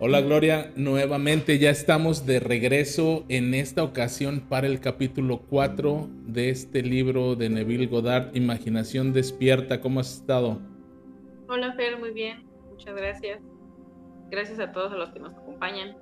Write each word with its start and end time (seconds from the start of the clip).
Hola 0.00 0.20
Gloria, 0.20 0.70
nuevamente 0.76 1.58
ya 1.58 1.70
estamos 1.70 2.24
de 2.24 2.38
regreso 2.38 3.24
en 3.28 3.52
esta 3.52 3.82
ocasión 3.82 4.44
para 4.48 4.68
el 4.68 4.78
capítulo 4.78 5.40
4 5.50 6.08
de 6.24 6.50
este 6.50 6.82
libro 6.82 7.34
de 7.34 7.48
Neville 7.48 7.88
Goddard, 7.88 8.30
Imaginación 8.36 9.12
Despierta. 9.12 9.80
¿Cómo 9.80 9.98
has 9.98 10.14
estado? 10.14 10.60
Hola 11.48 11.72
Fer, 11.72 11.98
muy 11.98 12.12
bien, 12.12 12.46
muchas 12.70 12.94
gracias. 12.94 13.40
Gracias 14.30 14.60
a 14.60 14.70
todos 14.70 14.92
los 14.92 15.10
que 15.10 15.18
nos 15.18 15.34
acompañan. 15.34 15.96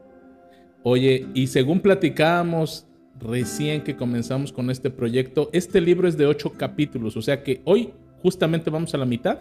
Oye, 0.82 1.26
y 1.32 1.46
según 1.46 1.80
platicábamos 1.80 2.86
recién 3.18 3.82
que 3.82 3.96
comenzamos 3.96 4.52
con 4.52 4.68
este 4.68 4.90
proyecto, 4.90 5.48
este 5.54 5.80
libro 5.80 6.06
es 6.06 6.18
de 6.18 6.26
ocho 6.26 6.52
capítulos, 6.52 7.16
o 7.16 7.22
sea 7.22 7.42
que 7.42 7.62
hoy 7.64 7.94
justamente 8.20 8.68
vamos 8.68 8.92
a 8.92 8.98
la 8.98 9.06
mitad. 9.06 9.38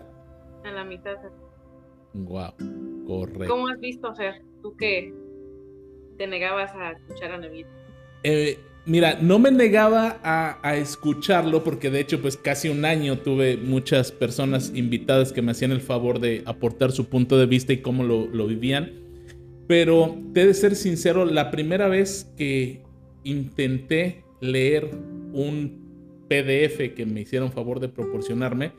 A 0.64 0.72
la 0.72 0.86
mitad. 0.86 1.18
Wow, 2.14 2.54
correcto. 3.06 3.48
¿Cómo 3.48 3.68
has 3.68 3.80
visto, 3.80 4.14
Fer? 4.16 4.42
Tú 4.62 4.76
que 4.76 5.14
te 6.18 6.28
negabas 6.28 6.72
a 6.76 6.92
escuchar 6.92 7.32
a 7.32 7.38
Neville. 7.38 7.68
Eh, 8.24 8.58
mira, 8.86 9.20
no 9.22 9.40
me 9.40 9.52
negaba 9.52 10.20
a, 10.24 10.76
escucharlo 10.78 11.64
porque 11.64 11.90
de 11.90 12.00
hecho 12.00 12.22
pues 12.22 12.38
casi 12.38 12.70
un 12.70 12.86
año 12.86 13.20
tuve 13.20 13.58
muchas 13.58 14.12
personas 14.12 14.72
invitadas 14.74 15.32
que 15.32 15.42
me 15.42 15.52
hacían 15.52 15.72
el 15.72 15.82
favor 15.82 16.20
de 16.20 16.44
aportar 16.46 16.92
su 16.92 17.08
punto 17.08 17.38
de 17.38 17.46
vista 17.46 17.74
y 17.74 17.78
cómo 17.78 18.04
lo, 18.04 18.28
lo 18.28 18.48
vivían. 18.48 18.92
Pero 19.68 20.18
te 20.34 20.46
de 20.46 20.54
ser 20.54 20.76
sincero, 20.76 21.26
la 21.26 21.50
primera 21.52 21.88
vez 21.88 22.32
que 22.38 22.84
intenté 23.24 24.24
leer 24.40 24.92
un 25.34 26.26
PDF 26.28 26.94
que 26.96 27.06
me 27.06 27.22
hicieron 27.22 27.52
favor 27.52 27.80
de 27.80 27.90
proporcionarme, 27.90 28.72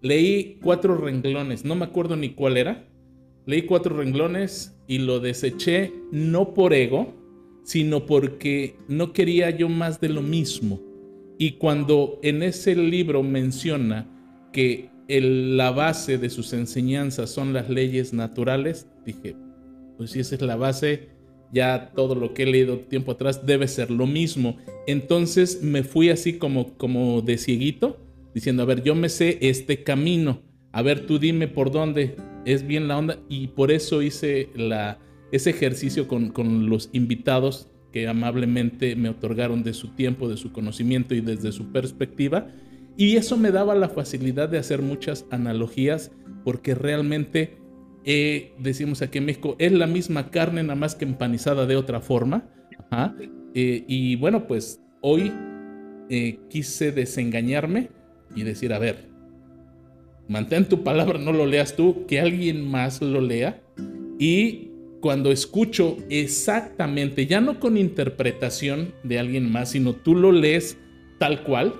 leí 0.00 0.58
cuatro 0.62 0.96
renglones, 0.96 1.64
no 1.64 1.74
me 1.74 1.84
acuerdo 1.84 2.16
ni 2.16 2.30
cuál 2.30 2.56
era. 2.56 2.86
Leí 3.50 3.62
cuatro 3.62 3.96
renglones 3.96 4.76
y 4.86 4.98
lo 4.98 5.18
deseché 5.18 5.92
no 6.12 6.54
por 6.54 6.72
ego, 6.72 7.12
sino 7.64 8.06
porque 8.06 8.76
no 8.86 9.12
quería 9.12 9.50
yo 9.50 9.68
más 9.68 10.00
de 10.00 10.08
lo 10.08 10.22
mismo. 10.22 10.80
Y 11.36 11.54
cuando 11.54 12.20
en 12.22 12.44
ese 12.44 12.76
libro 12.76 13.24
menciona 13.24 14.06
que 14.52 14.90
la 15.08 15.72
base 15.72 16.16
de 16.16 16.30
sus 16.30 16.52
enseñanzas 16.52 17.30
son 17.30 17.52
las 17.52 17.68
leyes 17.68 18.12
naturales, 18.12 18.86
dije, 19.04 19.34
pues 19.96 20.12
si 20.12 20.20
esa 20.20 20.36
es 20.36 20.42
la 20.42 20.54
base, 20.54 21.08
ya 21.52 21.90
todo 21.96 22.14
lo 22.14 22.34
que 22.34 22.44
he 22.44 22.46
leído 22.46 22.78
tiempo 22.78 23.10
atrás 23.10 23.44
debe 23.46 23.66
ser 23.66 23.90
lo 23.90 24.06
mismo. 24.06 24.58
Entonces 24.86 25.60
me 25.60 25.82
fui 25.82 26.10
así 26.10 26.34
como, 26.34 26.74
como 26.76 27.20
de 27.20 27.36
cieguito, 27.36 27.98
diciendo, 28.32 28.62
a 28.62 28.66
ver, 28.66 28.84
yo 28.84 28.94
me 28.94 29.08
sé 29.08 29.38
este 29.40 29.82
camino, 29.82 30.40
a 30.70 30.82
ver, 30.82 31.04
tú 31.04 31.18
dime 31.18 31.48
por 31.48 31.72
dónde 31.72 32.14
es 32.44 32.66
bien 32.66 32.88
la 32.88 32.98
onda. 32.98 33.18
Y 33.28 33.48
por 33.48 33.70
eso 33.70 34.02
hice 34.02 34.50
ese 35.32 35.50
ejercicio 35.50 36.08
con, 36.08 36.30
con 36.30 36.68
los 36.68 36.90
invitados 36.92 37.68
que 37.92 38.08
amablemente 38.08 38.94
me 38.96 39.08
otorgaron 39.08 39.62
de 39.62 39.74
su 39.74 39.88
tiempo, 39.94 40.28
de 40.28 40.36
su 40.36 40.52
conocimiento 40.52 41.14
y 41.14 41.20
desde 41.20 41.52
su 41.52 41.72
perspectiva. 41.72 42.48
Y 42.96 43.16
eso 43.16 43.36
me 43.36 43.50
daba 43.50 43.74
la 43.74 43.88
facilidad 43.88 44.48
de 44.48 44.58
hacer 44.58 44.82
muchas 44.82 45.26
analogías 45.30 46.12
porque 46.44 46.74
realmente 46.74 47.58
eh, 48.04 48.54
decimos 48.58 49.02
aquí 49.02 49.18
en 49.18 49.26
México, 49.26 49.56
es 49.58 49.72
la 49.72 49.86
misma 49.86 50.30
carne 50.30 50.62
nada 50.62 50.74
más 50.74 50.94
que 50.94 51.04
empanizada 51.04 51.66
de 51.66 51.76
otra 51.76 52.00
forma. 52.00 52.48
Eh, 53.54 53.84
y 53.86 54.16
bueno, 54.16 54.46
pues 54.46 54.80
hoy 55.00 55.32
eh, 56.08 56.38
quise 56.48 56.92
desengañarme 56.92 57.90
y 58.34 58.42
decir, 58.42 58.72
a 58.72 58.78
ver, 58.78 59.09
mantén 60.30 60.68
tu 60.68 60.84
palabra, 60.84 61.18
no 61.18 61.32
lo 61.32 61.44
leas 61.44 61.74
tú, 61.74 62.06
que 62.06 62.20
alguien 62.20 62.64
más 62.70 63.02
lo 63.02 63.20
lea. 63.20 63.60
Y 64.16 64.70
cuando 65.00 65.32
escucho 65.32 65.96
exactamente, 66.08 67.26
ya 67.26 67.40
no 67.40 67.58
con 67.58 67.76
interpretación 67.76 68.94
de 69.02 69.18
alguien 69.18 69.50
más, 69.50 69.70
sino 69.70 69.92
tú 69.92 70.14
lo 70.14 70.30
lees 70.30 70.78
tal 71.18 71.42
cual, 71.42 71.74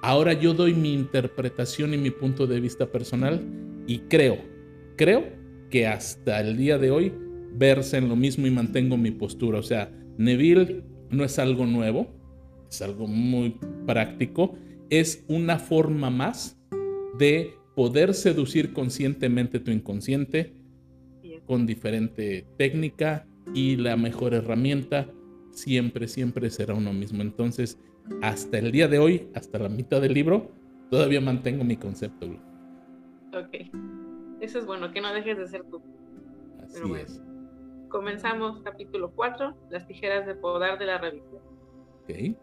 ahora 0.00 0.32
yo 0.32 0.54
doy 0.54 0.74
mi 0.74 0.94
interpretación 0.94 1.92
y 1.92 1.98
mi 1.98 2.10
punto 2.10 2.46
de 2.46 2.60
vista 2.60 2.86
personal 2.86 3.42
y 3.88 3.98
creo, 4.00 4.38
creo 4.96 5.24
que 5.68 5.88
hasta 5.88 6.40
el 6.40 6.56
día 6.56 6.78
de 6.78 6.92
hoy 6.92 7.12
verse 7.54 7.96
en 7.96 8.08
lo 8.08 8.14
mismo 8.14 8.46
y 8.46 8.52
mantengo 8.52 8.96
mi 8.96 9.10
postura. 9.10 9.58
O 9.58 9.62
sea, 9.62 9.90
Neville 10.18 10.84
no 11.10 11.24
es 11.24 11.36
algo 11.40 11.66
nuevo, 11.66 12.14
es 12.70 12.80
algo 12.80 13.08
muy 13.08 13.58
práctico, 13.86 14.54
es 14.88 15.24
una 15.26 15.58
forma 15.58 16.10
más 16.10 16.62
de 17.18 17.54
poder 17.74 18.14
seducir 18.14 18.72
conscientemente 18.72 19.60
tu 19.60 19.70
inconsciente 19.70 20.54
con 21.46 21.66
diferente 21.66 22.46
técnica 22.56 23.26
y 23.54 23.76
la 23.76 23.96
mejor 23.96 24.34
herramienta 24.34 25.08
siempre, 25.50 26.08
siempre 26.08 26.50
será 26.50 26.74
uno 26.74 26.92
mismo. 26.92 27.22
Entonces, 27.22 27.78
hasta 28.22 28.58
el 28.58 28.72
día 28.72 28.88
de 28.88 28.98
hoy, 28.98 29.28
hasta 29.34 29.58
la 29.58 29.68
mitad 29.68 30.00
del 30.00 30.14
libro, 30.14 30.50
todavía 30.90 31.20
mantengo 31.20 31.64
mi 31.64 31.76
concepto. 31.76 32.26
Ok. 33.34 33.70
Eso 34.40 34.58
es 34.58 34.66
bueno, 34.66 34.92
que 34.92 35.00
no 35.00 35.12
dejes 35.14 35.38
de 35.38 35.48
ser 35.48 35.64
tú. 35.64 35.80
Así 36.62 36.80
es. 37.00 37.22
Comenzamos 37.88 38.60
capítulo 38.62 39.12
4, 39.14 39.54
las 39.70 39.86
tijeras 39.86 40.26
de 40.26 40.34
podar 40.34 40.78
de 40.78 40.86
la 40.86 40.98
revista. 40.98 41.36
Okay. 42.02 42.36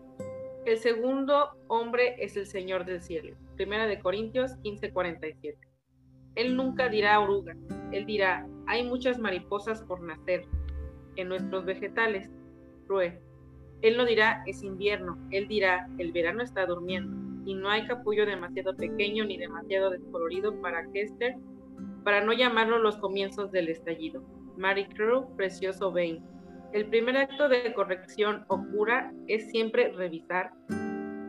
El 0.70 0.78
segundo 0.78 1.58
hombre 1.68 2.14
es 2.20 2.38
el 2.38 2.46
Señor 2.46 2.86
del 2.86 3.02
cielo. 3.02 3.36
Primera 3.56 3.88
de 3.88 3.98
Corintios 3.98 4.56
15:47. 4.62 5.58
Él 6.36 6.56
nunca 6.56 6.90
dirá 6.90 7.20
oruga, 7.20 7.58
él 7.92 8.06
dirá, 8.06 8.48
hay 8.68 8.84
muchas 8.84 9.18
mariposas 9.18 9.82
por 9.82 10.00
nacer 10.04 10.46
en 11.16 11.28
nuestros 11.28 11.66
vegetales. 11.66 12.30
Rue. 12.88 13.20
Él 13.82 13.98
no 13.98 14.06
dirá, 14.06 14.44
es 14.46 14.62
invierno, 14.62 15.18
él 15.32 15.48
dirá, 15.48 15.90
el 15.98 16.12
verano 16.12 16.44
está 16.44 16.68
durmiendo, 16.68 17.18
y 17.50 17.56
no 17.56 17.68
hay 17.68 17.88
capullo 17.88 18.28
demasiado 18.28 18.78
pequeño 18.78 19.26
ni 19.26 19.38
demasiado 19.38 19.90
descolorido 19.90 20.62
para 20.62 20.88
este 20.94 21.36
para 22.04 22.24
no 22.24 22.32
llamarlo 22.32 22.78
los 22.78 22.98
comienzos 22.98 23.52
del 23.52 23.70
estallido. 23.70 24.24
Marie 24.56 24.88
Crew, 24.90 25.36
Precioso 25.36 25.92
Bain. 25.92 26.24
El 26.74 26.86
primer 26.88 27.18
acto 27.18 27.50
de 27.50 27.74
corrección 27.74 28.46
o 28.48 28.64
cura 28.72 29.12
es 29.28 29.50
siempre 29.50 29.92
revisar. 29.94 30.52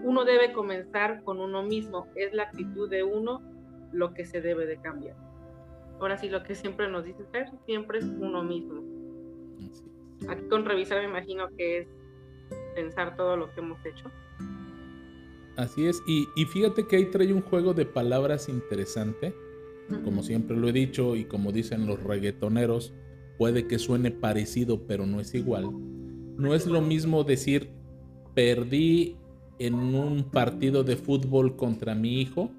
Uno 0.02 0.24
debe 0.24 0.52
comenzar 0.52 1.22
con 1.24 1.40
uno 1.40 1.62
mismo. 1.62 2.06
Es 2.14 2.32
la 2.34 2.44
actitud 2.44 2.88
de 2.90 3.02
uno 3.02 3.42
lo 3.92 4.12
que 4.12 4.24
se 4.26 4.40
debe 4.40 4.66
de 4.66 4.76
cambiar. 4.78 5.16
Ahora 5.98 6.18
sí, 6.18 6.28
lo 6.28 6.42
que 6.42 6.54
siempre 6.54 6.88
nos 6.90 7.04
dice 7.04 7.24
ser, 7.32 7.50
siempre 7.66 7.98
es 7.98 8.04
uno 8.04 8.42
mismo. 8.42 8.82
Aquí 10.28 10.42
con 10.48 10.64
revisar 10.64 10.98
me 10.98 11.08
imagino 11.08 11.48
que 11.56 11.78
es 11.78 11.88
pensar 12.74 13.16
todo 13.16 13.36
lo 13.36 13.52
que 13.52 13.60
hemos 13.60 13.78
hecho. 13.84 14.10
Así 15.56 15.86
es, 15.86 16.02
y, 16.06 16.26
y 16.36 16.44
fíjate 16.46 16.86
que 16.86 16.96
ahí 16.96 17.06
trae 17.06 17.32
un 17.32 17.42
juego 17.42 17.74
de 17.74 17.84
palabras 17.84 18.48
interesante 18.48 19.34
como 20.04 20.22
siempre 20.22 20.56
lo 20.56 20.68
he 20.68 20.72
dicho 20.72 21.16
y 21.16 21.24
como 21.24 21.52
dicen 21.52 21.86
los 21.86 22.02
reggaetoneros, 22.02 22.92
puede 23.40 23.66
que 23.66 23.78
suene 23.78 24.10
parecido 24.10 24.86
pero 24.86 25.06
no 25.06 25.18
es 25.18 25.34
igual. 25.34 25.64
No 26.36 26.54
es 26.54 26.66
lo 26.66 26.82
mismo 26.82 27.24
decir 27.24 27.70
perdí 28.34 29.16
en 29.58 29.74
un 29.74 30.24
partido 30.24 30.84
de 30.84 30.96
fútbol 30.96 31.56
contra 31.56 31.94
mi 31.94 32.20
hijo 32.20 32.50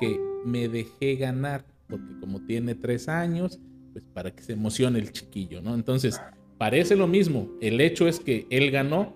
que 0.00 0.18
me 0.44 0.68
dejé 0.68 1.14
ganar, 1.14 1.64
porque 1.86 2.18
como 2.18 2.44
tiene 2.46 2.74
tres 2.74 3.08
años, 3.08 3.60
pues 3.92 4.04
para 4.12 4.32
que 4.32 4.42
se 4.42 4.54
emocione 4.54 4.98
el 4.98 5.12
chiquillo, 5.12 5.62
¿no? 5.62 5.72
Entonces, 5.72 6.20
parece 6.58 6.96
lo 6.96 7.06
mismo. 7.06 7.48
El 7.60 7.80
hecho 7.80 8.08
es 8.08 8.18
que 8.18 8.48
él 8.50 8.72
ganó, 8.72 9.14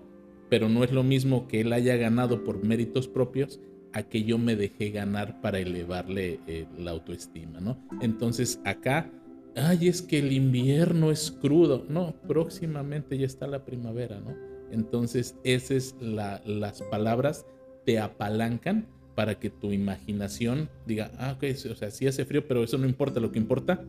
pero 0.49 0.69
no 0.69 0.85
es 0.85 0.93
lo 0.93 1.03
mismo 1.03 1.49
que 1.49 1.59
él 1.59 1.73
haya 1.73 1.97
ganado 1.97 2.45
por 2.45 2.63
méritos 2.63 3.09
propios 3.09 3.59
a 3.91 4.03
que 4.03 4.23
yo 4.23 4.37
me 4.37 4.55
dejé 4.55 4.91
ganar 4.91 5.41
para 5.41 5.59
elevarle 5.59 6.39
eh, 6.47 6.65
la 6.77 6.91
autoestima, 6.91 7.59
¿no? 7.59 7.77
Entonces 7.99 8.61
acá, 8.63 9.11
ay, 9.57 9.87
es 9.87 10.01
que 10.01 10.19
el 10.19 10.31
invierno 10.31 11.11
es 11.11 11.31
crudo, 11.31 11.85
no, 11.89 12.13
próximamente 12.27 13.17
ya 13.17 13.25
está 13.25 13.47
la 13.47 13.65
primavera, 13.65 14.19
¿no? 14.19 14.35
Entonces 14.71 15.35
esas 15.43 15.95
la, 15.99 16.41
las 16.45 16.81
palabras 16.83 17.45
te 17.85 17.99
apalancan 17.99 18.87
para 19.15 19.39
que 19.39 19.49
tu 19.49 19.71
imaginación 19.71 20.69
diga, 20.85 21.11
ah, 21.17 21.33
ok, 21.37 21.43
o 21.71 21.75
sea, 21.75 21.89
sí 21.89 22.07
hace 22.07 22.25
frío, 22.25 22.47
pero 22.47 22.63
eso 22.63 22.77
no 22.77 22.85
importa, 22.85 23.19
lo 23.19 23.31
que 23.31 23.39
importa 23.39 23.83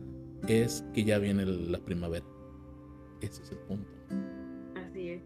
es 0.47 0.83
que 0.93 1.03
ya 1.03 1.19
viene 1.19 1.45
la 1.45 1.79
primavera. 1.79 2.25
Ese 3.21 3.43
es 3.43 3.51
el 3.51 3.57
punto. 3.59 3.89
Así 4.75 5.09
es. 5.09 5.21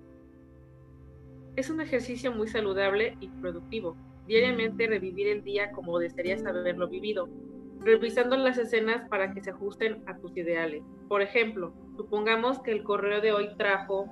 Es 1.55 1.69
un 1.69 1.79
ejercicio 1.81 2.33
muy 2.33 2.47
saludable 2.47 3.15
y 3.21 3.27
productivo 3.27 3.95
diariamente 4.27 4.87
revivir 4.87 5.27
el 5.27 5.43
día 5.43 5.71
como 5.71 5.99
desearías 5.99 6.45
haberlo 6.45 6.87
vivido, 6.87 7.27
revisando 7.83 8.37
las 8.37 8.57
escenas 8.57 9.07
para 9.09 9.33
que 9.33 9.41
se 9.41 9.51
ajusten 9.51 10.03
a 10.07 10.17
tus 10.17 10.35
ideales. 10.37 10.83
Por 11.07 11.21
ejemplo, 11.21 11.73
supongamos 11.97 12.59
que 12.61 12.71
el 12.71 12.83
correo 12.83 13.21
de 13.21 13.33
hoy 13.33 13.49
trajo 13.57 14.09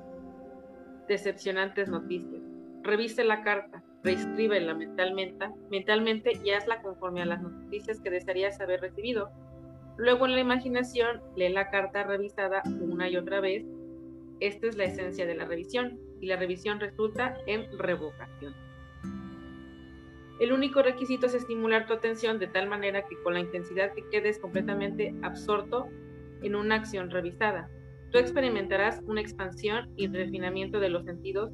decepcionantes 1.07 1.89
noticias. 1.89 2.41
Revise 2.83 3.23
la 3.23 3.44
carta, 3.44 3.83
reescríbela 4.03 4.73
mentalmente, 4.73 5.50
mentalmente 5.69 6.31
y 6.44 6.51
hazla 6.51 6.81
conforme 6.81 7.21
a 7.21 7.25
las 7.25 7.41
noticias 7.41 8.00
que 8.01 8.09
desearías 8.09 8.59
haber 8.59 8.81
recibido. 8.81 9.31
Luego 9.97 10.25
en 10.25 10.33
la 10.33 10.41
imaginación 10.41 11.21
lee 11.35 11.50
la 11.50 11.69
carta 11.69 12.03
revisada 12.03 12.63
una 12.79 13.09
y 13.09 13.17
otra 13.17 13.39
vez. 13.39 13.65
Esta 14.39 14.67
es 14.67 14.75
la 14.75 14.85
esencia 14.85 15.25
de 15.25 15.35
la 15.35 15.45
revisión 15.45 16.00
y 16.19 16.27
la 16.27 16.38
revisión 16.38 16.79
resulta 16.79 17.38
en 17.45 17.65
revocación. 17.77 18.70
El 20.41 20.53
único 20.53 20.81
requisito 20.81 21.27
es 21.27 21.35
estimular 21.35 21.85
tu 21.85 21.93
atención 21.93 22.39
de 22.39 22.47
tal 22.47 22.67
manera 22.67 23.05
que 23.05 23.15
con 23.21 23.35
la 23.35 23.41
intensidad 23.41 23.93
que 23.93 24.09
quedes 24.09 24.39
completamente 24.39 25.13
absorto 25.21 25.88
en 26.41 26.55
una 26.55 26.77
acción 26.77 27.11
revisada. 27.11 27.69
Tú 28.09 28.17
experimentarás 28.17 29.03
una 29.05 29.21
expansión 29.21 29.93
y 29.97 30.07
refinamiento 30.07 30.79
de 30.79 30.89
los 30.89 31.05
sentidos 31.05 31.51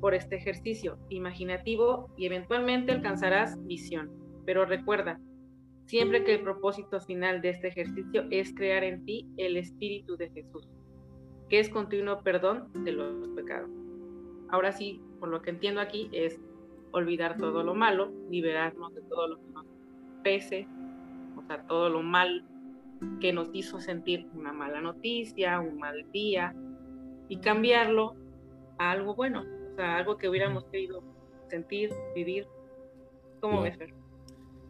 por 0.00 0.14
este 0.14 0.34
ejercicio 0.34 0.98
imaginativo 1.10 2.12
y 2.16 2.26
eventualmente 2.26 2.90
alcanzarás 2.90 3.56
visión. 3.68 4.10
Pero 4.44 4.66
recuerda, 4.66 5.20
siempre 5.86 6.24
que 6.24 6.34
el 6.34 6.42
propósito 6.42 7.00
final 7.00 7.40
de 7.40 7.50
este 7.50 7.68
ejercicio 7.68 8.24
es 8.32 8.52
crear 8.52 8.82
en 8.82 9.04
ti 9.04 9.28
el 9.36 9.56
Espíritu 9.56 10.16
de 10.16 10.30
Jesús, 10.30 10.68
que 11.48 11.60
es 11.60 11.68
continuo 11.68 12.24
perdón 12.24 12.68
de 12.82 12.90
los 12.90 13.28
pecados. 13.28 13.70
Ahora 14.48 14.72
sí, 14.72 15.00
por 15.20 15.28
lo 15.28 15.40
que 15.40 15.50
entiendo 15.50 15.80
aquí, 15.80 16.08
es 16.10 16.40
olvidar 16.94 17.36
todo 17.36 17.64
lo 17.64 17.74
malo, 17.74 18.12
liberarnos 18.30 18.94
de 18.94 19.02
todo 19.02 19.28
lo 19.28 19.36
que 19.36 19.50
nos 19.52 19.66
pese, 20.22 20.68
o 21.36 21.42
sea, 21.46 21.66
todo 21.66 21.88
lo 21.88 22.02
mal 22.02 22.44
que 23.20 23.32
nos 23.32 23.50
hizo 23.52 23.80
sentir 23.80 24.26
una 24.34 24.52
mala 24.52 24.80
noticia, 24.80 25.60
un 25.60 25.78
mal 25.78 26.06
día, 26.12 26.54
y 27.28 27.38
cambiarlo 27.38 28.14
a 28.78 28.92
algo 28.92 29.14
bueno, 29.14 29.44
o 29.72 29.76
sea, 29.76 29.96
algo 29.96 30.16
que 30.16 30.28
hubiéramos 30.28 30.64
querido 30.66 31.02
sentir, 31.48 31.90
vivir. 32.14 32.46
¿Cómo 33.40 33.62
ves, 33.62 33.76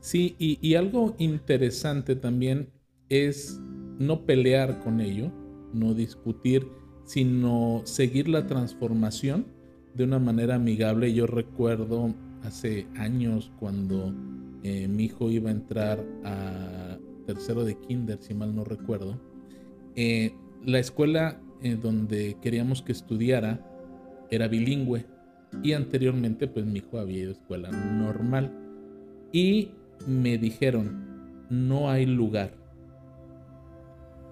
Sí, 0.01 0.35
y, 0.39 0.59
y 0.61 0.75
algo 0.75 1.15
interesante 1.19 2.17
también 2.17 2.71
es 3.09 3.59
no 3.99 4.27
pelear 4.27 4.81
con 4.81 5.01
ello, 5.01 5.31
no 5.73 5.95
discutir, 5.95 6.69
sino 7.05 7.83
seguir 7.85 8.29
la 8.29 8.47
transformación 8.47 9.54
de 9.95 10.05
una 10.05 10.19
manera 10.19 10.57
amigable. 10.57 11.13
Yo 11.13 11.27
recuerdo 11.27 12.15
hace 12.43 12.87
años 12.97 13.51
cuando 13.59 14.13
eh, 14.63 14.89
mi 14.89 15.05
hijo 15.05 15.31
iba 15.31 15.51
a 15.51 15.53
entrar 15.53 16.05
a 16.25 16.99
tercero 17.27 17.65
de 17.65 17.79
kinder, 17.79 18.19
si 18.21 18.35
mal 18.35 18.55
no 18.55 18.65
recuerdo. 18.65 19.19
Eh, 19.95 20.35
la 20.65 20.79
escuela 20.79 21.41
eh, 21.63 21.79
donde 21.81 22.37
queríamos 22.43 22.83
que 22.83 22.93
estudiara 22.93 23.61
era 24.31 24.49
bilingüe 24.49 25.07
y 25.63 25.73
anteriormente 25.73 26.49
pues 26.49 26.67
mi 26.67 26.81
hijo 26.81 26.99
había 26.99 27.21
ido 27.21 27.31
a 27.31 27.35
escuela 27.35 27.71
normal 27.71 28.53
y 29.33 29.71
me 30.07 30.37
dijeron 30.37 31.47
no 31.51 31.91
hay 31.91 32.07
lugar 32.07 32.55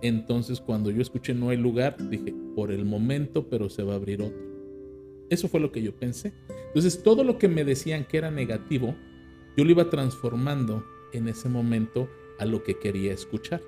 entonces 0.01 0.61
cuando 0.61 0.91
yo 0.91 1.01
escuché 1.01 1.33
no 1.33 1.51
hay 1.51 1.59
lugar 1.59 1.97
dije 2.11 2.35
por 2.57 2.73
el 2.73 2.85
momento 2.85 3.49
pero 3.49 3.69
se 3.69 3.85
va 3.85 3.93
a 3.93 3.97
abrir 3.97 4.23
otro 4.23 4.52
eso 5.33 5.49
fue 5.49 5.61
lo 5.61 5.73
que 5.73 5.83
yo 5.83 5.95
pensé. 5.97 6.33
Entonces, 6.69 7.03
todo 7.03 7.25
lo 7.25 7.39
que 7.39 7.49
me 7.49 7.65
decían 7.65 8.05
que 8.05 8.19
era 8.19 8.31
negativo, 8.31 8.95
yo 9.57 9.65
lo 9.65 9.71
iba 9.71 9.91
transformando 9.91 10.85
en 11.13 11.29
ese 11.29 11.49
momento 11.49 12.09
a 12.39 12.45
lo 12.45 12.63
que 12.63 12.79
quería 12.79 13.13
escuchar. 13.13 13.61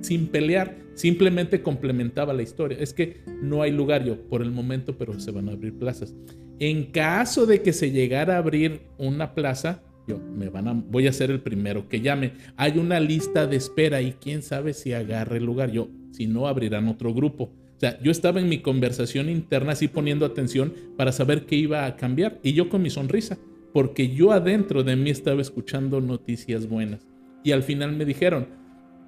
Sin 0.00 0.28
pelear, 0.28 0.78
simplemente 0.94 1.62
complementaba 1.62 2.32
la 2.32 2.42
historia. 2.42 2.78
Es 2.78 2.92
que 2.92 3.22
no 3.42 3.62
hay 3.62 3.70
lugar 3.70 4.04
yo 4.04 4.20
por 4.28 4.42
el 4.42 4.50
momento, 4.50 4.96
pero 4.96 5.18
se 5.20 5.30
van 5.30 5.48
a 5.48 5.52
abrir 5.52 5.78
plazas. 5.78 6.14
En 6.58 6.90
caso 6.92 7.46
de 7.46 7.62
que 7.62 7.72
se 7.72 7.90
llegara 7.90 8.34
a 8.34 8.38
abrir 8.38 8.82
una 8.98 9.34
plaza, 9.34 9.82
yo 10.06 10.18
me 10.18 10.48
van 10.48 10.68
a, 10.68 10.72
voy 10.72 11.06
a 11.06 11.12
ser 11.12 11.30
el 11.30 11.40
primero 11.40 11.88
que 11.88 12.00
llame. 12.00 12.32
Hay 12.56 12.78
una 12.78 13.00
lista 13.00 13.46
de 13.46 13.56
espera 13.56 14.02
y 14.02 14.12
quién 14.12 14.42
sabe 14.42 14.74
si 14.74 14.92
agarre 14.92 15.38
el 15.38 15.44
lugar. 15.44 15.70
Yo, 15.70 15.88
si 16.12 16.26
no, 16.26 16.48
abrirán 16.48 16.88
otro 16.88 17.14
grupo. 17.14 17.52
O 17.80 17.82
sea, 17.82 17.98
yo 18.02 18.10
estaba 18.10 18.40
en 18.40 18.48
mi 18.50 18.58
conversación 18.58 19.30
interna 19.30 19.72
así 19.72 19.88
poniendo 19.88 20.26
atención 20.26 20.74
para 20.98 21.12
saber 21.12 21.46
qué 21.46 21.56
iba 21.56 21.86
a 21.86 21.96
cambiar 21.96 22.38
y 22.42 22.52
yo 22.52 22.68
con 22.68 22.82
mi 22.82 22.90
sonrisa, 22.90 23.38
porque 23.72 24.10
yo 24.10 24.32
adentro 24.32 24.82
de 24.82 24.96
mí 24.96 25.08
estaba 25.08 25.40
escuchando 25.40 25.98
noticias 26.02 26.68
buenas. 26.68 27.06
Y 27.42 27.52
al 27.52 27.62
final 27.62 27.96
me 27.96 28.04
dijeron, 28.04 28.48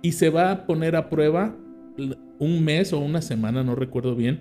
y 0.01 0.13
se 0.13 0.31
va 0.31 0.51
a 0.51 0.67
poner 0.67 0.97
a 0.97 1.11
prueba 1.11 1.55
un 2.39 2.65
mes 2.65 2.95
o 2.95 2.99
una 2.99 3.21
semana, 3.21 3.63
no 3.63 3.75
recuerdo 3.75 4.17
bien, 4.17 4.41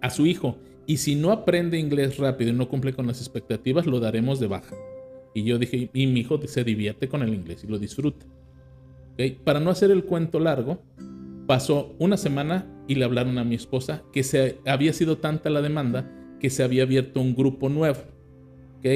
a 0.00 0.10
su 0.10 0.24
hijo. 0.26 0.56
Y 0.86 0.98
si 0.98 1.16
no 1.16 1.32
aprende 1.32 1.80
inglés 1.80 2.18
rápido 2.18 2.52
y 2.52 2.54
no 2.54 2.68
cumple 2.68 2.92
con 2.92 3.08
las 3.08 3.18
expectativas, 3.18 3.86
lo 3.86 3.98
daremos 3.98 4.38
de 4.38 4.46
baja. 4.46 4.76
Y 5.34 5.42
yo 5.42 5.58
dije, 5.58 5.90
y 5.92 6.06
mi 6.06 6.20
hijo 6.20 6.40
se 6.46 6.62
divierte 6.62 7.08
con 7.08 7.22
el 7.22 7.34
inglés 7.34 7.64
y 7.64 7.66
lo 7.66 7.80
disfruta. 7.80 8.24
Para 9.42 9.58
no 9.58 9.70
hacer 9.70 9.90
el 9.90 10.04
cuento 10.04 10.38
largo, 10.38 10.80
pasó 11.46 11.94
una 11.98 12.16
semana 12.16 12.66
y 12.88 12.94
le 12.94 13.04
hablaron 13.04 13.38
a 13.38 13.44
mi 13.44 13.54
esposa 13.54 14.02
que 14.12 14.22
se 14.22 14.58
había 14.66 14.92
sido 14.92 15.18
tanta 15.18 15.50
la 15.50 15.62
demanda 15.62 16.10
que 16.40 16.50
se 16.50 16.64
había 16.64 16.82
abierto 16.82 17.20
un 17.20 17.36
grupo 17.36 17.68
nuevo, 17.68 18.00
¿ok? 18.78 18.86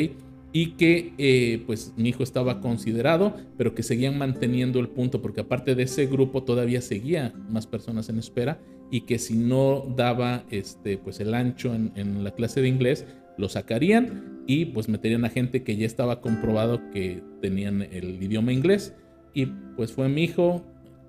Y 0.52 0.72
que 0.72 1.12
eh, 1.16 1.62
pues 1.64 1.94
mi 1.96 2.08
hijo 2.08 2.24
estaba 2.24 2.60
considerado, 2.60 3.36
pero 3.56 3.74
que 3.74 3.84
seguían 3.84 4.18
manteniendo 4.18 4.80
el 4.80 4.88
punto, 4.88 5.22
porque 5.22 5.42
aparte 5.42 5.76
de 5.76 5.84
ese 5.84 6.06
grupo 6.06 6.42
todavía 6.42 6.80
seguía 6.80 7.34
más 7.48 7.68
personas 7.68 8.08
en 8.08 8.18
espera 8.18 8.58
y 8.90 9.02
que 9.02 9.18
si 9.18 9.36
no 9.36 9.84
daba 9.96 10.44
este, 10.50 10.98
pues 10.98 11.20
el 11.20 11.34
ancho 11.34 11.72
en, 11.72 11.92
en 11.94 12.24
la 12.24 12.32
clase 12.32 12.60
de 12.62 12.68
inglés, 12.68 13.06
lo 13.38 13.48
sacarían 13.48 14.42
y 14.46 14.66
pues 14.66 14.88
meterían 14.88 15.24
a 15.24 15.28
gente 15.28 15.62
que 15.62 15.76
ya 15.76 15.86
estaba 15.86 16.20
comprobado 16.20 16.90
que 16.90 17.22
tenían 17.40 17.82
el 17.82 18.20
idioma 18.22 18.52
inglés. 18.52 18.94
Y 19.34 19.46
pues 19.76 19.92
fue 19.92 20.08
mi 20.08 20.24
hijo, 20.24 20.64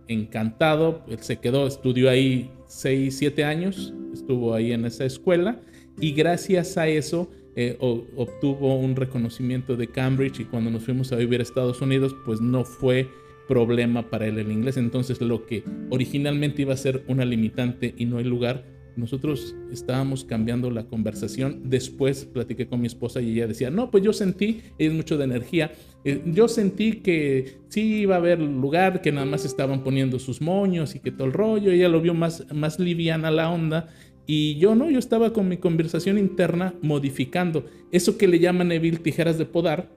encantado. 0.07 1.04
Él 1.07 1.19
se 1.19 1.38
quedó, 1.38 1.68
estudió 1.68 2.09
ahí 2.09 2.51
6, 2.68 3.18
7 3.18 3.44
años, 3.44 3.94
estuvo 4.13 4.54
ahí 4.54 4.71
en 4.71 4.86
esa 4.86 5.06
escuela 5.06 5.59
y 6.00 6.12
gracias 6.12 6.77
a 6.77 6.88
eso 6.88 7.30
eh, 7.56 7.77
obtuvo 7.80 8.77
un 8.77 8.95
reconocimiento 8.95 9.75
de 9.75 9.88
Cambridge 9.88 10.42
y 10.42 10.45
cuando 10.45 10.69
nos 10.69 10.83
fuimos 10.83 11.12
a 11.12 11.15
vivir 11.15 11.39
a 11.39 11.44
Estados 11.44 11.81
Unidos, 11.81 12.15
pues 12.25 12.39
no 12.39 12.63
fue 12.63 13.09
problema 13.48 14.09
para 14.09 14.27
él 14.27 14.38
el 14.38 14.51
inglés. 14.51 14.77
Entonces 14.77 15.21
lo 15.21 15.45
que 15.45 15.63
originalmente 15.89 16.62
iba 16.62 16.74
a 16.74 16.77
ser 16.77 17.04
una 17.07 17.25
limitante 17.25 17.95
y 17.98 18.06
no 18.06 18.18
hay 18.18 18.25
lugar, 18.25 18.63
nosotros 18.98 19.56
estábamos 19.72 20.26
cambiando 20.26 20.72
la 20.72 20.86
conversación. 20.86 21.62
Después 21.66 22.26
platiqué 22.26 22.68
con 22.68 22.82
mi 22.82 22.88
esposa 22.88 23.22
y 23.22 23.32
ella 23.32 23.48
decía, 23.48 23.70
no, 23.70 23.92
pues 23.92 24.04
yo 24.04 24.12
sentí, 24.12 24.62
es 24.78 24.92
mucho 24.92 25.18
de 25.18 25.26
energía, 25.26 25.72
eh, 26.04 26.22
yo 26.26 26.48
sentí 26.48 27.02
que 27.02 27.60
sí 27.70 28.02
iba 28.02 28.16
a 28.16 28.18
haber 28.18 28.40
lugar, 28.40 29.02
que 29.02 29.12
nada 29.12 29.26
más 29.26 29.46
estaban 29.46 29.84
poniendo 29.84 30.19
sus 30.19 30.42
moños 30.42 30.95
y 30.95 31.00
que 31.00 31.12
todo 31.12 31.28
el 31.28 31.33
rollo. 31.33 31.71
Ella 31.71 31.90
lo 31.90 32.02
vio 32.02 32.14
más, 32.14 32.45
más 32.54 32.80
liviana 32.80 33.31
la 33.31 33.50
onda. 33.50 33.90
Y 34.26 34.57
yo 34.57 34.76
no, 34.76 34.90
yo 34.90 35.00
estaba 35.00 35.31
con 35.31 35.48
mi 35.48 35.57
conversación 35.57 36.18
interna 36.18 36.74
modificando. 36.81 37.66
Eso 37.92 38.18
que 38.18 38.28
le 38.28 38.40
llaman 38.40 38.68
Neville 38.68 38.98
tijeras 38.98 39.38
de 39.38 39.45
podar, 39.45 39.90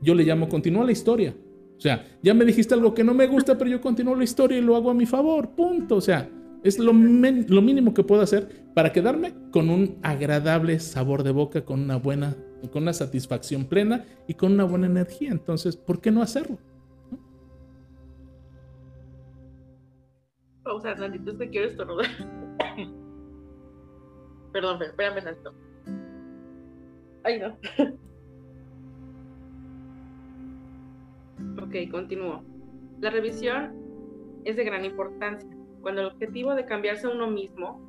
yo 0.00 0.14
le 0.14 0.24
llamo 0.24 0.48
continúa 0.48 0.84
la 0.84 0.92
historia. 0.92 1.34
O 1.76 1.80
sea, 1.80 2.04
ya 2.22 2.34
me 2.34 2.44
dijiste 2.44 2.74
algo 2.74 2.94
que 2.94 3.04
no 3.04 3.14
me 3.14 3.26
gusta, 3.26 3.56
pero 3.58 3.70
yo 3.70 3.80
continúo 3.80 4.16
la 4.16 4.24
historia 4.24 4.58
y 4.58 4.62
lo 4.62 4.76
hago 4.76 4.90
a 4.90 4.94
mi 4.94 5.06
favor. 5.06 5.50
Punto. 5.50 5.96
O 5.96 6.00
sea, 6.00 6.28
es 6.66 6.78
lo, 6.78 6.92
lo 6.92 7.62
mínimo 7.62 7.94
que 7.94 8.02
puedo 8.02 8.22
hacer 8.22 8.64
para 8.74 8.92
quedarme 8.92 9.34
con 9.52 9.70
un 9.70 9.98
agradable 10.02 10.80
sabor 10.80 11.22
de 11.22 11.30
boca, 11.30 11.64
con 11.64 11.80
una 11.82 11.96
buena, 11.96 12.36
con 12.72 12.82
una 12.82 12.92
satisfacción 12.92 13.66
plena 13.66 14.04
y 14.26 14.34
con 14.34 14.52
una 14.52 14.64
buena 14.64 14.86
energía. 14.86 15.30
Entonces, 15.30 15.76
¿por 15.76 16.00
qué 16.00 16.10
no 16.10 16.22
hacerlo? 16.22 16.58
Pausa, 20.64 20.94
Nandito, 20.96 21.30
es 21.30 21.38
que 21.38 21.50
quiero 21.50 21.68
estornudar. 21.68 22.06
Perdón, 24.52 24.82
espérame 24.82 25.22
tanto. 25.22 25.54
Ay, 27.22 27.38
no. 27.38 27.56
ok, 31.62 31.90
continúo. 31.90 32.42
La 33.00 33.10
revisión 33.10 33.72
es 34.44 34.56
de 34.56 34.64
gran 34.64 34.84
importancia 34.84 35.55
cuando 35.80 36.02
el 36.02 36.08
objetivo 36.08 36.54
de 36.54 36.64
cambiarse 36.64 37.06
a 37.06 37.10
uno 37.10 37.28
mismo, 37.28 37.80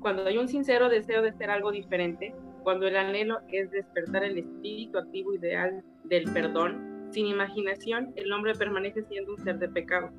cuando 0.00 0.26
hay 0.26 0.38
un 0.38 0.48
sincero 0.48 0.88
deseo 0.88 1.22
de 1.22 1.32
ser 1.32 1.50
algo 1.50 1.70
diferente, 1.70 2.34
cuando 2.62 2.86
el 2.86 2.96
anhelo 2.96 3.38
es 3.48 3.70
despertar 3.70 4.24
el 4.24 4.38
espíritu 4.38 4.98
activo 4.98 5.34
ideal 5.34 5.82
del 6.04 6.24
perdón, 6.32 7.08
sin 7.10 7.26
imaginación, 7.26 8.12
el 8.16 8.32
hombre 8.32 8.54
permanece 8.54 9.02
siendo 9.04 9.32
un 9.32 9.38
ser 9.38 9.58
de 9.58 9.68
pecado. 9.68 10.10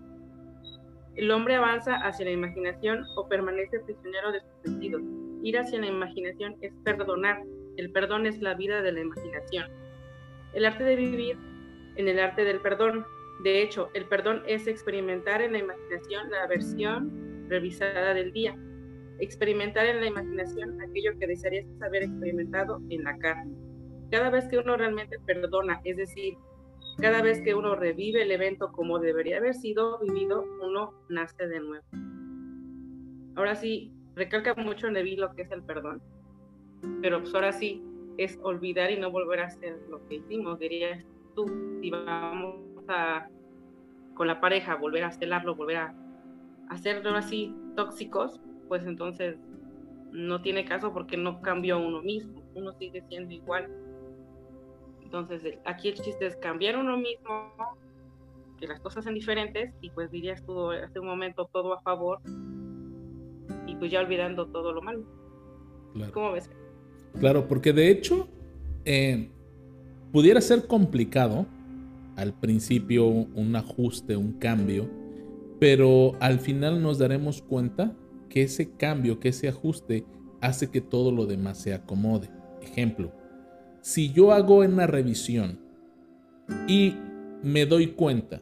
El 1.16 1.30
hombre 1.32 1.56
avanza 1.56 1.96
hacia 1.96 2.26
la 2.26 2.32
imaginación 2.32 3.06
o 3.16 3.28
permanece 3.28 3.80
prisionero 3.82 4.32
de 4.32 4.42
sus 4.42 4.50
sentidos. 4.64 5.02
Ir 5.44 5.58
hacia 5.60 5.80
la 5.80 5.88
imaginación 5.88 6.56
es 6.62 6.74
perdonar. 6.84 7.44
El 7.78 7.92
perdón 7.92 8.26
es 8.26 8.42
la 8.42 8.56
vida 8.56 8.82
de 8.82 8.92
la 8.92 9.02
imaginación. 9.02 9.66
El 10.54 10.66
arte 10.66 10.84
de 10.84 10.96
vivir 10.96 11.38
en 11.96 12.08
el 12.08 12.20
arte 12.20 12.44
del 12.44 12.60
perdón 12.62 13.06
de 13.42 13.62
hecho, 13.62 13.90
el 13.94 14.06
perdón 14.06 14.44
es 14.48 14.68
experimentar 14.68 15.42
en 15.42 15.54
la 15.54 15.60
imaginación 15.60 16.30
la 16.30 16.48
versión 16.48 17.46
revisada 17.50 18.14
del 18.14 18.32
día, 18.32 18.58
experimentar 19.20 19.86
en 19.86 20.00
la 20.02 20.08
imaginación 20.08 20.82
aquello 20.82 21.18
que 21.20 21.28
desearías 21.28 21.66
haber 21.82 22.04
experimentado 22.04 22.82
en 22.90 23.04
la 23.04 23.18
carne. 23.18 23.56
Cada 24.12 24.30
vez 24.30 24.48
que 24.48 24.60
uno 24.60 24.78
realmente 24.78 25.18
perdona, 25.26 25.82
es 25.84 25.98
decir, 25.98 26.36
Cada 27.02 27.24
vez 27.24 27.42
que 27.42 27.56
uno 27.56 27.76
revive 27.76 28.22
el 28.22 28.32
evento 28.32 28.72
como 28.72 29.00
debería 29.00 29.38
haber 29.38 29.56
sido 29.56 29.98
vivido, 30.00 30.46
uno 30.62 30.94
nace 31.10 31.48
de 31.48 31.60
nuevo. 31.60 31.84
Ahora 33.36 33.56
sí, 33.56 33.92
recalca 34.16 34.54
mucho 34.54 34.92
Neville 34.92 35.22
lo 35.22 35.34
que 35.34 35.42
es 35.42 35.52
el 35.52 35.64
perdón. 35.64 36.02
Pero 37.02 37.22
pues 37.22 37.34
ahora 37.34 37.52
sí, 37.52 37.84
es 38.18 38.38
olvidar 38.44 38.92
y 38.92 39.00
no 39.00 39.10
volver 39.10 39.40
a 39.40 39.48
hacer 39.48 39.80
lo 39.90 40.08
que 40.08 40.16
hicimos. 40.16 40.60
Dirías 40.60 41.04
tú, 41.36 41.46
si 41.82 41.90
vamos 41.90 42.73
con 44.14 44.28
la 44.28 44.40
pareja, 44.40 44.76
volver 44.76 45.04
a 45.04 45.12
celarlo, 45.12 45.56
volver 45.56 45.78
a 45.78 45.96
hacerlo 46.70 47.16
así 47.16 47.56
tóxicos, 47.76 48.40
pues 48.68 48.86
entonces 48.86 49.38
no 50.12 50.42
tiene 50.42 50.66
caso 50.66 50.94
porque 50.94 51.18
no 51.18 51.42
cambió 51.42 51.80
uno 51.80 52.02
mismo, 52.02 52.42
uno 52.56 52.74
sigue 52.74 53.04
siendo 53.10 53.34
igual. 53.34 53.70
Entonces, 55.02 55.58
aquí 55.66 55.90
el 55.90 55.96
chiste 55.96 56.26
es 56.26 56.36
cambiar 56.38 56.78
uno 56.78 56.98
mismo, 56.98 57.54
que 58.60 58.68
las 58.68 58.80
cosas 58.80 59.04
sean 59.04 59.16
diferentes 59.16 59.74
y 59.82 59.90
pues 59.90 60.12
dirías 60.12 60.44
tú 60.46 60.72
hace 60.72 61.00
un 61.00 61.08
momento 61.08 61.50
todo 61.52 61.74
a 61.74 61.82
favor 61.82 62.20
y 63.68 63.76
pues 63.76 63.92
ya 63.92 64.00
olvidando 64.00 64.48
todo 64.48 64.72
lo 64.72 64.82
malo. 64.82 65.04
¿Cómo 66.14 66.32
ves? 66.32 66.50
Claro, 67.20 67.48
porque 67.48 67.74
de 67.74 67.90
hecho 67.90 68.28
eh, 68.86 69.30
pudiera 70.12 70.42
ser 70.42 70.66
complicado 70.68 71.46
al 72.16 72.34
principio 72.40 73.06
un 73.08 73.56
ajuste, 73.56 74.16
un 74.16 74.34
cambio, 74.34 74.90
pero 75.60 76.14
al 76.20 76.40
final 76.40 76.82
nos 76.82 76.98
daremos 76.98 77.42
cuenta 77.42 77.96
que 78.30 78.44
ese 78.44 78.72
cambio, 78.72 79.20
que 79.20 79.30
ese 79.30 79.48
ajuste 79.48 80.06
hace 80.42 80.70
que 80.70 80.82
todo 80.82 81.12
lo 81.12 81.26
demás 81.26 81.60
se 81.60 81.74
acomode. 81.74 82.30
Ejemplo, 82.62 83.12
si 83.82 84.12
yo 84.12 84.32
hago 84.32 84.60
una 84.60 84.88
revisión 84.88 85.60
y 86.68 86.96
me 87.44 87.66
doy 87.66 87.88
cuenta 87.88 88.42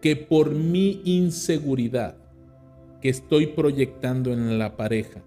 que 0.00 0.16
por 0.16 0.50
mi 0.50 1.00
inseguridad 1.04 2.16
que 3.00 3.08
estoy 3.08 3.46
proyectando 3.48 4.32
en 4.32 4.58
la 4.58 4.76
pareja 4.76 5.22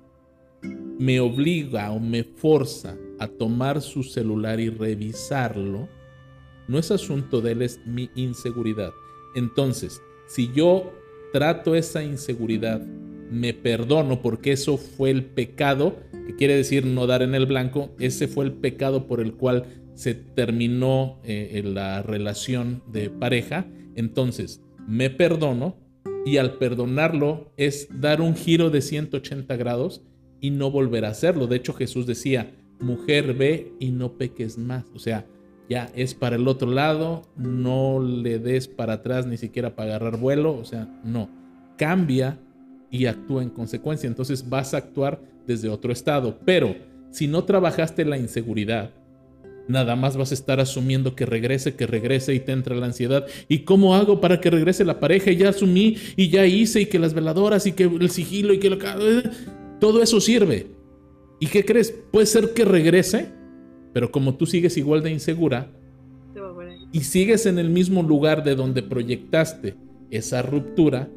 me 1.00 1.20
obliga 1.20 1.92
o 1.92 2.00
me 2.00 2.24
forza 2.24 2.96
a 3.20 3.28
tomar 3.28 3.82
su 3.82 4.04
celular 4.04 4.60
y 4.60 4.70
revisarlo, 4.70 5.88
no 6.68 6.80
es 6.80 6.92
asunto 6.92 7.42
de 7.42 7.54
él, 7.54 7.62
es 7.62 7.80
mi 7.86 8.10
inseguridad. 8.16 8.92
Entonces, 9.36 10.02
si 10.28 10.52
yo 10.54 10.92
trato 11.32 11.76
esa 11.76 12.04
inseguridad 12.04 12.82
me 13.30 13.54
perdono 13.54 14.22
porque 14.22 14.54
eso 14.54 14.78
fue 14.78 15.12
el 15.12 15.26
pecado, 15.26 15.98
que 16.26 16.36
quiere 16.36 16.56
decir 16.56 16.86
no 16.86 17.08
dar 17.08 17.22
en 17.22 17.36
el 17.36 17.46
blanco, 17.46 17.96
ese 18.00 18.28
fue 18.28 18.46
el 18.46 18.54
pecado 18.54 19.08
por 19.08 19.20
el 19.20 19.34
cual 19.34 19.66
se 19.96 20.14
terminó 20.14 21.20
eh, 21.24 21.62
la 21.66 22.02
relación 22.04 22.84
de 22.92 23.10
pareja, 23.10 23.68
entonces 23.96 24.62
me 24.88 25.10
perdono 25.10 25.78
y 26.26 26.38
al 26.38 26.58
perdonarlo 26.58 27.54
es 27.58 27.88
dar 27.92 28.22
un 28.22 28.36
giro 28.36 28.70
de 28.70 28.82
180 28.82 29.56
grados 29.56 30.04
y 30.40 30.52
no 30.52 30.72
volver 30.72 31.06
a 31.06 31.10
hacerlo. 31.10 31.48
De 31.48 31.56
hecho 31.56 31.74
Jesús 31.74 32.06
decía, 32.06 32.54
mujer 32.80 33.34
ve 33.34 33.74
y 33.80 33.92
no 33.92 34.18
peques 34.18 34.58
más, 34.58 34.86
o 34.94 35.00
sea, 35.00 35.26
ya 35.70 35.90
es 35.96 36.14
para 36.14 36.36
el 36.36 36.48
otro 36.48 36.72
lado, 36.72 37.24
no 37.36 38.02
le 38.02 38.40
des 38.40 38.68
para 38.68 38.94
atrás 38.94 39.26
ni 39.26 39.38
siquiera 39.38 39.76
para 39.76 39.96
agarrar 39.96 40.20
vuelo, 40.20 40.58
o 40.58 40.66
sea, 40.66 40.88
no, 41.04 41.30
cambia 41.78 42.40
y 42.90 43.06
actúa 43.06 43.44
en 43.44 43.50
consecuencia. 43.50 44.08
Entonces 44.08 44.48
vas 44.48 44.74
a 44.74 44.78
actuar 44.78 45.20
desde 45.46 45.70
otro 45.70 45.92
estado. 45.92 46.38
Pero 46.46 46.76
si 47.12 47.28
no 47.28 47.44
trabajaste 47.44 48.06
la 48.06 48.18
inseguridad, 48.18 48.92
nada 49.68 49.96
más 49.96 50.18
vas 50.18 50.32
a 50.32 50.34
estar 50.34 50.60
asumiendo 50.60 51.16
que 51.16 51.26
regrese, 51.26 51.76
que 51.76 51.88
regrese 51.88 52.34
y 52.34 52.40
te 52.40 52.52
entra 52.52 52.76
la 52.76 52.86
ansiedad. 52.86 53.26
¿Y 53.48 53.60
cómo 53.60 53.96
hago 53.96 54.22
para 54.22 54.40
que 54.40 54.50
regrese 54.50 54.86
la 54.86 55.00
pareja? 55.00 55.32
Y 55.32 55.38
ya 55.38 55.50
asumí 55.50 55.98
y 56.16 56.30
ya 56.30 56.46
hice 56.46 56.82
y 56.82 56.86
que 56.86 57.00
las 57.00 57.14
veladoras 57.14 57.66
y 57.66 57.74
que 57.74 57.84
el 57.84 58.10
sigilo 58.10 58.54
y 58.54 58.60
que 58.60 58.70
lo... 58.70 58.78
todo 59.80 60.02
eso 60.02 60.22
sirve. 60.22 60.68
¿Y 61.40 61.48
qué 61.48 61.64
crees? 61.64 61.94
Puede 62.12 62.26
ser 62.26 62.54
que 62.54 62.66
regrese, 62.66 63.30
pero 63.98 64.12
como 64.12 64.36
tú 64.36 64.46
sigues 64.46 64.78
igual 64.78 65.02
de 65.02 65.10
insegura 65.10 65.72
y 66.92 67.00
sigues 67.00 67.48
en 67.48 67.58
el 67.58 67.72
mismo 67.72 68.04
lugar 68.04 68.44
de 68.44 68.54
donde 68.54 68.84
proyectaste 68.84 69.76
esa 70.12 70.44
ruptura, 70.44 71.10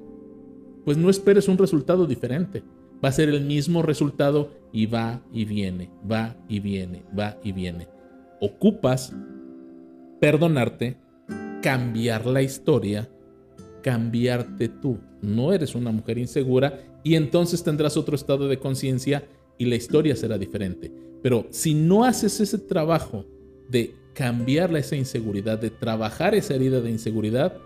pues 0.87 0.96
no 0.96 1.10
esperes 1.10 1.46
un 1.49 1.58
resultado 1.58 2.06
diferente. 2.06 2.62
Va 3.04 3.10
a 3.10 3.12
ser 3.12 3.28
el 3.28 3.44
mismo 3.44 3.82
resultado 3.82 4.50
y 4.72 4.87
va 4.87 5.20
y 5.30 5.44
viene, 5.44 5.90
va 6.10 6.38
y 6.49 6.60
viene, 6.60 7.02
va 7.18 7.37
y 7.44 7.52
viene. 7.52 7.87
Ocupas 8.40 9.14
perdonarte, 10.18 10.96
cambiar 11.60 12.25
la 12.25 12.40
historia, 12.40 13.10
cambiarte 13.82 14.70
tú. 14.70 15.00
No 15.20 15.52
eres 15.52 15.75
una 15.75 15.92
mujer 15.92 16.16
insegura 16.16 16.80
y 17.04 17.16
entonces 17.16 17.62
tendrás 17.62 17.99
otro 17.99 18.16
estado 18.16 18.49
de 18.49 18.58
conciencia 18.58 19.25
y 19.61 19.67
la 19.67 19.76
historia 19.76 20.17
será 20.17 20.38
diferente. 20.38 20.90
Pero 21.23 21.47
si 21.50 21.75
no 21.75 22.05
haces 22.05 22.40
ese 22.40 22.57
trabajo 22.57 23.26
de 23.69 23.95
cambiar 24.14 24.75
esa 24.75 24.97
inseguridad, 24.97 25.59
de 25.59 25.69
trabajar 25.69 26.35
esa 26.35 26.55
herida 26.55 26.81
de 26.81 26.90
inseguridad, 26.90 27.59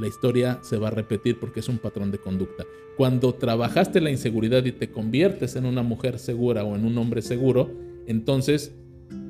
la 0.00 0.08
historia 0.08 0.58
se 0.62 0.76
va 0.76 0.88
a 0.88 0.90
repetir 0.90 1.38
porque 1.38 1.60
es 1.60 1.68
un 1.68 1.78
patrón 1.78 2.10
de 2.10 2.18
conducta. 2.18 2.64
Cuando 2.96 3.32
trabajaste 3.32 4.00
la 4.00 4.10
inseguridad 4.10 4.64
y 4.64 4.72
te 4.72 4.90
conviertes 4.90 5.54
en 5.54 5.66
una 5.66 5.84
mujer 5.84 6.18
segura 6.18 6.64
o 6.64 6.74
en 6.74 6.84
un 6.84 6.98
hombre 6.98 7.22
seguro, 7.22 7.70
entonces 8.08 8.74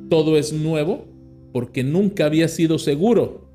todo 0.08 0.38
es 0.38 0.54
nuevo 0.54 1.04
porque 1.52 1.84
nunca 1.84 2.24
había 2.24 2.48
sido 2.48 2.78
seguro. 2.78 3.46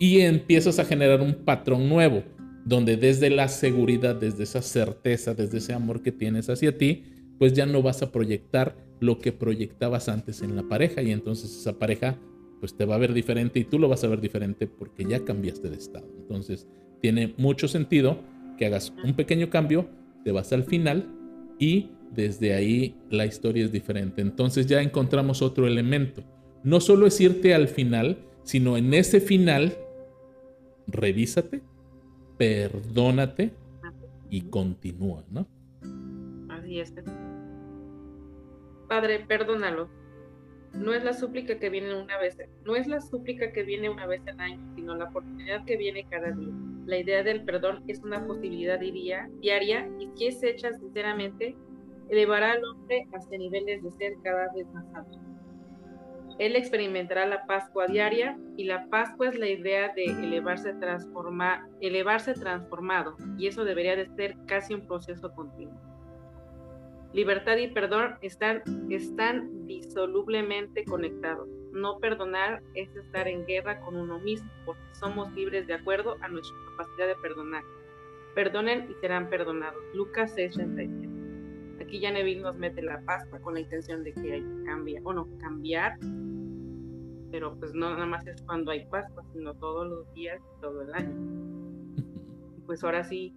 Y 0.00 0.18
empiezas 0.22 0.80
a 0.80 0.84
generar 0.84 1.20
un 1.20 1.44
patrón 1.44 1.88
nuevo, 1.88 2.24
donde 2.64 2.96
desde 2.96 3.30
la 3.30 3.46
seguridad, 3.46 4.16
desde 4.16 4.42
esa 4.42 4.62
certeza, 4.62 5.32
desde 5.32 5.58
ese 5.58 5.72
amor 5.72 6.02
que 6.02 6.10
tienes 6.10 6.50
hacia 6.50 6.76
ti, 6.76 7.04
pues 7.38 7.52
ya 7.52 7.66
no 7.66 7.82
vas 7.82 8.02
a 8.02 8.12
proyectar 8.12 8.76
lo 9.00 9.18
que 9.18 9.32
proyectabas 9.32 10.08
antes 10.08 10.42
en 10.42 10.56
la 10.56 10.62
pareja 10.62 11.02
y 11.02 11.10
entonces 11.10 11.54
esa 11.54 11.78
pareja 11.78 12.18
pues 12.60 12.76
te 12.76 12.84
va 12.84 12.94
a 12.94 12.98
ver 12.98 13.12
diferente 13.12 13.58
y 13.58 13.64
tú 13.64 13.78
lo 13.78 13.88
vas 13.88 14.04
a 14.04 14.08
ver 14.08 14.20
diferente 14.20 14.66
porque 14.66 15.04
ya 15.04 15.24
cambiaste 15.24 15.68
de 15.68 15.76
estado. 15.76 16.08
Entonces, 16.16 16.66
tiene 17.02 17.34
mucho 17.36 17.68
sentido 17.68 18.18
que 18.56 18.64
hagas 18.64 18.94
un 19.04 19.14
pequeño 19.14 19.50
cambio, 19.50 19.86
te 20.24 20.32
vas 20.32 20.52
al 20.54 20.64
final 20.64 21.06
y 21.58 21.90
desde 22.10 22.54
ahí 22.54 22.96
la 23.10 23.26
historia 23.26 23.64
es 23.64 23.72
diferente. 23.72 24.22
Entonces 24.22 24.66
ya 24.66 24.80
encontramos 24.80 25.42
otro 25.42 25.66
elemento. 25.66 26.24
No 26.62 26.80
solo 26.80 27.06
es 27.06 27.20
irte 27.20 27.54
al 27.54 27.68
final, 27.68 28.16
sino 28.44 28.78
en 28.78 28.94
ese 28.94 29.20
final, 29.20 29.76
revísate, 30.86 31.62
perdónate 32.38 33.52
y 34.30 34.42
continúa, 34.42 35.24
¿no? 35.30 35.46
Es. 36.80 36.94
Padre, 38.88 39.20
perdónalo 39.26 39.88
no 40.74 40.92
es 40.92 41.04
la 41.04 41.12
súplica 41.12 41.58
que 41.58 41.70
viene 41.70 41.94
una 41.94 42.18
vez, 42.18 42.36
no 42.64 42.74
es 42.74 42.86
la 42.86 43.00
súplica 43.00 43.52
que 43.52 43.62
viene 43.62 43.88
una 43.88 44.06
vez 44.06 44.22
al 44.26 44.40
año, 44.40 44.60
sino 44.74 44.94
la 44.94 45.04
oportunidad 45.04 45.64
que 45.64 45.76
viene 45.76 46.06
cada 46.10 46.32
día. 46.32 46.52
La 46.86 46.98
idea 46.98 47.22
del 47.22 47.44
perdón 47.44 47.84
es 47.86 48.02
una 48.02 48.26
posibilidad 48.26 48.78
diría, 48.78 49.30
diaria 49.40 49.88
y 49.98 50.10
si 50.16 50.26
es 50.26 50.42
hecha 50.42 50.72
sinceramente, 50.74 51.56
elevará 52.10 52.52
al 52.52 52.64
hombre 52.64 53.06
hacia 53.14 53.38
niveles 53.38 53.82
de 53.82 53.90
ser 53.92 54.14
cada 54.22 54.52
vez 54.52 54.66
más 54.74 54.84
altos. 54.94 55.20
Él 56.40 56.56
experimentará 56.56 57.26
la 57.26 57.46
Pascua 57.46 57.86
diaria 57.86 58.36
y 58.56 58.64
la 58.64 58.88
Pascua 58.88 59.28
es 59.28 59.38
la 59.38 59.48
idea 59.48 59.92
de 59.94 60.06
elevarse, 60.06 60.74
transforma, 60.74 61.68
elevarse 61.80 62.34
transformado 62.34 63.16
y 63.38 63.46
eso 63.46 63.64
debería 63.64 63.94
de 63.94 64.08
ser 64.16 64.36
casi 64.46 64.74
un 64.74 64.84
proceso 64.86 65.32
continuo. 65.32 65.93
Libertad 67.14 67.58
y 67.58 67.68
perdón 67.68 68.16
están, 68.22 68.62
están 68.90 69.68
disolublemente 69.68 70.84
conectados. 70.84 71.48
No 71.70 72.00
perdonar 72.00 72.60
es 72.74 72.94
estar 72.96 73.28
en 73.28 73.46
guerra 73.46 73.80
con 73.82 73.96
uno 73.96 74.18
mismo, 74.18 74.50
porque 74.66 74.82
somos 74.94 75.32
libres 75.32 75.68
de 75.68 75.74
acuerdo 75.74 76.16
a 76.22 76.28
nuestra 76.28 76.56
capacidad 76.70 77.06
de 77.06 77.14
perdonar. 77.22 77.62
Perdonen 78.34 78.90
y 78.90 78.94
serán 78.94 79.30
perdonados. 79.30 79.80
Lucas 79.94 80.34
6:37. 80.34 81.08
Aquí 81.80 82.00
ya 82.00 82.10
Neville 82.10 82.40
nos 82.40 82.56
mete 82.56 82.82
la 82.82 83.00
pasta 83.02 83.38
con 83.40 83.54
la 83.54 83.60
intención 83.60 84.02
de 84.02 84.12
que 84.12 84.32
hay 84.32 84.42
que 84.42 84.64
cambiar, 84.64 85.02
o 85.04 85.12
no, 85.12 85.28
cambiar, 85.38 85.96
pero 87.30 87.56
pues 87.56 87.74
no 87.74 87.90
nada 87.90 88.06
más 88.06 88.26
es 88.26 88.42
cuando 88.42 88.72
hay 88.72 88.86
Pascua, 88.86 89.22
sino 89.32 89.54
todos 89.54 89.86
los 89.88 90.12
días, 90.14 90.40
todo 90.60 90.82
el 90.82 90.92
año. 90.92 91.14
Pues 92.66 92.82
ahora 92.82 93.04
sí, 93.04 93.34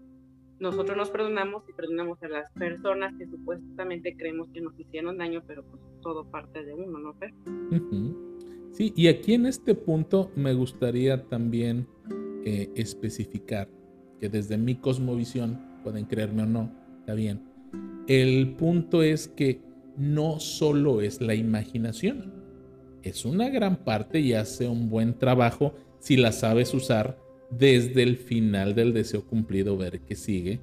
nosotros 0.59 0.97
nos 0.97 1.09
perdonamos 1.09 1.63
y 1.69 1.73
perdonamos 1.73 2.21
a 2.23 2.27
las 2.27 2.51
personas 2.51 3.13
que 3.17 3.27
supuestamente 3.27 4.15
creemos 4.15 4.49
que 4.53 4.61
nos 4.61 4.77
hicieron 4.79 5.17
daño, 5.17 5.43
pero 5.45 5.63
pues 5.63 5.81
todo 6.01 6.25
parte 6.29 6.63
de 6.63 6.73
uno, 6.73 6.97
¿no, 6.99 7.13
Fer? 7.13 7.33
Sí, 8.71 8.93
y 8.95 9.07
aquí 9.07 9.33
en 9.33 9.45
este 9.45 9.75
punto 9.75 10.31
me 10.35 10.53
gustaría 10.53 11.23
también 11.27 11.87
eh, 12.45 12.69
especificar 12.75 13.69
que 14.19 14.29
desde 14.29 14.57
mi 14.57 14.75
cosmovisión, 14.75 15.59
pueden 15.83 16.05
creerme 16.05 16.43
o 16.43 16.45
no, 16.45 16.71
está 16.99 17.13
bien, 17.13 17.41
el 18.07 18.55
punto 18.55 19.03
es 19.03 19.27
que 19.27 19.61
no 19.95 20.39
solo 20.39 21.01
es 21.01 21.21
la 21.21 21.35
imaginación, 21.35 22.33
es 23.03 23.25
una 23.25 23.49
gran 23.49 23.77
parte 23.77 24.19
y 24.19 24.33
hace 24.33 24.67
un 24.67 24.89
buen 24.89 25.17
trabajo 25.17 25.73
si 25.99 26.17
la 26.17 26.31
sabes 26.31 26.73
usar 26.73 27.17
desde 27.49 28.03
el 28.03 28.17
final 28.17 28.75
del 28.75 28.93
deseo 28.93 29.25
cumplido, 29.25 29.77
ver 29.77 30.01
qué 30.01 30.15
sigue. 30.15 30.59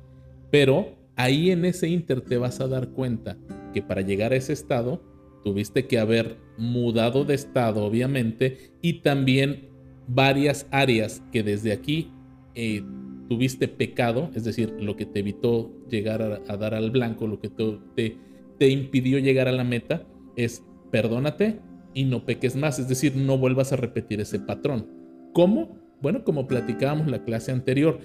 Pero 0.51 0.95
ahí 1.17 1.51
en 1.51 1.65
ese 1.65 1.89
inter 1.89 2.21
te 2.21 2.37
vas 2.37 2.61
a 2.61 2.69
dar 2.69 2.89
cuenta 2.91 3.37
que 3.73 3.83
para 3.83 4.03
llegar 4.03 4.33
a 4.33 4.37
ese 4.37 4.53
estado 4.53 5.03
tuviste 5.43 5.87
que 5.87 5.99
haber 5.99 6.39
mudado 6.57 7.25
de 7.25 7.35
estado, 7.35 7.85
obviamente, 7.85 8.73
y 8.81 9.01
también 9.01 9.69
varias 10.09 10.67
áreas 10.71 11.23
que 11.33 11.43
desde 11.43 11.73
aquí 11.73 12.11
eh, 12.55 12.83
tuviste 13.29 13.69
pecado, 13.69 14.31
es 14.35 14.45
decir, 14.45 14.75
lo 14.81 14.97
que 14.97 15.07
te 15.07 15.21
evitó 15.21 15.71
llegar 15.89 16.23
a, 16.23 16.57
dar 16.57 16.75
al 16.75 16.91
blanco, 16.91 17.27
lo 17.27 17.41
que 17.41 17.51
te, 17.51 18.17
te 18.59 18.69
impidió 18.69 19.19
llegar 19.19 19.49
a 19.49 19.53
la 19.53 19.65
meta, 19.65 20.07
es 20.37 20.65
perdónate 20.91 21.61
y 21.93 22.05
no 22.05 22.25
peques 22.25 22.57
más, 22.57 22.79
es 22.79 22.89
decir, 22.89 23.17
no 23.17 23.39
vuelvas 23.39 23.73
a 23.73 23.77
repetir 23.77 24.21
ese 24.21 24.41
patrón. 24.41 24.87
¿Cómo? 25.33 25.84
Bueno, 26.01 26.25
como 26.25 26.47
platicábamos 26.47 27.07
la 27.07 27.25
clase 27.25 27.53
anterior, 27.53 28.01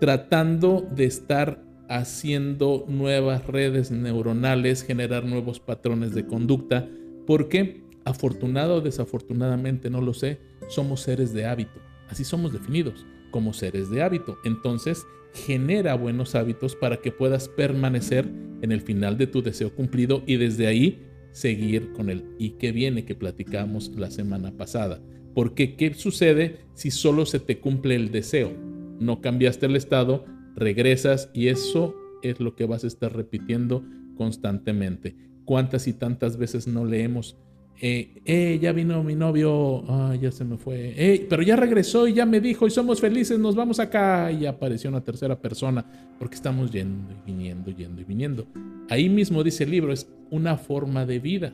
tratando 0.00 0.86
de 0.94 1.04
estar 1.04 1.62
haciendo 1.88 2.84
nuevas 2.88 3.46
redes 3.46 3.90
neuronales, 3.90 4.82
generar 4.82 5.24
nuevos 5.24 5.60
patrones 5.60 6.14
de 6.14 6.26
conducta, 6.26 6.88
porque 7.26 7.82
afortunado 8.04 8.76
o 8.76 8.80
desafortunadamente, 8.80 9.90
no 9.90 10.00
lo 10.00 10.14
sé, 10.14 10.38
somos 10.68 11.00
seres 11.00 11.32
de 11.32 11.46
hábito. 11.46 11.80
Así 12.08 12.24
somos 12.24 12.52
definidos 12.52 13.06
como 13.30 13.52
seres 13.52 13.90
de 13.90 14.02
hábito. 14.02 14.38
Entonces, 14.44 15.04
genera 15.34 15.94
buenos 15.94 16.34
hábitos 16.34 16.76
para 16.76 16.98
que 16.98 17.12
puedas 17.12 17.48
permanecer 17.48 18.28
en 18.62 18.72
el 18.72 18.80
final 18.80 19.18
de 19.18 19.26
tu 19.26 19.42
deseo 19.42 19.74
cumplido 19.74 20.22
y 20.26 20.36
desde 20.36 20.66
ahí 20.66 21.02
seguir 21.32 21.92
con 21.92 22.08
el 22.08 22.24
y 22.38 22.50
qué 22.50 22.72
viene 22.72 23.04
que 23.04 23.14
platicamos 23.14 23.90
la 23.96 24.10
semana 24.10 24.52
pasada. 24.52 25.00
Porque 25.36 25.76
¿qué 25.76 25.92
sucede 25.92 26.60
si 26.72 26.90
solo 26.90 27.26
se 27.26 27.38
te 27.40 27.58
cumple 27.58 27.94
el 27.94 28.10
deseo? 28.10 28.54
No 28.98 29.20
cambiaste 29.20 29.66
el 29.66 29.76
estado, 29.76 30.24
regresas 30.54 31.28
y 31.34 31.48
eso 31.48 31.94
es 32.22 32.40
lo 32.40 32.56
que 32.56 32.64
vas 32.64 32.84
a 32.84 32.86
estar 32.86 33.14
repitiendo 33.14 33.84
constantemente. 34.16 35.14
¿Cuántas 35.44 35.88
y 35.88 35.92
tantas 35.92 36.38
veces 36.38 36.66
no 36.66 36.86
leemos? 36.86 37.36
Eh, 37.82 38.22
eh, 38.24 38.58
ya 38.62 38.72
vino 38.72 39.02
mi 39.02 39.14
novio, 39.14 39.84
ah, 39.90 40.16
ya 40.18 40.32
se 40.32 40.42
me 40.46 40.56
fue, 40.56 40.94
eh, 40.96 41.26
pero 41.28 41.42
ya 41.42 41.56
regresó 41.56 42.08
y 42.08 42.14
ya 42.14 42.24
me 42.24 42.40
dijo 42.40 42.66
y 42.66 42.70
somos 42.70 43.02
felices, 43.02 43.38
nos 43.38 43.54
vamos 43.54 43.78
acá 43.78 44.32
y 44.32 44.46
apareció 44.46 44.88
una 44.88 45.04
tercera 45.04 45.38
persona 45.38 45.84
porque 46.18 46.36
estamos 46.36 46.72
yendo 46.72 47.12
y 47.12 47.30
viniendo, 47.30 47.70
yendo 47.70 48.00
y 48.00 48.04
viniendo. 48.04 48.46
Ahí 48.88 49.10
mismo 49.10 49.44
dice 49.44 49.64
el 49.64 49.72
libro, 49.72 49.92
es 49.92 50.08
una 50.30 50.56
forma 50.56 51.04
de 51.04 51.18
vida, 51.18 51.52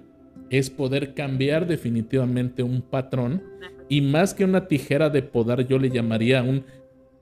es 0.52 0.68
poder 0.68 1.14
cambiar 1.14 1.66
definitivamente 1.66 2.62
un 2.62 2.82
patrón 2.82 3.42
y 3.88 4.02
más 4.02 4.34
que 4.34 4.44
una 4.44 4.68
tijera 4.68 5.08
de 5.08 5.22
podar 5.22 5.66
yo 5.66 5.78
le 5.78 5.88
llamaría 5.88 6.42
un 6.42 6.64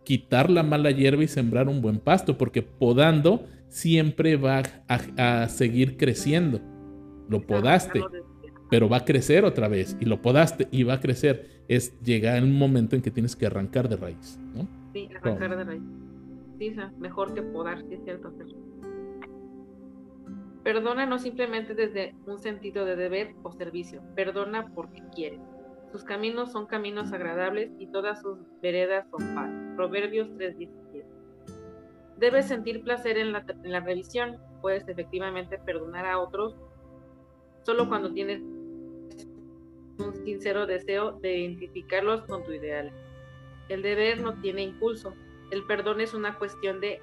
quitar 0.03 0.51
la 0.51 0.65
mala 0.65 0.91
hierba 0.91 1.23
y 1.23 1.29
sembrar 1.29 1.69
un 1.69 1.81
buen 1.81 2.01
pasto, 2.01 2.37
porque 2.37 2.63
podando 2.63 3.47
siempre 3.69 4.35
va 4.35 4.63
a, 4.89 5.49
seguir 5.49 5.97
creciendo. 5.97 6.61
Lo 7.29 7.41
podaste, 7.41 8.03
pero 8.69 8.89
va 8.89 8.99
a 8.99 9.05
crecer 9.05 9.45
otra 9.45 9.69
vez, 9.69 9.97
y 10.01 10.07
lo 10.07 10.21
podaste 10.21 10.67
y 10.73 10.83
va 10.83 10.95
a 10.95 11.01
crecer. 11.01 11.63
Es 11.69 11.97
llegar 12.03 12.43
un 12.43 12.59
momento 12.59 12.97
en 12.97 13.03
que 13.03 13.13
tienes 13.13 13.37
que 13.37 13.47
arrancar 13.47 13.89
de 13.89 13.97
raíz, 13.97 14.41
¿no? 14.53 14.67
Sí, 14.93 15.09
arrancar 15.23 15.57
de 15.57 15.65
raíz. 15.65 15.83
Sí, 16.59 16.75
mejor 16.99 17.33
que 17.33 17.43
podar, 17.43 17.79
sí 17.83 17.95
es 17.95 18.01
cierto. 18.03 18.33
Perdona 20.63 21.07
no 21.07 21.19
simplemente 21.19 21.75
desde 21.75 22.15
un 22.27 22.39
sentido 22.39 22.85
de 22.85 22.97
deber 22.97 23.35
o 23.43 23.51
servicio, 23.51 24.03
perdona 24.15 24.71
porque 24.75 25.03
quieres. 25.15 25.41
Sus 25.91 26.05
caminos 26.05 26.53
son 26.53 26.67
caminos 26.67 27.13
agradables 27.13 27.73
y 27.79 27.87
todas 27.87 28.21
sus 28.21 28.39
veredas 28.61 29.09
son 29.11 29.35
paz. 29.35 29.51
Proverbios 29.77 30.29
3:17. 30.37 31.05
Debes 32.19 32.47
sentir 32.47 32.83
placer 32.83 33.17
en 33.17 33.33
la, 33.33 33.45
en 33.49 33.73
la 33.73 33.81
revisión. 33.81 34.37
Puedes 34.61 34.87
efectivamente 34.87 35.59
perdonar 35.59 36.05
a 36.05 36.19
otros 36.19 36.55
solo 37.63 37.89
cuando 37.89 38.13
tienes 38.13 38.43
un 39.99 40.15
sincero 40.25 40.67
deseo 40.67 41.13
de 41.13 41.39
identificarlos 41.39 42.23
con 42.23 42.45
tu 42.45 42.53
ideal. 42.53 42.93
El 43.69 43.83
deber 43.83 44.21
no 44.21 44.35
tiene 44.41 44.63
impulso. 44.63 45.15
El 45.51 45.65
perdón 45.65 46.01
es 46.01 46.15
una 46.15 46.39
cuestión 46.39 46.81
de 46.81 47.01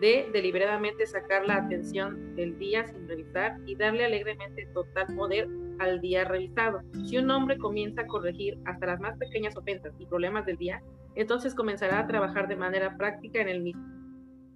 de 0.00 0.30
deliberadamente 0.32 1.06
sacar 1.06 1.46
la 1.46 1.56
atención 1.56 2.34
del 2.34 2.58
día 2.58 2.86
sin 2.86 3.06
revisar 3.06 3.58
y 3.66 3.76
darle 3.76 4.06
alegremente 4.06 4.66
total 4.72 5.14
poder 5.14 5.48
al 5.78 6.00
día 6.00 6.24
revisado. 6.24 6.80
Si 7.04 7.18
un 7.18 7.30
hombre 7.30 7.58
comienza 7.58 8.02
a 8.02 8.06
corregir 8.06 8.58
hasta 8.64 8.86
las 8.86 9.00
más 9.00 9.16
pequeñas 9.18 9.56
ofensas 9.56 9.94
y 9.98 10.06
problemas 10.06 10.46
del 10.46 10.56
día, 10.56 10.82
entonces 11.14 11.54
comenzará 11.54 12.00
a 12.00 12.06
trabajar 12.06 12.48
de 12.48 12.56
manera 12.56 12.96
práctica 12.96 13.40
en 13.40 13.48
el 13.48 13.60
mismo. 13.60 13.84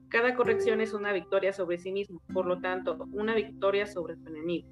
Cada 0.08 0.34
corrección 0.34 0.80
es 0.80 0.94
una 0.94 1.12
victoria 1.12 1.52
sobre 1.52 1.78
sí 1.78 1.92
mismo, 1.92 2.22
por 2.32 2.46
lo 2.46 2.60
tanto, 2.60 3.06
una 3.12 3.34
victoria 3.34 3.86
sobre 3.86 4.16
su 4.16 4.28
enemigo. 4.28 4.68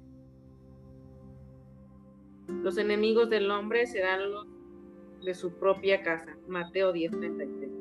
Los 2.47 2.77
enemigos 2.77 3.29
del 3.29 3.49
hombre 3.51 3.85
serán 3.85 4.31
los 4.31 4.47
de 5.23 5.33
su 5.33 5.57
propia 5.57 6.01
casa. 6.01 6.35
Mateo 6.47 6.93
10:33 6.93 7.72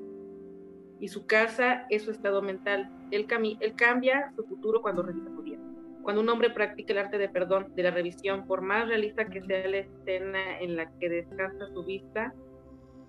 y 1.02 1.08
su 1.08 1.26
casa 1.26 1.84
es 1.90 2.04
su 2.04 2.12
estado 2.12 2.42
mental. 2.42 2.88
Él, 3.10 3.26
él 3.58 3.74
cambia 3.74 4.32
su 4.36 4.44
futuro 4.44 4.80
cuando 4.80 5.02
revisa 5.02 5.30
su 5.34 5.42
día. 5.42 5.58
Cuando 6.04 6.22
un 6.22 6.28
hombre 6.28 6.50
practica 6.50 6.92
el 6.92 7.00
arte 7.00 7.18
de 7.18 7.28
perdón, 7.28 7.74
de 7.74 7.82
la 7.82 7.90
revisión, 7.90 8.46
por 8.46 8.62
más 8.62 8.86
realista 8.86 9.26
que 9.26 9.42
sea 9.42 9.66
la 9.66 9.78
escena 9.78 10.60
en 10.60 10.76
la 10.76 10.88
que 11.00 11.08
descansa 11.08 11.66
su 11.74 11.82
vista, 11.84 12.32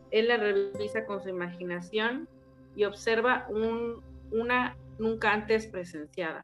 él 0.10 0.28
la 0.28 0.38
revisa 0.38 1.06
con 1.06 1.22
su 1.22 1.30
imaginación 1.30 2.28
y 2.76 2.86
observa 2.86 3.46
un, 3.50 4.02
una 4.32 4.76
nunca 4.98 5.32
antes 5.32 5.68
presenciada. 5.68 6.44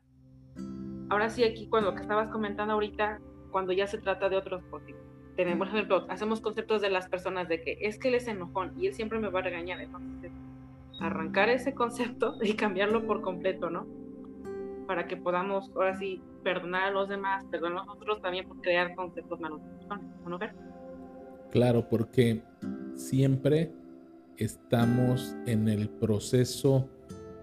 Ahora 1.09 1.31
sí, 1.31 1.43
aquí 1.43 1.67
cuando 1.67 1.89
lo 1.89 1.95
que 1.95 2.03
estabas 2.03 2.29
comentando 2.29 2.75
ahorita, 2.75 3.19
cuando 3.49 3.73
ya 3.73 3.87
se 3.87 3.97
trata 3.97 4.29
de 4.29 4.37
otros 4.37 4.63
cosas, 4.65 4.93
tenemos, 5.35 5.67
por 5.67 5.75
ejemplo, 5.75 6.05
hacemos 6.09 6.41
conceptos 6.41 6.81
de 6.81 6.91
las 6.91 7.09
personas 7.09 7.47
de 7.47 7.59
que 7.59 7.79
es 7.81 7.97
que 7.97 8.09
él 8.09 8.15
es 8.15 8.27
enojón 8.27 8.79
y 8.79 8.85
él 8.85 8.93
siempre 8.93 9.17
me 9.17 9.29
va 9.29 9.39
a 9.39 9.43
regañar, 9.43 9.81
entonces 9.81 10.31
arrancar 10.99 11.49
ese 11.49 11.73
concepto 11.73 12.35
y 12.41 12.53
cambiarlo 12.53 13.05
por 13.05 13.21
completo, 13.21 13.69
¿no? 13.69 13.87
Para 14.87 15.07
que 15.07 15.17
podamos 15.17 15.71
ahora 15.75 15.97
sí 15.97 16.21
perdonar 16.43 16.83
a 16.83 16.91
los 16.91 17.09
demás, 17.09 17.45
perdonar 17.51 17.83
a 17.83 17.85
nosotros 17.85 18.21
también 18.21 18.47
por 18.47 18.59
crear 18.61 18.95
conceptos 18.95 19.39
malos. 19.39 19.61
¿no, 20.25 20.39
Claro, 21.51 21.87
porque 21.89 22.43
siempre 22.95 23.71
estamos 24.37 25.35
en 25.45 25.67
el 25.67 25.89
proceso 25.89 26.89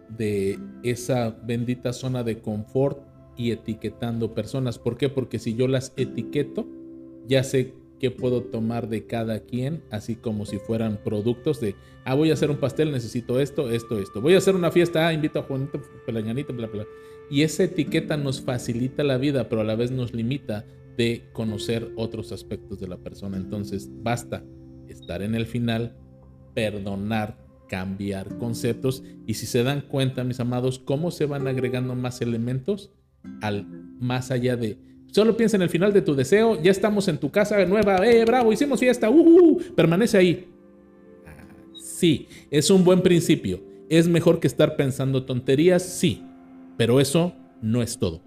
de 0.08 0.58
esa 0.82 1.30
bendita 1.30 1.92
zona 1.92 2.22
de 2.22 2.40
confort 2.40 3.00
y 3.36 3.50
etiquetando 3.50 4.34
personas. 4.34 4.78
¿Por 4.78 4.96
qué? 4.96 5.08
Porque 5.08 5.38
si 5.38 5.54
yo 5.54 5.68
las 5.68 5.92
etiqueto, 5.96 6.66
ya 7.26 7.42
sé 7.42 7.74
qué 7.98 8.10
puedo 8.10 8.42
tomar 8.42 8.88
de 8.88 9.06
cada 9.06 9.40
quien, 9.40 9.82
así 9.90 10.16
como 10.16 10.46
si 10.46 10.58
fueran 10.58 10.98
productos 11.02 11.60
de, 11.60 11.74
ah, 12.04 12.14
voy 12.14 12.30
a 12.30 12.34
hacer 12.34 12.50
un 12.50 12.58
pastel, 12.58 12.92
necesito 12.92 13.40
esto, 13.40 13.70
esto, 13.70 13.98
esto. 13.98 14.20
Voy 14.20 14.34
a 14.34 14.38
hacer 14.38 14.54
una 14.54 14.70
fiesta, 14.70 15.06
ah, 15.06 15.12
invito 15.12 15.38
a 15.38 15.42
Juanito, 15.42 15.80
Pelañanito, 16.04 16.52
bla, 16.52 16.66
bla. 16.66 16.84
Y 17.30 17.42
esa 17.42 17.64
etiqueta 17.64 18.16
nos 18.16 18.40
facilita 18.40 19.02
la 19.02 19.18
vida, 19.18 19.48
pero 19.48 19.62
a 19.62 19.64
la 19.64 19.76
vez 19.76 19.90
nos 19.90 20.14
limita 20.14 20.64
de 20.96 21.24
conocer 21.32 21.90
otros 21.96 22.32
aspectos 22.32 22.80
de 22.80 22.88
la 22.88 22.98
persona. 22.98 23.36
Entonces, 23.36 23.88
basta 24.02 24.44
estar 24.88 25.22
en 25.22 25.34
el 25.34 25.46
final, 25.46 25.96
perdonar, 26.54 27.38
cambiar 27.68 28.38
conceptos. 28.38 29.02
Y 29.26 29.34
si 29.34 29.46
se 29.46 29.62
dan 29.62 29.82
cuenta, 29.82 30.24
mis 30.24 30.40
amados, 30.40 30.78
cómo 30.78 31.10
se 31.10 31.26
van 31.26 31.48
agregando 31.48 31.94
más 31.94 32.20
elementos 32.20 32.92
al 33.42 33.66
más 33.98 34.30
allá 34.30 34.56
de 34.56 34.78
Solo 35.12 35.36
piensa 35.36 35.56
en 35.56 35.62
el 35.62 35.70
final 35.70 35.92
de 35.92 36.02
tu 36.02 36.14
deseo. 36.14 36.60
Ya 36.62 36.70
estamos 36.70 37.08
en 37.08 37.18
tu 37.18 37.30
casa 37.30 37.64
nueva. 37.64 38.06
¡Eh, 38.06 38.24
bravo! 38.24 38.52
Hicimos 38.52 38.80
fiesta. 38.80 39.08
¡Uh! 39.10 39.58
Permanece 39.74 40.18
ahí. 40.18 40.48
sí, 41.82 42.28
es 42.50 42.70
un 42.70 42.84
buen 42.84 43.02
principio. 43.02 43.62
¿Es 43.88 44.08
mejor 44.08 44.40
que 44.40 44.46
estar 44.46 44.76
pensando 44.76 45.24
tonterías? 45.24 45.82
Sí. 45.82 46.22
Pero 46.76 47.00
eso 47.00 47.32
no 47.62 47.82
es 47.82 47.98
todo. 47.98 48.22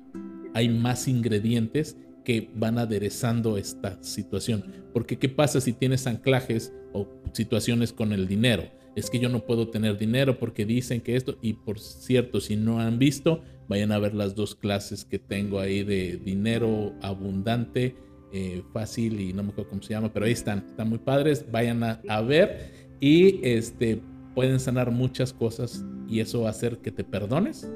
Hay 0.53 0.69
más 0.69 1.07
ingredientes 1.07 1.97
que 2.23 2.49
van 2.55 2.77
aderezando 2.77 3.57
esta 3.57 4.01
situación. 4.01 4.63
Porque 4.93 5.17
¿qué 5.17 5.29
pasa 5.29 5.61
si 5.61 5.73
tienes 5.73 6.07
anclajes 6.07 6.73
o 6.93 7.07
situaciones 7.33 7.93
con 7.93 8.13
el 8.13 8.27
dinero? 8.27 8.63
Es 8.99 9.09
que 9.09 9.19
yo 9.19 9.29
no 9.29 9.45
puedo 9.45 9.69
tener 9.69 9.97
dinero 9.97 10.37
porque 10.37 10.65
dicen 10.65 11.01
que 11.01 11.15
esto, 11.15 11.37
y 11.41 11.53
por 11.53 11.79
cierto, 11.79 12.39
si 12.41 12.55
no 12.55 12.79
han 12.79 12.99
visto, 12.99 13.41
Vayan 13.69 13.91
a 13.91 13.99
ver 13.99 14.15
las 14.15 14.33
dos 14.33 14.55
clases 14.55 15.05
que 15.05 15.19
tengo 15.19 15.59
ahí 15.59 15.83
de 15.83 16.17
dinero 16.17 16.91
abundante, 17.03 17.95
eh, 18.33 18.63
fácil 18.73 19.21
y 19.21 19.31
no 19.31 19.43
me 19.43 19.51
acuerdo 19.51 19.69
cómo 19.69 19.81
se 19.83 19.93
llama, 19.93 20.11
pero 20.11 20.25
ahí 20.25 20.31
están, 20.31 20.65
están 20.67 20.89
muy 20.89 20.97
padres. 20.97 21.45
Vayan 21.51 21.83
a, 21.83 22.21
ver 22.21 22.71
y 22.99 23.39
este, 23.47 24.01
pueden 24.33 24.59
sanar 24.59 24.89
muchas 24.89 25.31
cosas 25.31 25.85
y 26.07 26.19
eso 26.19 26.41
va 26.41 26.47
a 26.47 26.49
hacer 26.49 26.79
que 26.79 26.91
te 26.91 27.03
perdones 27.03 27.71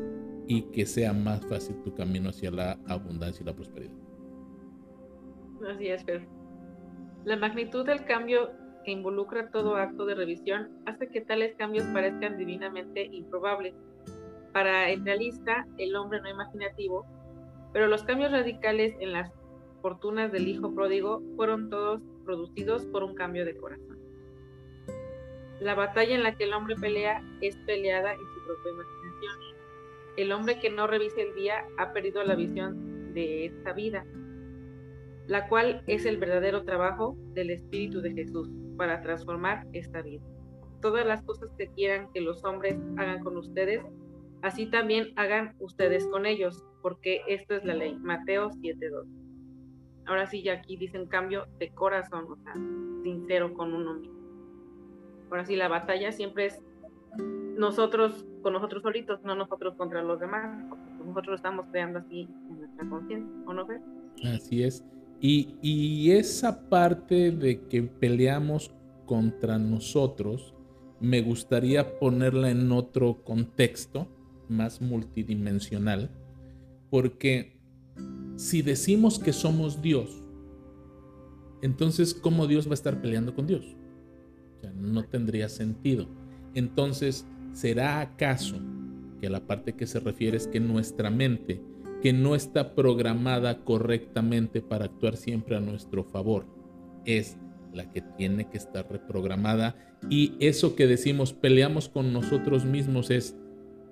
y 0.48 0.64
que 0.64 0.88
sea 0.88 1.14
más 1.14 1.46
fácil 1.46 1.76
tu 1.84 1.94
camino 1.94 2.30
hacia 2.30 2.50
la 2.50 2.80
abundancia 2.88 3.44
y 3.44 3.46
la 3.46 3.54
prosperidad. 3.54 3.94
Así 5.76 5.90
es, 5.90 6.04
pero 6.04 6.26
la 7.24 7.38
magnitud 7.38 7.86
del 7.86 8.04
cambio 8.06 8.50
que 8.84 8.92
involucra 8.92 9.50
todo 9.50 9.76
acto 9.76 10.06
de 10.06 10.16
revisión 10.16 10.70
hace 10.86 11.08
que 11.08 11.22
tales 11.22 11.56
cambios 11.56 11.86
parezcan 11.88 12.38
divinamente 12.38 13.06
improbables. 13.06 13.74
Para 14.52 14.90
el 14.90 15.04
realista, 15.04 15.66
el 15.78 15.96
hombre 15.96 16.22
no 16.22 16.30
imaginativo, 16.30 17.06
pero 17.72 17.88
los 17.88 18.04
cambios 18.04 18.32
radicales 18.32 18.96
en 19.00 19.14
las 19.14 19.32
fortunas 19.82 20.32
del 20.32 20.48
hijo 20.48 20.74
pródigo 20.74 21.22
fueron 21.36 21.70
todos 21.70 22.02
producidos 22.24 22.86
por 22.86 23.04
un 23.04 23.16
cambio 23.16 23.46
de 23.46 23.58
corazón. 23.58 24.00
La 25.60 25.76
batalla 25.76 26.16
en 26.16 26.24
la 26.24 26.36
que 26.36 26.44
el 26.44 26.54
hombre 26.54 26.76
pelea 26.76 27.24
es 27.42 27.56
peleada 27.66 28.14
en 28.14 28.20
su 28.20 28.46
propia 28.46 28.72
imaginación. 28.72 29.56
El 30.18 30.32
hombre 30.32 30.60
que 30.60 30.70
no 30.70 30.88
revise 30.88 31.22
el 31.22 31.36
día 31.36 31.66
ha 31.78 31.94
perdido 31.94 32.24
la 32.24 32.36
visión 32.36 33.14
de 33.14 33.46
esta 33.46 33.74
vida, 33.74 34.06
la 35.28 35.48
cual 35.48 35.84
es 35.88 36.06
el 36.06 36.18
verdadero 36.18 36.64
trabajo 36.64 37.16
del 37.34 37.50
Espíritu 37.50 38.02
de 38.02 38.14
Jesús 38.14 38.50
para 38.78 39.02
transformar 39.02 39.66
esta 39.74 40.02
vida. 40.02 40.24
Todas 40.82 41.06
las 41.06 41.22
cosas 41.24 41.50
que 41.58 41.68
quieran 41.68 42.12
que 42.14 42.22
los 42.22 42.44
hombres 42.44 42.76
hagan 42.98 43.24
con 43.24 43.38
ustedes, 43.38 43.84
así 44.42 44.66
también 44.66 45.14
hagan 45.16 45.56
ustedes 45.60 46.08
con 46.08 46.26
ellos, 46.26 46.64
porque 46.82 47.22
esto 47.28 47.56
es 47.56 47.64
la 47.64 47.74
ley. 47.74 47.96
Mateo 47.96 48.50
7.2. 48.50 49.06
Ahora 50.06 50.28
sí, 50.28 50.44
ya 50.44 50.54
aquí 50.54 50.76
dicen 50.76 51.08
cambio 51.08 51.48
de 51.60 51.70
corazón, 51.70 52.26
o 52.30 52.36
sea, 52.44 52.54
sincero 53.04 53.54
con 53.54 53.74
uno 53.74 53.94
mismo. 53.96 54.14
Ahora 55.30 55.46
sí, 55.46 55.56
la 55.56 55.70
batalla 55.70 56.12
siempre 56.12 56.48
es 56.48 56.62
nosotros 57.58 58.26
con 58.42 58.54
nosotros 58.54 58.84
solitos, 58.84 59.24
no 59.24 59.36
nosotros 59.36 59.76
contra 59.76 60.04
los 60.04 60.20
demás. 60.20 60.66
Nosotros 61.06 61.36
estamos 61.36 61.66
creando 61.72 62.00
así 62.00 62.28
en 62.50 62.60
nuestra 62.60 62.90
conciencia, 62.90 63.32
¿o 63.46 63.54
no, 63.54 63.66
Así 64.36 64.64
es. 64.64 64.86
Y, 65.26 66.12
esa 66.12 66.68
parte 66.68 67.32
de 67.32 67.62
que 67.70 67.82
peleamos 67.82 68.72
contra 69.06 69.58
nosotros, 69.58 70.54
me 71.00 71.22
gustaría 71.22 71.98
ponerla 71.98 72.52
en 72.52 72.70
otro 72.74 73.24
contexto 73.24 74.06
más 74.50 74.82
multidimensional, 74.82 76.12
porque 76.90 77.56
si 78.36 78.62
decimos 78.62 79.18
que 79.18 79.32
somos 79.32 79.82
Dios, 79.82 80.10
entonces 81.62 82.14
¿cómo 82.14 82.46
Dios 82.46 82.68
va 82.68 82.72
a 82.72 82.74
estar 82.74 83.02
peleando 83.02 83.34
con 83.34 83.48
Dios? 83.48 83.78
No 84.76 85.06
tendría 85.06 85.48
sentido. 85.48 86.06
Entonces, 86.54 87.26
¿será 87.54 88.02
acaso 88.02 88.58
que 89.22 89.30
la 89.30 89.48
parte 89.48 89.72
que 89.72 89.88
se 89.88 90.02
refiere 90.02 90.36
es 90.36 90.48
que 90.48 90.60
nuestra 90.60 91.10
mente, 91.10 91.62
que 92.04 92.12
no 92.12 92.36
está 92.36 92.76
programada 92.76 93.64
correctamente 93.64 94.62
para 94.62 94.84
actuar 94.84 95.16
siempre 95.16 95.56
a 95.56 95.62
nuestro 95.62 96.04
favor, 96.04 96.46
es 97.06 97.38
la 97.72 97.90
que 97.94 98.02
tiene 98.02 98.50
que 98.50 98.58
estar 98.58 98.86
reprogramada? 98.92 99.78
Y 100.10 100.34
eso 100.42 100.76
que 100.76 100.86
decimos, 100.86 101.32
peleamos 101.32 101.88
con 101.88 102.12
nosotros 102.12 102.66
mismos, 102.66 103.10
es 103.10 103.38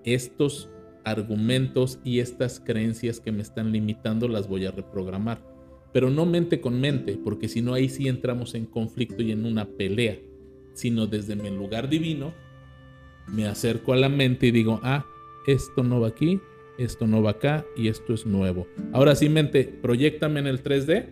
estos 0.04 0.69
argumentos 1.06 2.00
y 2.04 2.19
estas 2.19 2.60
creencias 2.60 3.21
que 3.21 3.32
me 3.32 3.41
están 3.41 3.71
limitando 3.71 4.28
las 4.28 4.50
voy 4.50 4.65
a 4.65 4.71
reprogramar. 4.71 5.41
Pero 5.93 6.10
no 6.10 6.26
mente 6.26 6.60
con 6.60 6.82
mente, 6.82 7.17
porque 7.17 7.47
si 7.47 7.62
no 7.62 7.74
ahí 7.74 7.88
sí 7.88 8.10
entramos 8.10 8.56
en 8.56 8.65
conflicto 8.65 9.24
y 9.24 9.32
en 9.32 9.45
una 9.45 9.63
pelea, 9.63 10.19
sino 10.74 11.08
desde 11.08 11.38
mi 11.38 11.50
lugar 11.50 11.88
divino, 11.88 12.34
me 13.30 13.47
acerco 13.47 13.93
a 13.93 13.95
la 13.95 14.10
mente 14.10 14.47
y 14.47 14.52
digo, 14.52 14.82
ah, 14.84 15.06
esto 15.47 15.82
no 15.82 16.02
va 16.02 16.10
aquí, 16.10 16.41
esto 16.77 17.07
no 17.07 17.21
va 17.21 17.31
acá 17.31 17.65
y 17.75 17.88
esto 17.88 18.13
es 18.13 18.25
nuevo. 18.25 18.67
Ahora 18.91 19.15
sí, 19.15 19.29
mente, 19.29 19.63
proyectame 19.63 20.39
en 20.39 20.47
el 20.47 20.63
3D 20.63 21.07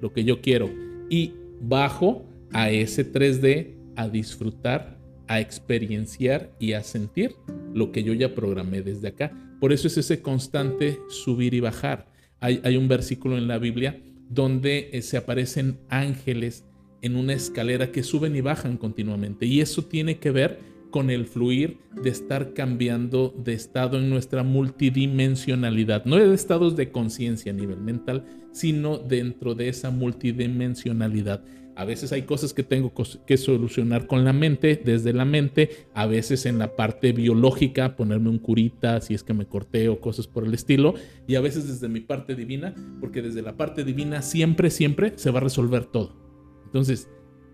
lo 0.00 0.12
que 0.12 0.24
yo 0.24 0.40
quiero 0.40 0.70
y 1.10 1.34
bajo 1.60 2.24
a 2.52 2.70
ese 2.70 3.10
3D 3.10 3.74
a 3.96 4.08
disfrutar 4.08 4.98
a 5.28 5.40
experienciar 5.40 6.50
y 6.58 6.72
a 6.72 6.82
sentir 6.82 7.36
lo 7.74 7.92
que 7.92 8.02
yo 8.02 8.14
ya 8.14 8.34
programé 8.34 8.82
desde 8.82 9.08
acá. 9.08 9.32
Por 9.60 9.72
eso 9.72 9.86
es 9.86 9.98
ese 9.98 10.22
constante 10.22 10.98
subir 11.08 11.54
y 11.54 11.60
bajar. 11.60 12.10
Hay, 12.40 12.76
un 12.76 12.88
versículo 12.88 13.36
en 13.36 13.48
la 13.48 13.58
Biblia 13.58 14.00
donde 14.30 14.90
eh, 14.92 15.02
se 15.02 15.16
aparecen 15.16 15.78
ángeles 15.88 16.64
en 17.02 17.16
una 17.16 17.32
escalera 17.32 17.90
que 17.92 18.02
suben 18.02 18.36
y 18.36 18.40
bajan 18.40 18.76
continuamente. 18.76 19.46
Y 19.46 19.60
eso 19.60 19.84
tiene 19.84 20.18
que 20.18 20.30
ver 20.30 20.60
con 20.90 21.10
el 21.10 21.26
fluir 21.26 21.78
de 22.02 22.10
estar 22.10 22.54
cambiando 22.54 23.34
de 23.36 23.52
estado 23.52 23.98
en 23.98 24.10
nuestra 24.10 24.42
multidimensionalidad. 24.42 26.04
No 26.04 26.16
de 26.16 26.34
estados 26.34 26.76
de 26.76 26.90
conciencia 26.90 27.52
a 27.52 27.54
nivel 27.54 27.80
mental, 27.80 28.24
sino 28.52 28.98
dentro 28.98 29.54
de 29.54 29.68
esa 29.68 29.90
multidimensionalidad. 29.90 31.44
A 31.76 31.84
veces 31.84 32.10
hay 32.10 32.22
cosas 32.22 32.52
que 32.52 32.64
tengo 32.64 32.92
que 33.24 33.36
solucionar 33.36 34.08
con 34.08 34.24
la 34.24 34.32
mente, 34.32 34.82
desde 34.84 35.12
la 35.12 35.24
mente, 35.24 35.86
a 35.94 36.06
veces 36.06 36.44
en 36.44 36.58
la 36.58 36.74
parte 36.74 37.12
biológica, 37.12 37.94
ponerme 37.94 38.30
un 38.30 38.40
curita 38.40 39.00
si 39.00 39.14
es 39.14 39.22
que 39.22 39.32
me 39.32 39.46
corté 39.46 39.88
o 39.88 40.00
cosas 40.00 40.26
por 40.26 40.44
el 40.44 40.54
estilo, 40.54 40.94
y 41.28 41.36
a 41.36 41.40
veces 41.40 41.68
desde 41.68 41.88
mi 41.88 42.00
parte 42.00 42.34
divina, 42.34 42.74
porque 42.98 43.22
desde 43.22 43.42
la 43.42 43.56
parte 43.56 43.84
divina 43.84 44.22
siempre, 44.22 44.70
siempre 44.70 45.12
se 45.14 45.30
va 45.30 45.38
a 45.38 45.42
resolver 45.42 45.84
todo. 45.84 46.16
Entonces, 46.64 47.08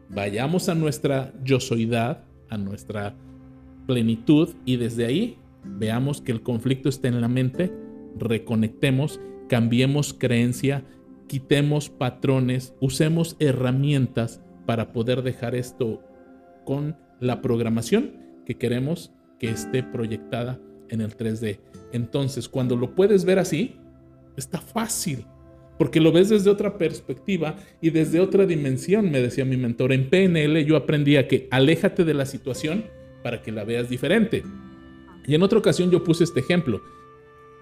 vayamos 0.08 0.70
a 0.70 0.74
nuestra 0.74 1.34
yo 1.44 1.60
soydad, 1.60 2.24
nuestra 2.58 3.16
plenitud, 3.86 4.50
y 4.64 4.76
desde 4.76 5.06
ahí 5.06 5.38
veamos 5.64 6.20
que 6.20 6.32
el 6.32 6.42
conflicto 6.42 6.88
está 6.88 7.08
en 7.08 7.20
la 7.20 7.28
mente, 7.28 7.72
reconectemos, 8.16 9.20
cambiemos 9.48 10.14
creencia, 10.14 10.84
quitemos 11.26 11.90
patrones, 11.90 12.74
usemos 12.80 13.36
herramientas 13.38 14.42
para 14.66 14.92
poder 14.92 15.22
dejar 15.22 15.54
esto 15.54 16.02
con 16.64 16.96
la 17.20 17.42
programación 17.42 18.12
que 18.46 18.56
queremos 18.56 19.12
que 19.38 19.50
esté 19.50 19.82
proyectada 19.82 20.60
en 20.88 21.00
el 21.00 21.16
3D. 21.16 21.60
Entonces, 21.92 22.48
cuando 22.48 22.76
lo 22.76 22.94
puedes 22.94 23.24
ver 23.24 23.38
así, 23.38 23.76
está 24.36 24.60
fácil, 24.60 25.26
porque 25.84 26.00
lo 26.00 26.12
ves 26.12 26.30
desde 26.30 26.48
otra 26.48 26.78
perspectiva 26.78 27.56
y 27.82 27.90
desde 27.90 28.18
otra 28.18 28.46
dimensión, 28.46 29.10
me 29.10 29.20
decía 29.20 29.44
mi 29.44 29.58
mentor. 29.58 29.92
En 29.92 30.08
PNL 30.08 30.64
yo 30.64 30.76
aprendí 30.76 31.18
a 31.18 31.28
que 31.28 31.46
aléjate 31.50 32.04
de 32.04 32.14
la 32.14 32.24
situación 32.24 32.86
para 33.22 33.42
que 33.42 33.52
la 33.52 33.64
veas 33.64 33.90
diferente. 33.90 34.44
Y 35.26 35.34
en 35.34 35.42
otra 35.42 35.58
ocasión 35.58 35.90
yo 35.90 36.02
puse 36.02 36.24
este 36.24 36.40
ejemplo. 36.40 36.80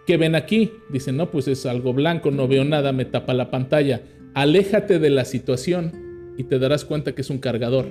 ¿Qué 0.06 0.18
ven 0.18 0.36
aquí? 0.36 0.70
Dicen, 0.88 1.16
no, 1.16 1.32
pues 1.32 1.48
es 1.48 1.66
algo 1.66 1.94
blanco, 1.94 2.30
no 2.30 2.46
veo 2.46 2.64
nada, 2.64 2.92
me 2.92 3.06
tapa 3.06 3.34
la 3.34 3.50
pantalla. 3.50 4.04
Aléjate 4.34 5.00
de 5.00 5.10
la 5.10 5.24
situación 5.24 6.34
y 6.38 6.44
te 6.44 6.60
darás 6.60 6.84
cuenta 6.84 7.16
que 7.16 7.22
es 7.22 7.30
un 7.30 7.38
cargador. 7.38 7.86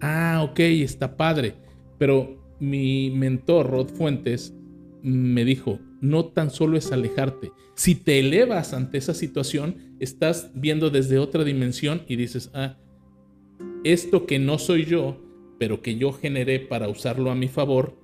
Ah, 0.00 0.44
ok, 0.50 0.58
está 0.58 1.16
padre. 1.16 1.54
Pero 1.96 2.56
mi 2.58 3.12
mentor, 3.12 3.70
Rod 3.70 3.90
Fuentes, 3.90 4.52
me 5.02 5.44
dijo, 5.44 5.80
no 6.00 6.26
tan 6.26 6.50
solo 6.50 6.76
es 6.76 6.92
alejarte. 6.92 7.52
Si 7.74 7.94
te 7.94 8.20
elevas 8.20 8.72
ante 8.72 8.98
esa 8.98 9.14
situación, 9.14 9.96
estás 9.98 10.50
viendo 10.54 10.90
desde 10.90 11.18
otra 11.18 11.44
dimensión 11.44 12.02
y 12.06 12.16
dices, 12.16 12.50
ah, 12.54 12.76
esto 13.84 14.26
que 14.26 14.38
no 14.38 14.58
soy 14.58 14.84
yo, 14.84 15.20
pero 15.58 15.82
que 15.82 15.96
yo 15.96 16.12
generé 16.12 16.60
para 16.60 16.88
usarlo 16.88 17.30
a 17.30 17.34
mi 17.34 17.48
favor, 17.48 17.98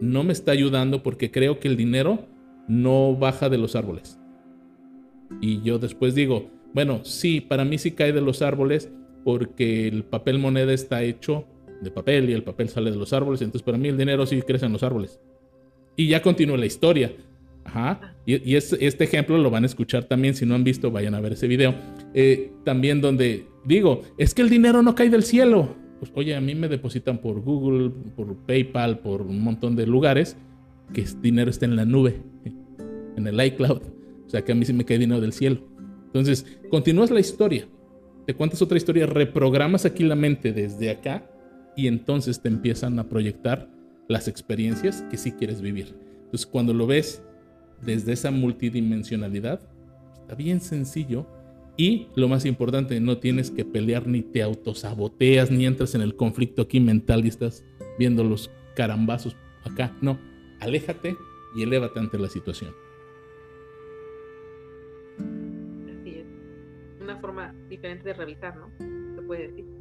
no 0.00 0.24
me 0.24 0.32
está 0.32 0.52
ayudando 0.52 1.02
porque 1.02 1.30
creo 1.30 1.58
que 1.58 1.68
el 1.68 1.76
dinero 1.76 2.26
no 2.68 3.16
baja 3.16 3.48
de 3.48 3.58
los 3.58 3.76
árboles. 3.76 4.18
Y 5.40 5.62
yo 5.62 5.78
después 5.78 6.14
digo, 6.14 6.50
bueno, 6.72 7.04
sí, 7.04 7.40
para 7.40 7.64
mí 7.64 7.78
sí 7.78 7.92
cae 7.92 8.12
de 8.12 8.20
los 8.20 8.42
árboles 8.42 8.90
porque 9.24 9.88
el 9.88 10.04
papel 10.04 10.38
moneda 10.38 10.72
está 10.72 11.02
hecho 11.02 11.46
de 11.80 11.90
papel 11.90 12.30
y 12.30 12.32
el 12.32 12.42
papel 12.42 12.68
sale 12.68 12.90
de 12.90 12.96
los 12.96 13.12
árboles, 13.12 13.42
entonces 13.42 13.64
para 13.64 13.78
mí 13.78 13.88
el 13.88 13.98
dinero 13.98 14.24
sí 14.26 14.40
crece 14.42 14.66
en 14.66 14.72
los 14.72 14.82
árboles. 14.82 15.20
Y 15.96 16.08
ya 16.08 16.22
continúa 16.22 16.56
la 16.56 16.66
historia. 16.66 17.12
Ajá. 17.64 18.14
Y, 18.26 18.54
este 18.54 19.04
ejemplo 19.04 19.38
lo 19.38 19.50
van 19.50 19.64
a 19.64 19.66
escuchar 19.66 20.04
también, 20.04 20.34
si 20.34 20.46
no 20.46 20.54
han 20.54 20.64
visto, 20.64 20.90
vayan 20.90 21.14
a 21.14 21.20
ver 21.20 21.32
ese 21.32 21.48
video. 21.48 21.74
Eh, 22.14 22.52
también 22.64 23.00
donde 23.00 23.46
digo, 23.64 24.02
es 24.18 24.34
que 24.34 24.42
el 24.42 24.50
dinero 24.50 24.82
no 24.82 24.94
cae 24.94 25.10
del 25.10 25.22
cielo. 25.22 25.74
Pues, 25.98 26.12
oye, 26.14 26.36
a 26.36 26.40
mí 26.40 26.54
me 26.54 26.68
depositan 26.68 27.18
por 27.18 27.40
Google, 27.40 27.90
por 28.14 28.36
PayPal, 28.46 28.98
por 28.98 29.22
un 29.22 29.40
montón 29.40 29.76
de 29.76 29.86
lugares 29.86 30.36
que 30.92 31.02
el 31.02 31.22
dinero 31.22 31.50
está 31.50 31.64
en 31.64 31.76
la 31.76 31.84
nube, 31.84 32.22
en 33.16 33.26
el 33.26 33.44
iCloud. 33.44 33.82
O 34.26 34.30
sea 34.30 34.44
que 34.44 34.52
a 34.52 34.54
mí 34.54 34.64
sí 34.64 34.72
me 34.72 34.84
cae 34.84 34.98
dinero 34.98 35.20
del 35.20 35.32
cielo. 35.32 35.60
Entonces, 36.06 36.46
continúas 36.70 37.10
la 37.10 37.20
historia, 37.20 37.66
te 38.26 38.34
cuentas 38.34 38.60
otra 38.62 38.76
historia, 38.76 39.06
reprogramas 39.06 39.84
aquí 39.84 40.02
la 40.02 40.16
mente 40.16 40.52
desde 40.52 40.90
acá 40.90 41.30
y 41.76 41.86
entonces 41.86 42.40
te 42.40 42.48
empiezan 42.48 42.98
a 42.98 43.08
proyectar 43.08 43.70
las 44.08 44.28
experiencias 44.28 45.02
que 45.10 45.16
sí 45.16 45.32
quieres 45.32 45.60
vivir. 45.60 45.94
Entonces, 46.24 46.46
cuando 46.46 46.74
lo 46.74 46.86
ves 46.86 47.22
desde 47.82 48.12
esa 48.12 48.30
multidimensionalidad, 48.30 49.60
está 50.20 50.34
bien 50.34 50.60
sencillo 50.60 51.26
y 51.76 52.08
lo 52.16 52.28
más 52.28 52.46
importante, 52.46 52.98
no 53.00 53.18
tienes 53.18 53.50
que 53.50 53.64
pelear 53.64 54.06
ni 54.06 54.22
te 54.22 54.42
autosaboteas 54.42 55.50
ni 55.50 55.66
entras 55.66 55.94
en 55.94 56.00
el 56.00 56.16
conflicto 56.16 56.62
aquí 56.62 56.80
mental 56.80 57.24
y 57.24 57.28
estás 57.28 57.64
viendo 57.98 58.24
los 58.24 58.50
carambazos 58.74 59.36
acá. 59.64 59.94
No, 60.00 60.18
aléjate 60.60 61.16
y 61.54 61.62
elévate 61.62 61.98
ante 61.98 62.18
la 62.18 62.28
situación. 62.28 62.74
Así 65.18 66.18
es. 66.18 66.26
Una 67.00 67.18
forma 67.18 67.54
diferente 67.68 68.08
de 68.08 68.14
revisar, 68.14 68.56
¿no? 68.56 68.70
Se 69.16 69.22
puede 69.22 69.48
decir. 69.48 69.75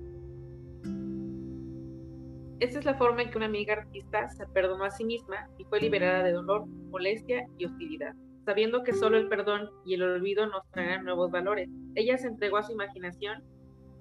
Esta 2.59 2.79
es 2.79 2.85
la 2.85 2.95
forma 2.95 3.21
en 3.21 3.31
que 3.31 3.37
una 3.37 3.47
amiga 3.47 3.73
artista 3.73 4.29
se 4.29 4.45
perdonó 4.47 4.85
a 4.85 4.91
sí 4.91 5.03
misma 5.03 5.49
y 5.57 5.65
fue 5.65 5.81
liberada 5.81 6.23
de 6.23 6.31
dolor, 6.31 6.65
molestia 6.67 7.45
y 7.57 7.65
hostilidad, 7.65 8.13
sabiendo 8.45 8.83
que 8.83 8.93
solo 8.93 9.17
el 9.17 9.27
perdón 9.27 9.69
y 9.85 9.95
el 9.95 10.03
olvido 10.03 10.45
nos 10.47 10.69
traerán 10.71 11.03
nuevos 11.03 11.31
valores. 11.31 11.69
Ella 11.95 12.17
se 12.17 12.27
entregó 12.27 12.57
a 12.57 12.63
su 12.63 12.71
imaginación 12.71 13.43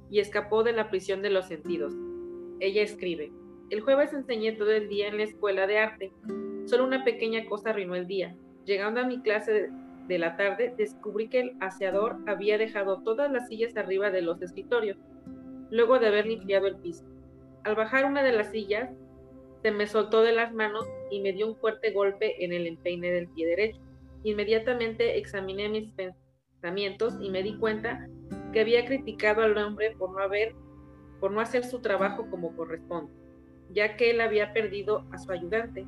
y 0.08 0.20
escapó 0.20 0.62
de 0.62 0.72
la 0.72 0.88
prisión 0.88 1.20
de 1.20 1.30
los 1.30 1.48
sentidos. 1.48 1.92
Ella 2.60 2.82
escribe, 2.82 3.32
el 3.70 3.80
jueves 3.80 4.12
enseñé 4.12 4.52
todo 4.52 4.70
el 4.70 4.88
día 4.88 5.08
en 5.08 5.16
la 5.16 5.24
escuela 5.24 5.66
de 5.66 5.78
arte. 5.78 6.12
Solo 6.66 6.84
una 6.84 7.02
pequeña 7.02 7.44
cosa 7.46 7.70
arruinó 7.70 7.96
el 7.96 8.06
día. 8.06 8.36
Llegando 8.64 9.00
a 9.00 9.06
mi 9.06 9.20
clase 9.20 9.70
de, 10.06 10.18
la 10.18 10.36
tarde, 10.36 10.74
descubrí 10.76 11.28
que 11.28 11.40
el 11.40 11.56
aseador 11.60 12.18
había 12.26 12.56
dejado 12.56 13.02
todas 13.02 13.32
las 13.32 13.48
sillas 13.48 13.76
arriba 13.76 14.10
de 14.10 14.22
los 14.22 14.40
escritorios, 14.42 14.98
luego 15.70 15.98
de 15.98 16.06
haber 16.06 16.26
limpiado 16.26 16.66
el 16.66 16.76
piso. 16.76 17.04
Al 17.64 17.74
bajar 17.74 18.04
una 18.04 18.22
de 18.22 18.32
las 18.32 18.50
sillas, 18.50 18.90
se 19.62 19.70
me 19.70 19.86
soltó 19.86 20.22
de 20.22 20.32
las 20.32 20.52
manos 20.52 20.86
y 21.10 21.20
me 21.22 21.32
dio 21.32 21.48
un 21.48 21.56
fuerte 21.56 21.90
golpe 21.92 22.44
en 22.44 22.52
el 22.52 22.66
empeine 22.66 23.10
del 23.10 23.28
pie 23.28 23.46
derecho. 23.46 23.80
Inmediatamente 24.22 25.18
examiné 25.18 25.70
mis 25.70 25.90
pensamientos 25.92 27.14
y 27.20 27.30
me 27.30 27.42
di 27.42 27.56
cuenta 27.56 28.06
que 28.52 28.60
había 28.60 28.84
criticado 28.84 29.42
al 29.42 29.56
hombre 29.56 29.96
por 29.98 30.12
no 30.12 30.18
haber 30.18 30.54
por 31.20 31.32
no 31.32 31.40
hacer 31.40 31.64
su 31.64 31.80
trabajo 31.80 32.28
como 32.28 32.54
corresponde, 32.54 33.10
ya 33.70 33.96
que 33.96 34.10
él 34.10 34.20
había 34.20 34.52
perdido 34.52 35.06
a 35.10 35.16
su 35.16 35.32
ayudante. 35.32 35.86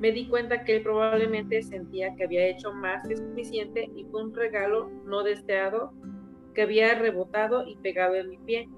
Me 0.00 0.12
di 0.12 0.28
cuenta 0.28 0.64
que 0.64 0.76
él 0.76 0.82
probablemente 0.82 1.60
sentía 1.62 2.14
que 2.14 2.24
había 2.24 2.46
hecho 2.46 2.72
más 2.72 3.06
que 3.06 3.18
suficiente 3.18 3.90
y 3.94 4.04
fue 4.04 4.24
un 4.24 4.34
regalo 4.34 4.88
no 5.04 5.22
deseado 5.24 5.92
que 6.54 6.62
había 6.62 6.94
rebotado 6.94 7.66
y 7.66 7.76
pegado 7.76 8.14
en 8.14 8.30
mi 8.30 8.38
pie. 8.38 8.68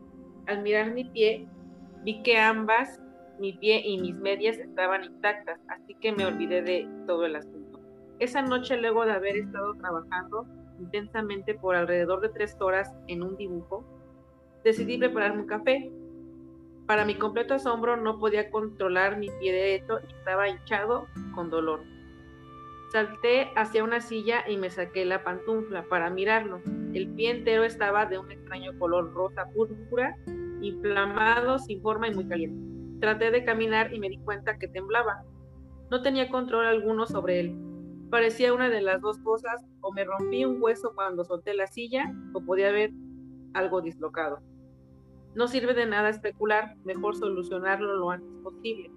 Al 0.46 0.62
mirar 0.62 0.92
mi 0.92 1.04
pie, 1.04 1.46
vi 2.04 2.22
que 2.22 2.38
ambas, 2.38 3.00
mi 3.38 3.52
pie 3.52 3.82
y 3.84 3.98
mis 3.98 4.14
medias, 4.14 4.58
estaban 4.58 5.04
intactas, 5.04 5.60
así 5.68 5.94
que 5.94 6.12
me 6.12 6.26
olvidé 6.26 6.62
de 6.62 6.88
todo 7.06 7.26
el 7.26 7.36
asunto. 7.36 7.80
Esa 8.18 8.42
noche, 8.42 8.76
luego 8.76 9.06
de 9.06 9.12
haber 9.12 9.36
estado 9.36 9.74
trabajando 9.74 10.46
intensamente 10.78 11.54
por 11.54 11.76
alrededor 11.76 12.20
de 12.20 12.30
tres 12.30 12.56
horas 12.60 12.92
en 13.06 13.22
un 13.22 13.36
dibujo, 13.36 13.84
decidí 14.64 14.98
prepararme 14.98 15.42
un 15.42 15.46
café. 15.46 15.90
Para 16.86 17.04
mi 17.04 17.14
completo 17.14 17.54
asombro 17.54 17.96
no 17.96 18.18
podía 18.18 18.50
controlar 18.50 19.16
mi 19.16 19.28
pie 19.38 19.52
derecho 19.52 20.00
y 20.06 20.12
estaba 20.12 20.48
hinchado 20.48 21.06
con 21.34 21.50
dolor. 21.50 21.80
Salté 22.92 23.52
hacia 23.54 23.84
una 23.84 24.00
silla 24.00 24.44
y 24.48 24.56
me 24.56 24.68
saqué 24.68 25.04
la 25.04 25.22
pantufla 25.22 25.84
para 25.84 26.10
mirarlo. 26.10 26.60
El 26.92 27.08
pie 27.14 27.30
entero 27.30 27.62
estaba 27.62 28.06
de 28.06 28.18
un 28.18 28.32
extraño 28.32 28.76
color 28.78 29.14
rosa 29.14 29.46
púrpura, 29.54 30.16
inflamado, 30.60 31.58
sin 31.58 31.80
forma 31.82 32.08
y 32.08 32.14
muy 32.14 32.26
caliente. 32.26 33.00
Traté 33.00 33.30
de 33.30 33.44
caminar 33.44 33.92
y 33.92 33.98
me 33.98 34.08
di 34.08 34.18
cuenta 34.18 34.58
que 34.58 34.68
temblaba. 34.68 35.24
No 35.90 36.02
tenía 36.02 36.30
control 36.30 36.66
alguno 36.66 37.06
sobre 37.06 37.40
él. 37.40 37.56
Parecía 38.10 38.52
una 38.52 38.68
de 38.68 38.82
las 38.82 39.00
dos 39.00 39.18
cosas, 39.18 39.64
o 39.80 39.92
me 39.92 40.04
rompí 40.04 40.44
un 40.44 40.60
hueso 40.60 40.92
cuando 40.94 41.24
solté 41.24 41.54
la 41.54 41.66
silla, 41.66 42.12
o 42.34 42.40
podía 42.40 42.68
haber 42.68 42.90
algo 43.54 43.80
dislocado. 43.80 44.40
No 45.34 45.46
sirve 45.46 45.74
de 45.74 45.86
nada 45.86 46.08
especular, 46.08 46.76
mejor 46.84 47.16
solucionarlo 47.16 47.94
lo 47.96 48.10
antes 48.10 48.30
posible. 48.42 48.90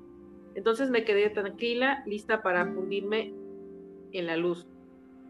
Entonces 0.56 0.90
me 0.90 1.06
quedé 1.06 1.30
tranquila, 1.30 2.04
lista 2.06 2.42
para 2.42 2.66
fundirme 2.66 3.34
en 4.12 4.26
la 4.28 4.38
luz. 4.38 4.68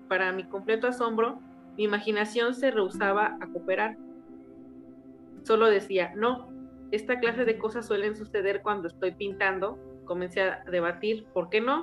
Para 0.07 0.31
mi 0.31 0.45
completo 0.45 0.87
asombro, 0.87 1.39
mi 1.77 1.83
imaginación 1.83 2.53
se 2.53 2.71
rehusaba 2.71 3.37
a 3.41 3.47
cooperar. 3.47 3.97
Solo 5.43 5.67
decía, 5.67 6.13
no, 6.15 6.49
esta 6.91 7.19
clase 7.19 7.45
de 7.45 7.57
cosas 7.57 7.85
suelen 7.87 8.15
suceder 8.15 8.61
cuando 8.61 8.87
estoy 8.87 9.13
pintando. 9.13 9.77
Comencé 10.05 10.41
a 10.41 10.63
debatir, 10.69 11.25
¿por 11.33 11.49
qué 11.49 11.61
no? 11.61 11.81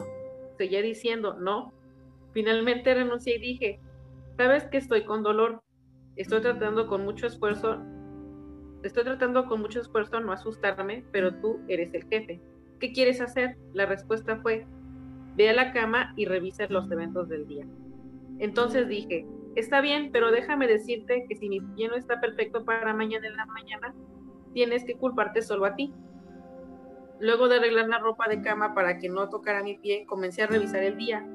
Seguía 0.58 0.82
diciendo, 0.82 1.34
no. 1.34 1.72
Finalmente 2.32 2.94
renuncié 2.94 3.36
y 3.36 3.40
dije, 3.40 3.80
sabes 4.36 4.64
que 4.64 4.78
estoy 4.78 5.04
con 5.04 5.22
dolor. 5.22 5.62
Estoy 6.16 6.40
tratando 6.40 6.86
con 6.86 7.04
mucho 7.04 7.26
esfuerzo 7.26 7.80
Estoy 8.82 9.04
tratando 9.04 9.46
con 9.46 9.60
mucho 9.60 9.80
esfuerzo 9.80 10.20
no 10.20 10.32
asustarme, 10.32 11.04
pero 11.12 11.34
tú 11.34 11.60
eres 11.68 11.92
el 11.92 12.04
jefe. 12.04 12.40
¿Qué 12.78 12.92
quieres 12.92 13.20
hacer? 13.20 13.58
La 13.74 13.84
respuesta 13.84 14.38
fue, 14.38 14.66
ve 15.36 15.50
a 15.50 15.52
la 15.52 15.72
cama 15.72 16.14
y 16.16 16.24
revisa 16.24 16.66
los 16.70 16.90
eventos 16.90 17.28
del 17.28 17.46
día. 17.46 17.66
Entonces 18.38 18.88
dije, 18.88 19.26
está 19.56 19.80
bien, 19.80 20.10
pero 20.12 20.30
déjame 20.30 20.66
decirte 20.66 21.24
que 21.28 21.36
si 21.36 21.48
mi 21.48 21.60
pie 21.60 21.88
no 21.88 21.96
está 21.96 22.20
perfecto 22.20 22.64
para 22.64 22.94
mañana 22.94 23.26
en 23.26 23.36
la 23.36 23.46
mañana, 23.46 23.94
tienes 24.52 24.84
que 24.84 24.96
culparte 24.96 25.42
solo 25.42 25.64
a 25.64 25.74
ti. 25.74 25.92
Luego 27.20 27.48
de 27.48 27.56
arreglar 27.56 27.88
la 27.88 27.98
ropa 27.98 28.28
de 28.28 28.40
cama 28.40 28.74
para 28.74 28.98
que 28.98 29.08
no 29.08 29.28
tocara 29.28 29.62
mi 29.62 29.76
pie, 29.78 30.06
comencé 30.06 30.42
a 30.42 30.46
revisar 30.46 30.82
el 30.82 30.96
día. 30.96 31.26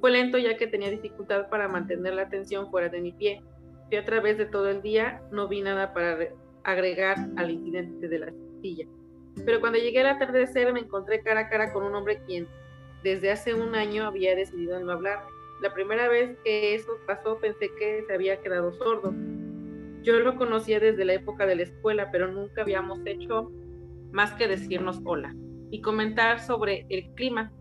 Fue 0.00 0.10
lento 0.10 0.38
ya 0.38 0.56
que 0.56 0.66
tenía 0.66 0.90
dificultad 0.90 1.48
para 1.48 1.68
mantener 1.68 2.14
la 2.14 2.22
atención 2.22 2.70
fuera 2.70 2.88
de 2.88 3.00
mi 3.00 3.12
pie. 3.12 3.42
Fui 3.88 3.96
a 3.96 4.04
través 4.04 4.38
de 4.38 4.46
todo 4.46 4.68
el 4.68 4.82
día, 4.82 5.22
no 5.32 5.48
vi 5.48 5.62
nada 5.62 5.92
para 5.92 6.18
agregar 6.64 7.16
al 7.36 7.50
incidente 7.50 8.08
de 8.08 8.18
la 8.18 8.32
silla. 8.60 8.86
Pero 9.44 9.60
cuando 9.60 9.78
llegué 9.78 10.00
al 10.00 10.16
atardecer 10.16 10.72
me 10.72 10.80
encontré 10.80 11.22
cara 11.22 11.40
a 11.40 11.48
cara 11.48 11.72
con 11.72 11.84
un 11.84 11.94
hombre 11.94 12.20
quien 12.26 12.46
desde 13.02 13.30
hace 13.30 13.54
un 13.54 13.74
año 13.74 14.04
había 14.04 14.34
decidido 14.34 14.78
no 14.80 14.92
hablar. 14.92 15.20
La 15.60 15.72
primera 15.72 16.08
vez 16.08 16.36
que 16.44 16.74
eso 16.74 16.92
pasó 17.06 17.38
pensé 17.38 17.70
que 17.78 18.04
se 18.06 18.12
había 18.12 18.40
quedado 18.40 18.72
sordo. 18.72 19.14
Yo 20.02 20.20
lo 20.20 20.36
conocía 20.36 20.78
desde 20.80 21.04
la 21.04 21.14
época 21.14 21.46
de 21.46 21.56
la 21.56 21.62
escuela, 21.62 22.10
pero 22.12 22.28
nunca 22.28 22.62
habíamos 22.62 23.00
hecho 23.06 23.50
más 24.12 24.32
que 24.34 24.48
decirnos 24.48 25.00
hola 25.04 25.34
y 25.70 25.80
comentar 25.80 26.40
sobre 26.40 26.86
el 26.90 27.12
clima. 27.14 27.52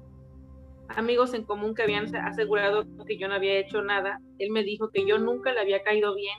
Amigos 0.90 1.34
en 1.34 1.46
común 1.46 1.74
que 1.74 1.84
habían 1.84 2.14
asegurado 2.16 2.86
que 3.08 3.18
yo 3.18 3.28
no 3.28 3.36
había 3.36 3.58
hecho 3.60 3.82
nada, 3.82 4.20
él 4.38 4.52
me 4.52 4.64
dijo 4.64 4.90
que 4.92 5.06
yo 5.06 5.18
nunca 5.18 5.54
le 5.54 5.62
había 5.62 5.82
caído 5.82 6.14
bien 6.14 6.38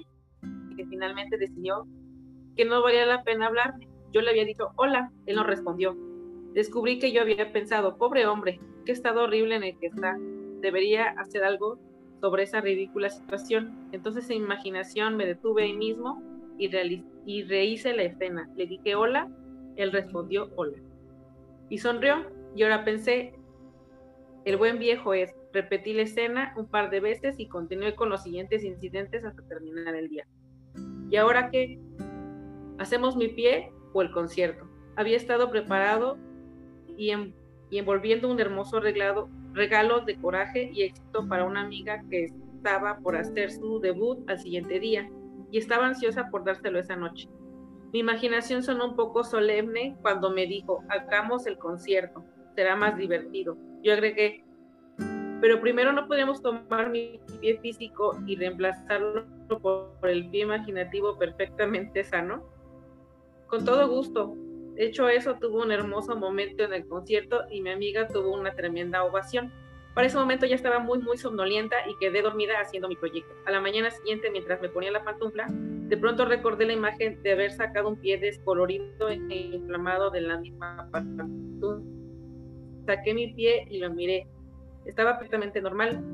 y 0.71 0.77
que 0.77 0.87
finalmente 0.87 1.37
decidió 1.39 1.87
que 2.55 2.65
no 2.65 2.83
valía 2.83 3.07
la 3.07 3.23
pena 3.25 3.47
hablarme. 3.47 3.89
Yo 4.13 4.21
le 4.21 4.31
había 4.31 4.45
dicho 4.45 4.69
hola, 4.77 5.11
él 5.27 5.37
no 5.37 5.45
respondió. 5.45 5.97
Descubrí 6.53 6.99
que 6.99 7.13
yo 7.13 7.23
había 7.23 7.53
pensado, 7.53 7.99
pobre 7.99 8.27
hombre, 8.27 8.61
qué 8.85 8.93
estado 8.93 9.25
horrible 9.25 9.57
en 9.57 9.65
el 9.65 9.79
que 9.79 9.89
está. 9.89 10.17
Debería 10.67 11.11
hacer 11.11 11.45
algo 11.45 11.79
sobre 12.21 12.43
esa 12.43 12.61
ridícula 12.61 13.09
situación. 13.09 13.89
Entonces 13.93 14.29
en 14.31 14.39
imaginación 14.39 15.17
me 15.17 15.25
detuve 15.25 15.63
ahí 15.63 15.77
mismo 15.77 16.21
y, 16.59 16.69
y 17.25 17.45
rehice 17.45 17.95
la 17.95 18.03
escena. 18.03 18.51
Le 18.57 18.67
dije 18.67 18.97
hola, 18.97 19.31
él 19.77 19.93
respondió 19.93 20.51
hola. 20.57 20.79
Y 21.69 21.79
sonrió 21.79 22.27
y 22.57 22.65
ahora 22.65 22.85
pensé, 22.85 23.35
el 24.45 24.57
buen 24.57 24.81
viejo 24.81 25.15
es, 25.15 25.33
repetí 25.53 25.93
la 25.93 26.03
escena 26.03 26.53
un 26.57 26.67
par 26.67 26.91
de 26.91 26.99
veces 26.99 27.39
y 27.39 27.47
continué 27.47 27.95
con 27.95 28.09
los 28.09 28.25
siguientes 28.25 28.65
incidentes 28.65 29.25
hasta 29.25 29.47
terminar 29.47 29.95
el 29.95 30.09
día. 30.09 30.27
¿Y 31.09 31.15
ahora 31.15 31.49
qué? 31.49 31.79
¿Hacemos 32.79 33.17
mi 33.17 33.29
pie 33.29 33.71
o 33.93 34.03
el 34.03 34.11
concierto? 34.11 34.69
Había 34.97 35.17
estado 35.17 35.49
preparado 35.49 36.19
y, 36.97 37.13
envolviendo 37.71 38.29
un 38.29 38.41
hermoso 38.41 38.81
reglado, 38.81 39.29
regalo 39.57 40.03
de 40.03 40.17
coraje 40.17 40.71
y 40.73 40.83
éxito 40.83 41.27
para 41.27 41.45
una 41.45 41.63
amiga 41.63 42.03
que 42.11 42.25
estaba 42.25 42.99
por 42.99 43.17
hacer 43.17 43.51
su 43.51 43.81
debut 43.81 44.29
al 44.29 44.39
siguiente 44.39 44.79
día 44.79 45.11
y 45.51 45.59
estaba 45.59 45.87
ansiosa 45.87 46.29
por 46.31 46.45
dárselo 46.45 46.79
esa 46.79 46.95
noche. 46.95 47.29
Mi 47.93 48.01
imaginación 48.01 48.63
sonó 48.63 48.91
un 48.91 48.97
poco 48.97 49.25
solemne 49.25 49.97
cuando 50.03 50.31
me 50.31 50.47
dijo, 50.47 50.85
hagamos 50.89 51.47
el 51.47 51.57
concierto, 51.57 52.25
será 52.55 52.77
más 52.77 52.97
divertido. 52.97 53.57
Yo 53.83 53.95
agregué, 53.95 54.45
pero 55.41 55.61
primero 55.61 55.93
no 55.93 56.07
podemos 56.07 56.43
tomar 56.43 56.91
mi 56.91 57.21
pie 57.41 57.59
físico 57.59 58.19
y 58.27 58.37
reemplazarlo 58.37 59.25
por 59.49 59.97
el 60.03 60.29
pie 60.29 60.43
imaginativo 60.43 61.17
perfectamente 61.17 62.05
sano. 62.05 62.45
Con 63.47 63.65
todo 63.65 63.89
gusto. 63.89 64.37
De 64.77 64.85
hecho, 64.85 65.09
eso 65.09 65.37
tuvo 65.41 65.63
un 65.63 65.73
hermoso 65.73 66.17
momento 66.17 66.63
en 66.63 66.75
el 66.75 66.87
concierto 66.87 67.45
y 67.51 67.63
mi 67.63 67.71
amiga 67.71 68.07
tuvo 68.09 68.35
una 68.35 68.55
tremenda 68.55 69.05
ovación. 69.05 69.51
Para 69.95 70.07
ese 70.07 70.19
momento 70.19 70.45
ya 70.45 70.55
estaba 70.55 70.79
muy, 70.79 70.99
muy 70.99 71.17
somnolienta 71.17 71.77
y 71.89 71.97
quedé 71.99 72.21
dormida 72.21 72.61
haciendo 72.61 72.87
mi 72.87 72.97
proyecto. 72.97 73.33
A 73.47 73.51
la 73.51 73.63
mañana 73.63 73.91
siguiente, 73.91 74.31
mientras 74.31 74.61
me 74.61 74.69
ponía 74.69 74.91
la 74.91 75.03
pantufla, 75.03 75.47
de 75.49 75.97
pronto 75.97 76.27
recordé 76.27 76.67
la 76.67 76.75
imagen 76.75 77.23
de 77.23 77.33
haber 77.33 77.53
sacado 77.53 77.89
un 77.89 77.97
pie 77.97 78.19
descolorido 78.19 79.09
e 79.09 79.15
inflamado 79.15 80.11
de 80.11 80.21
la 80.21 80.37
misma 80.39 80.87
pantufla. 80.93 81.83
Saqué 82.85 83.15
mi 83.15 83.33
pie 83.33 83.67
y 83.71 83.79
lo 83.79 83.89
miré. 83.91 84.27
Estaba 84.85 85.15
perfectamente 85.15 85.63
normal 85.63 86.05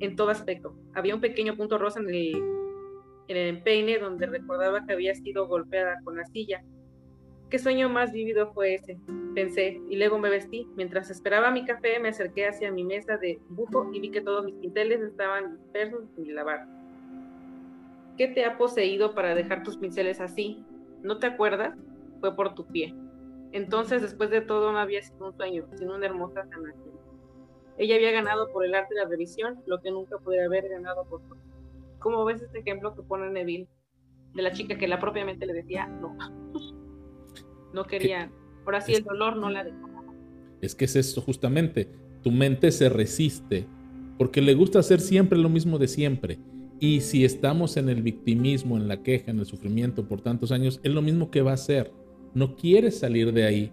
en 0.00 0.16
todo 0.16 0.30
aspecto. 0.30 0.74
Había 0.94 1.14
un 1.14 1.20
pequeño 1.20 1.56
punto 1.56 1.76
rosa 1.76 2.00
en 2.00 2.08
el 2.08 2.42
en 3.28 3.36
el 3.36 3.48
empeine 3.56 3.98
donde 3.98 4.26
recordaba 4.26 4.84
que 4.86 4.94
había 4.94 5.14
sido 5.14 5.46
golpeada 5.46 6.00
con 6.02 6.16
la 6.16 6.24
silla. 6.24 6.62
¿Qué 7.50 7.58
sueño 7.58 7.88
más 7.88 8.12
vívido 8.12 8.52
fue 8.52 8.74
ese? 8.74 8.98
Pensé, 9.34 9.80
y 9.88 9.96
luego 9.96 10.18
me 10.18 10.28
vestí. 10.28 10.68
Mientras 10.76 11.08
esperaba 11.10 11.50
mi 11.50 11.64
café, 11.64 11.98
me 11.98 12.10
acerqué 12.10 12.46
hacia 12.46 12.70
mi 12.70 12.84
mesa 12.84 13.16
de 13.16 13.40
dibujo 13.48 13.88
y 13.90 14.00
vi 14.00 14.10
que 14.10 14.20
todos 14.20 14.44
mis 14.44 14.54
pinceles 14.56 15.00
estaban 15.00 15.56
dispersos 15.56 16.04
sin 16.14 16.34
lavar. 16.34 16.66
¿Qué 18.18 18.28
te 18.28 18.44
ha 18.44 18.58
poseído 18.58 19.14
para 19.14 19.34
dejar 19.34 19.62
tus 19.62 19.78
pinceles 19.78 20.20
así? 20.20 20.62
¿No 21.02 21.18
te 21.18 21.26
acuerdas? 21.26 21.74
Fue 22.20 22.36
por 22.36 22.54
tu 22.54 22.66
pie. 22.66 22.94
Entonces, 23.52 24.02
después 24.02 24.28
de 24.28 24.42
todo, 24.42 24.70
no 24.72 24.78
había 24.78 25.00
sido 25.00 25.28
un 25.28 25.36
sueño, 25.36 25.66
sino 25.76 25.94
una 25.94 26.04
hermosa 26.04 26.44
sanación. 26.44 26.98
Ella 27.78 27.94
había 27.94 28.10
ganado 28.10 28.52
por 28.52 28.64
el 28.66 28.74
arte 28.74 28.94
de 28.94 29.02
la 29.02 29.08
revisión 29.08 29.62
lo 29.64 29.80
que 29.80 29.90
nunca 29.90 30.18
podría 30.18 30.44
haber 30.44 30.68
ganado 30.68 31.06
por 31.06 31.22
¿Cómo 32.00 32.24
ves 32.24 32.42
este 32.42 32.58
ejemplo 32.58 32.94
que 32.94 33.02
pone 33.02 33.30
Neville 33.30 33.68
de 34.34 34.42
la 34.42 34.52
chica 34.52 34.76
que 34.76 34.86
la 34.86 35.00
propiamente 35.00 35.46
le 35.46 35.54
decía 35.54 35.86
no? 35.86 36.16
No 37.78 37.84
quería. 37.86 38.30
Ahora 38.64 38.80
sí, 38.80 38.92
el 38.92 39.04
dolor 39.04 39.36
no 39.36 39.48
la 39.50 39.64
dejó. 39.64 39.88
Es 40.60 40.74
que 40.74 40.84
es 40.84 40.96
esto 40.96 41.20
justamente. 41.20 41.88
Tu 42.22 42.30
mente 42.30 42.72
se 42.72 42.88
resiste 42.88 43.66
porque 44.18 44.42
le 44.42 44.54
gusta 44.54 44.80
hacer 44.80 45.00
siempre 45.00 45.38
lo 45.38 45.48
mismo 45.48 45.78
de 45.78 45.86
siempre. 45.86 46.38
Y 46.80 47.00
si 47.00 47.24
estamos 47.24 47.76
en 47.76 47.88
el 47.88 48.02
victimismo, 48.02 48.76
en 48.76 48.88
la 48.88 49.02
queja, 49.02 49.30
en 49.30 49.38
el 49.38 49.46
sufrimiento 49.46 50.06
por 50.08 50.20
tantos 50.20 50.50
años, 50.50 50.80
es 50.82 50.92
lo 50.92 51.02
mismo 51.02 51.30
que 51.30 51.42
va 51.42 51.52
a 51.52 51.54
hacer. 51.54 51.92
No 52.34 52.56
quieres 52.56 52.98
salir 52.98 53.32
de 53.32 53.44
ahí. 53.44 53.72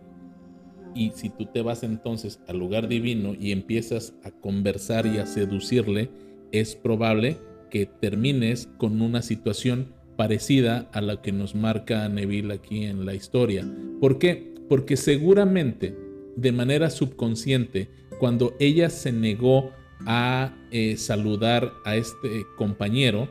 Y 0.94 1.12
si 1.12 1.30
tú 1.30 1.48
te 1.48 1.62
vas 1.62 1.84
entonces 1.84 2.39
al 2.48 2.58
lugar 2.60 2.88
divino 2.88 3.34
y 3.34 3.52
empiezas 3.52 4.13
a 4.24 4.32
conversar 4.32 5.08
y 5.08 5.18
a 5.18 5.26
seducirle, 5.26 6.10
es 6.52 6.76
probable 6.76 7.38
que 7.70 7.86
termines 7.86 8.70
con 8.78 9.02
una 9.02 9.22
situación 9.22 9.94
parecida 10.15 10.89
a 10.93 11.01
la 11.01 11.21
que 11.21 11.32
nos 11.32 11.56
marca 11.56 12.08
Neville 12.10 12.54
aquí 12.54 12.86
en 12.86 13.06
la 13.06 13.13
historia. 13.13 13.67
¿Por 13.99 14.19
qué? 14.19 14.54
Porque 14.69 14.97
seguramente 14.97 15.95
de 16.36 16.51
manera 16.51 16.89
subconsciente, 16.89 17.89
cuando 18.19 18.56
ella 18.60 18.89
se 18.89 19.12
negó 19.12 19.71
a 20.06 20.54
eh, 20.71 20.97
saludar 20.97 21.73
a 21.86 21.95
este 21.95 22.45
compañero, 22.58 23.28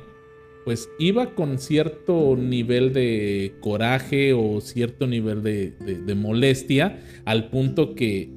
pues 0.65 0.89
iba 0.99 1.35
con 1.35 1.59
cierto 1.59 2.37
nivel 2.37 2.93
de 2.95 3.55
coraje 3.61 4.33
o 4.33 4.61
cierto 4.61 5.07
nivel 5.07 5.43
de, 5.43 6.15
molestia 6.17 7.03
al 7.27 7.51
punto 7.51 7.95
que 7.95 8.31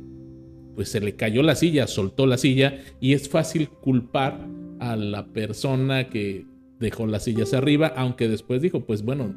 pues 0.75 0.89
se 0.89 0.99
le 0.99 1.15
cayó 1.15 1.41
la 1.41 1.55
silla, 1.55 1.87
soltó 1.87 2.27
la 2.27 2.37
silla 2.37 2.79
y 2.99 3.13
es 3.13 3.29
fácil 3.29 3.69
culpar 3.69 4.45
a 4.79 4.95
la 4.95 5.27
persona 5.27 6.09
que 6.09 6.45
dejó 6.79 7.07
las 7.07 7.23
sillas 7.23 7.53
arriba, 7.53 7.87
aunque 7.95 8.27
después 8.27 8.61
dijo, 8.61 8.85
pues 8.85 9.03
bueno, 9.03 9.35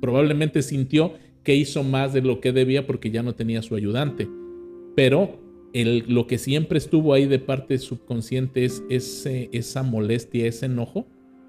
probablemente 0.00 0.62
sintió 0.62 1.14
que 1.42 1.56
hizo 1.56 1.82
más 1.82 2.12
de 2.12 2.22
lo 2.22 2.40
que 2.40 2.52
debía 2.52 2.86
porque 2.86 3.10
ya 3.10 3.22
no 3.22 3.34
tenía 3.34 3.62
su 3.62 3.74
ayudante. 3.74 4.28
Pero 4.94 5.40
el, 5.72 6.04
lo 6.08 6.26
que 6.26 6.38
siempre 6.38 6.78
estuvo 6.78 7.14
ahí 7.14 7.26
de 7.26 7.38
parte 7.38 7.78
subconsciente 7.78 8.64
es 8.64 8.82
ese, 8.90 9.48
esa 9.52 9.82
molestia, 9.82 10.46
ese 10.46 10.66
enojo 10.66 11.06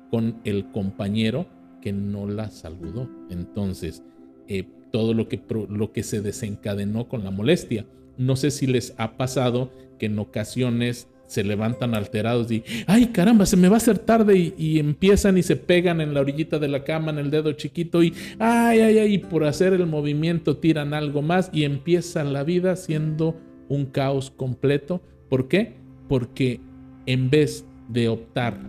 con 0.10 0.40
el 0.46 0.72
compañero 0.72 1.48
que 1.82 1.92
no 1.92 2.28
la 2.28 2.50
saludó. 2.50 3.10
Entonces, 3.30 4.04
eh, 4.48 4.66
todo 4.92 5.14
lo 5.14 5.28
que, 5.28 5.42
lo 5.70 5.92
que 5.92 6.04
se 6.04 6.22
desencadenó 6.22 7.08
con 7.08 7.24
la 7.24 7.32
molestia. 7.32 7.86
No 8.18 8.36
sé 8.36 8.52
si 8.52 8.68
les 8.68 8.94
ha 8.98 9.18
pasado 9.18 9.72
que 9.98 10.06
en 10.06 10.20
ocasiones 10.20 11.08
se 11.34 11.44
levantan 11.44 11.96
alterados 11.96 12.52
y, 12.52 12.64
ay 12.86 13.08
caramba, 13.08 13.48
se 13.48 13.58
me 13.58 13.68
va 13.68 13.76
a 13.76 13.78
hacer 13.78 13.98
tarde 13.98 14.54
y, 14.56 14.78
empiezan 14.78 15.36
y 15.36 15.42
se 15.42 15.56
pegan 15.56 16.00
en 16.00 16.14
la 16.14 16.22
orillita 16.22 16.60
de 16.60 16.68
la 16.68 16.84
cama, 16.84 17.12
en 17.12 17.18
el 17.18 17.32
dedo 17.32 17.54
chiquito 17.54 18.04
y, 18.04 18.14
ay, 18.38 18.82
ay, 18.82 19.00
ay, 19.00 19.14
y 19.16 19.18
por 19.18 19.44
hacer 19.44 19.74
el 19.74 19.88
movimiento 19.88 20.58
tiran 20.58 20.94
algo 20.94 21.24
más 21.24 21.50
y 21.52 21.64
empieza 21.64 22.24
la 22.24 22.44
vida 22.44 22.76
siendo 22.76 23.36
un 23.68 23.88
caos 23.88 24.30
completo. 24.30 25.02
¿Por 25.28 25.48
qué? 25.48 25.74
Porque 26.08 26.62
en 27.08 27.32
vez 27.32 27.66
de 27.90 28.10
optar 28.10 28.60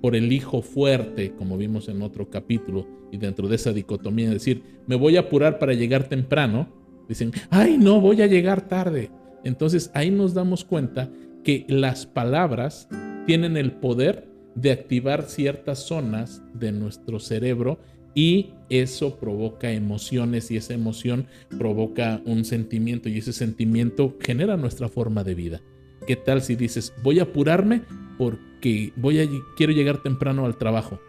por 0.00 0.16
el 0.16 0.32
hijo 0.32 0.60
fuerte, 0.60 1.32
como 1.38 1.56
vimos 1.56 1.88
en 1.88 2.02
otro 2.02 2.28
capítulo, 2.28 2.88
y 3.12 3.18
dentro 3.18 3.46
de 3.46 3.54
esa 3.54 3.72
dicotomía, 3.72 4.28
decir, 4.28 4.64
me 4.88 4.96
voy 4.96 5.16
a 5.16 5.20
apurar 5.20 5.60
para 5.60 5.74
llegar 5.74 6.08
temprano, 6.08 6.66
dicen, 7.08 7.30
ay, 7.50 7.78
no, 7.78 8.00
voy 8.00 8.22
a 8.22 8.26
llegar 8.26 8.66
tarde. 8.66 9.10
Entonces 9.44 9.90
ahí 9.94 10.10
nos 10.10 10.34
damos 10.34 10.64
cuenta 10.64 11.10
que 11.42 11.64
las 11.68 12.06
palabras 12.06 12.88
tienen 13.26 13.56
el 13.56 13.72
poder 13.72 14.28
de 14.54 14.72
activar 14.72 15.22
ciertas 15.24 15.80
zonas 15.80 16.42
de 16.54 16.72
nuestro 16.72 17.18
cerebro 17.18 17.78
y 18.14 18.50
eso 18.68 19.18
provoca 19.18 19.72
emociones 19.72 20.50
y 20.50 20.56
esa 20.56 20.74
emoción 20.74 21.26
provoca 21.58 22.20
un 22.26 22.44
sentimiento 22.44 23.08
y 23.08 23.18
ese 23.18 23.32
sentimiento 23.32 24.16
genera 24.20 24.56
nuestra 24.56 24.88
forma 24.88 25.24
de 25.24 25.34
vida. 25.34 25.62
¿Qué 26.06 26.16
tal 26.16 26.42
si 26.42 26.56
dices, 26.56 26.92
voy 27.02 27.20
a 27.20 27.24
apurarme 27.24 27.82
porque 28.18 28.92
voy 28.96 29.20
a, 29.20 29.26
quiero 29.56 29.72
llegar 29.72 30.02
temprano 30.02 30.44
al 30.44 30.58
trabajo? 30.58 31.00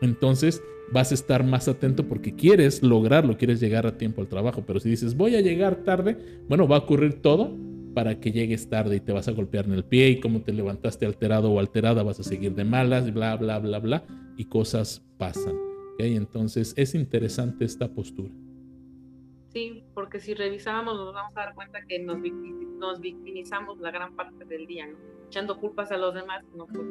Entonces 0.00 0.62
vas 0.92 1.10
a 1.10 1.14
estar 1.14 1.44
más 1.44 1.66
atento 1.66 2.06
porque 2.06 2.34
quieres 2.34 2.82
lograrlo, 2.82 3.36
quieres 3.36 3.58
llegar 3.58 3.86
a 3.86 3.96
tiempo 3.96 4.20
al 4.20 4.28
trabajo. 4.28 4.62
Pero 4.66 4.80
si 4.80 4.90
dices, 4.90 5.16
voy 5.16 5.34
a 5.34 5.40
llegar 5.40 5.76
tarde, 5.76 6.16
bueno, 6.48 6.68
va 6.68 6.76
a 6.76 6.80
ocurrir 6.80 7.20
todo 7.22 7.56
para 7.94 8.20
que 8.20 8.32
llegues 8.32 8.68
tarde 8.68 8.96
y 8.96 9.00
te 9.00 9.12
vas 9.12 9.28
a 9.28 9.32
golpear 9.32 9.66
en 9.66 9.72
el 9.72 9.84
pie 9.84 10.08
y 10.10 10.20
como 10.20 10.42
te 10.42 10.52
levantaste 10.52 11.06
alterado 11.06 11.50
o 11.50 11.60
alterada 11.60 12.02
vas 12.02 12.20
a 12.20 12.24
seguir 12.24 12.54
de 12.54 12.64
malas, 12.64 13.12
bla, 13.14 13.36
bla, 13.36 13.58
bla, 13.58 13.78
bla, 13.78 14.04
y 14.36 14.46
cosas 14.46 15.02
pasan. 15.16 15.56
Entonces 15.98 16.74
es 16.76 16.94
interesante 16.94 17.64
esta 17.64 17.88
postura. 17.88 18.30
Sí, 19.52 19.84
porque 19.94 20.18
si 20.18 20.34
revisábamos 20.34 20.96
nos 20.96 21.14
vamos 21.14 21.36
a 21.36 21.40
dar 21.40 21.54
cuenta 21.54 21.80
que 21.86 22.00
nos, 22.00 22.20
victimizamos 23.00 23.78
la 23.78 23.92
gran 23.92 24.14
parte 24.16 24.44
del 24.44 24.66
día, 24.66 24.88
echando 25.28 25.58
culpas 25.58 25.92
a 25.92 25.96
los 25.96 26.12
demás, 26.12 26.44
no 26.56 26.66
pues, 26.66 26.86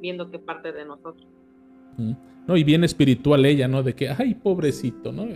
viendo 0.00 0.28
qué 0.30 0.40
parte 0.40 0.72
de 0.72 0.84
nosotros. 0.84 1.28
No, 2.46 2.56
y 2.56 2.64
bien 2.64 2.84
espiritual 2.84 3.44
ella, 3.44 3.68
¿no? 3.68 3.82
De 3.82 3.94
que, 3.94 4.08
ay, 4.08 4.34
pobrecito, 4.34 5.12
¿no? 5.12 5.26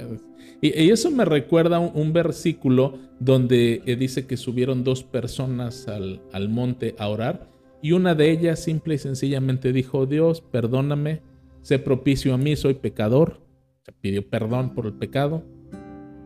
Y, 0.61 0.91
eso 0.91 1.11
me 1.11 1.25
recuerda 1.25 1.79
un, 1.79 1.91
un 1.95 2.13
versículo 2.13 2.99
donde 3.19 3.83
eh, 3.87 3.97
dice 3.97 4.27
que 4.27 4.37
subieron 4.37 4.85
dos 4.85 5.03
personas 5.03 5.89
al, 5.89 6.21
al 6.33 6.49
monte 6.49 6.95
a 6.99 7.09
orar 7.09 7.51
y 7.83 7.93
una 7.93 8.15
de 8.15 8.31
ellas 8.31 8.63
simple 8.63 8.95
y 8.95 8.99
sencillamente 8.99 9.73
dijo, 9.73 10.07
Dios, 10.07 10.41
perdóname, 10.43 11.23
sé 11.63 11.79
propicio 11.79 12.35
a 12.35 12.39
mí, 12.39 12.57
soy 12.57 12.75
pecador. 12.75 13.41
Se 13.83 13.93
pidió 13.93 14.29
perdón 14.29 14.75
por 14.75 14.87
el 14.87 14.93
pecado, 14.93 15.43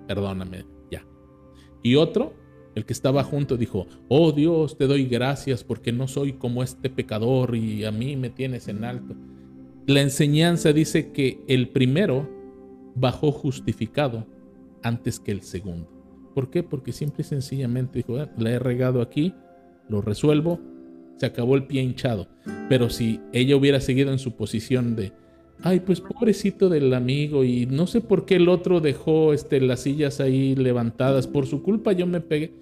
perdóname, 0.09 0.64
ya. 0.90 1.07
Y 1.83 1.94
otro, 1.94 2.35
el 2.75 2.85
que 2.85 2.92
estaba 2.92 3.23
junto, 3.23 3.57
dijo, 3.57 3.87
oh 4.09 4.33
Dios, 4.33 4.77
te 4.77 4.88
doy 4.88 5.07
gracias 5.07 5.62
porque 5.62 5.92
no 5.92 6.09
soy 6.09 6.33
como 6.33 6.64
este 6.64 6.90
pecador 6.90 7.55
y 7.55 7.85
a 7.85 7.92
mí 7.92 8.16
me 8.16 8.31
tienes 8.31 8.66
en 8.66 8.83
alto. 8.85 9.14
La 9.87 10.01
enseñanza 10.01 10.73
dice 10.73 11.12
que 11.12 11.44
el 11.47 11.68
primero 11.68 12.27
bajó 12.94 13.33
justificado 13.33 14.27
antes 14.83 15.20
que 15.20 15.31
el 15.31 15.42
segundo. 15.42 15.90
¿Por 16.35 16.49
qué? 16.51 16.62
Porque 16.62 16.92
simple 16.92 17.20
y 17.20 17.25
sencillamente 17.25 17.99
dijo, 17.99 18.16
ah, 18.16 18.31
la 18.38 18.51
he 18.51 18.59
regado 18.59 19.03
aquí, 19.03 19.35
lo 19.88 20.01
resuelvo, 20.01 20.59
se 21.16 21.27
acabó 21.27 21.55
el 21.55 21.66
pie 21.66 21.83
hinchado. 21.83 22.29
Pero 22.68 22.88
si 22.88 23.20
ella 23.33 23.57
hubiera 23.57 23.79
seguido 23.81 24.11
en 24.11 24.18
su 24.18 24.33
posición 24.37 24.97
de, 24.97 25.12
ay, 25.62 25.81
pues 25.81 26.01
pobrecito 26.01 26.70
del 26.70 26.92
amigo 26.94 27.44
y 27.44 27.66
no 27.66 27.87
sé 27.87 28.01
por 28.01 28.25
qué 28.25 28.37
el 28.37 28.49
otro 28.49 28.81
dejó 28.81 29.35
este, 29.35 29.61
las 29.61 29.81
sillas 29.81 30.18
ahí 30.20 30.55
levantadas, 30.57 31.27
por 31.27 31.47
su 31.47 31.62
culpa 31.62 31.92
yo 31.92 32.07
me 32.07 32.20
pegué, 32.20 32.53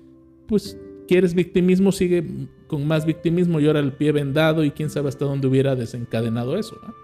pues 0.49 0.77
quieres 1.07 1.35
victimismo, 1.35 1.93
sigue 1.93 2.25
con 2.67 2.87
más 2.87 3.07
victimismo 3.07 3.61
y 3.61 3.67
ahora 3.67 3.81
el 3.81 3.93
pie 3.93 4.13
vendado 4.13 4.65
y 4.65 4.71
quién 4.71 4.91
sabe 4.91 5.09
hasta 5.09 5.25
dónde 5.25 5.47
hubiera 5.47 5.77
desencadenado 5.77 6.59
eso. 6.59 6.77
Es, 6.89 6.95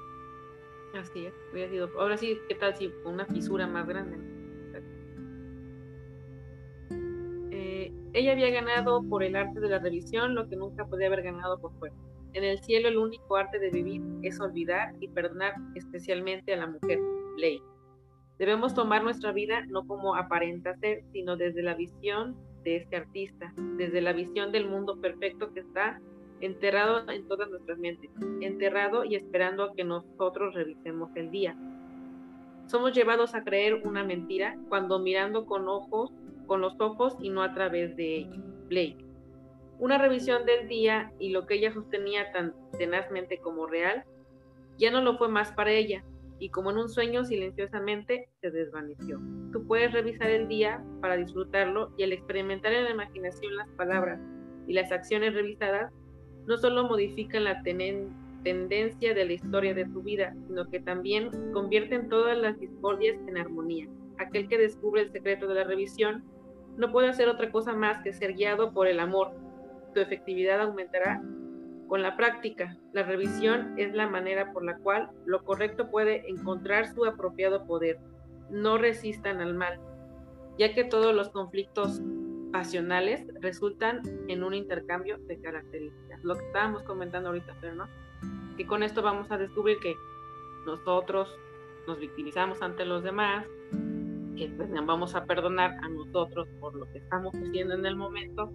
sido, 1.68 1.90
ahora 1.98 2.16
sí, 2.16 2.38
¿qué 2.48 2.54
tal 2.54 2.76
si 2.76 2.92
una 3.04 3.26
fisura 3.26 3.66
más 3.66 3.86
grande? 3.86 4.18
Eh, 7.50 7.92
ella 8.12 8.32
había 8.32 8.50
ganado 8.50 9.02
por 9.08 9.22
el 9.22 9.36
arte 9.36 9.60
de 9.60 9.68
la 9.68 9.78
revisión 9.78 10.34
lo 10.34 10.48
que 10.48 10.56
nunca 10.56 10.86
podía 10.86 11.06
haber 11.08 11.22
ganado 11.22 11.60
por 11.60 11.72
fuerza. 11.78 11.98
En 12.34 12.44
el 12.44 12.58
cielo 12.60 12.88
el 12.88 12.98
único 12.98 13.36
arte 13.36 13.58
de 13.58 13.70
vivir 13.70 14.02
es 14.22 14.38
olvidar 14.40 14.94
y 15.00 15.08
perdonar 15.08 15.54
especialmente 15.74 16.52
a 16.52 16.58
la 16.58 16.66
mujer, 16.66 16.98
ley. 17.36 17.60
Debemos 18.38 18.74
tomar 18.74 19.02
nuestra 19.02 19.32
vida 19.32 19.64
no 19.66 19.86
como 19.86 20.14
aparenta 20.14 20.76
ser, 20.76 21.02
sino 21.12 21.36
desde 21.36 21.62
la 21.62 21.74
visión 21.74 22.36
de 22.62 22.76
este 22.76 22.96
artista, 22.96 23.52
desde 23.76 24.00
la 24.00 24.12
visión 24.12 24.52
del 24.52 24.68
mundo 24.68 25.00
perfecto 25.00 25.52
que 25.52 25.60
está 25.60 26.00
enterrado 26.40 27.08
en 27.10 27.26
todas 27.26 27.48
nuestras 27.50 27.78
mentes, 27.78 28.10
enterrado 28.40 29.04
y 29.04 29.16
esperando 29.16 29.64
a 29.64 29.74
que 29.74 29.84
nosotros 29.84 30.54
revisemos 30.54 31.10
el 31.16 31.30
día. 31.30 31.56
Somos 32.66 32.92
llevados 32.92 33.34
a 33.34 33.44
creer 33.44 33.82
una 33.84 34.04
mentira 34.04 34.58
cuando 34.68 34.98
mirando 34.98 35.46
con 35.46 35.68
ojos, 35.68 36.12
con 36.46 36.60
los 36.60 36.78
ojos 36.80 37.16
y 37.20 37.30
no 37.30 37.42
a 37.42 37.54
través 37.54 37.96
de 37.96 38.16
ella. 38.16 38.36
Blake. 38.68 39.04
Una 39.78 39.96
revisión 39.96 40.44
del 40.44 40.68
día 40.68 41.12
y 41.18 41.30
lo 41.30 41.46
que 41.46 41.54
ella 41.54 41.72
sostenía 41.72 42.30
tan 42.32 42.54
tenazmente 42.78 43.38
como 43.38 43.66
real, 43.66 44.04
ya 44.76 44.90
no 44.90 45.00
lo 45.00 45.16
fue 45.16 45.28
más 45.28 45.52
para 45.52 45.72
ella, 45.72 46.04
y 46.38 46.50
como 46.50 46.70
en 46.70 46.78
un 46.78 46.88
sueño 46.88 47.24
silenciosamente 47.24 48.28
se 48.40 48.50
desvaneció. 48.50 49.20
Tú 49.52 49.66
puedes 49.66 49.92
revisar 49.92 50.30
el 50.30 50.48
día 50.48 50.84
para 51.00 51.16
disfrutarlo 51.16 51.92
y 51.96 52.04
al 52.04 52.12
experimentar 52.12 52.72
en 52.72 52.84
la 52.84 52.90
imaginación 52.90 53.56
las 53.56 53.68
palabras 53.70 54.20
y 54.66 54.74
las 54.74 54.92
acciones 54.92 55.34
revisadas, 55.34 55.92
no 56.48 56.56
solo 56.56 56.88
modifican 56.88 57.44
la 57.44 57.62
tendencia 57.62 59.12
de 59.12 59.24
la 59.26 59.32
historia 59.34 59.74
de 59.74 59.84
tu 59.84 60.02
vida, 60.02 60.34
sino 60.46 60.66
que 60.70 60.80
también 60.80 61.30
convierten 61.52 62.08
todas 62.08 62.38
las 62.38 62.58
discordias 62.58 63.18
en 63.28 63.36
armonía. 63.36 63.86
Aquel 64.18 64.48
que 64.48 64.56
descubre 64.56 65.02
el 65.02 65.12
secreto 65.12 65.46
de 65.46 65.56
la 65.56 65.64
revisión 65.64 66.24
no 66.78 66.90
puede 66.90 67.08
hacer 67.08 67.28
otra 67.28 67.52
cosa 67.52 67.74
más 67.74 68.02
que 68.02 68.14
ser 68.14 68.32
guiado 68.32 68.72
por 68.72 68.86
el 68.86 68.98
amor. 68.98 69.32
Tu 69.92 70.00
efectividad 70.00 70.62
aumentará 70.62 71.22
con 71.86 72.00
la 72.00 72.16
práctica. 72.16 72.78
La 72.94 73.02
revisión 73.02 73.74
es 73.76 73.92
la 73.94 74.08
manera 74.08 74.50
por 74.54 74.64
la 74.64 74.78
cual 74.78 75.10
lo 75.26 75.44
correcto 75.44 75.90
puede 75.90 76.30
encontrar 76.30 76.88
su 76.88 77.04
apropiado 77.04 77.66
poder. 77.66 77.98
No 78.48 78.78
resistan 78.78 79.42
al 79.42 79.52
mal, 79.54 79.78
ya 80.58 80.72
que 80.72 80.84
todos 80.84 81.14
los 81.14 81.28
conflictos 81.28 82.00
pasionales 82.52 83.26
resultan 83.40 84.02
en 84.28 84.42
un 84.42 84.54
intercambio 84.54 85.18
de 85.18 85.38
características. 85.40 86.22
Lo 86.24 86.36
que 86.36 86.46
estábamos 86.46 86.82
comentando 86.82 87.28
ahorita, 87.28 87.56
pero 87.60 87.74
no, 87.74 87.86
que 88.56 88.66
con 88.66 88.82
esto 88.82 89.02
vamos 89.02 89.30
a 89.30 89.38
descubrir 89.38 89.78
que 89.80 89.94
nosotros 90.66 91.28
nos 91.86 91.98
victimizamos 91.98 92.60
ante 92.60 92.84
los 92.84 93.02
demás, 93.02 93.46
que 94.36 94.52
pues, 94.56 94.70
vamos 94.86 95.14
a 95.14 95.24
perdonar 95.24 95.72
a 95.82 95.88
nosotros 95.88 96.48
por 96.60 96.74
lo 96.74 96.90
que 96.92 96.98
estamos 96.98 97.34
haciendo 97.34 97.74
en 97.74 97.86
el 97.86 97.96
momento 97.96 98.52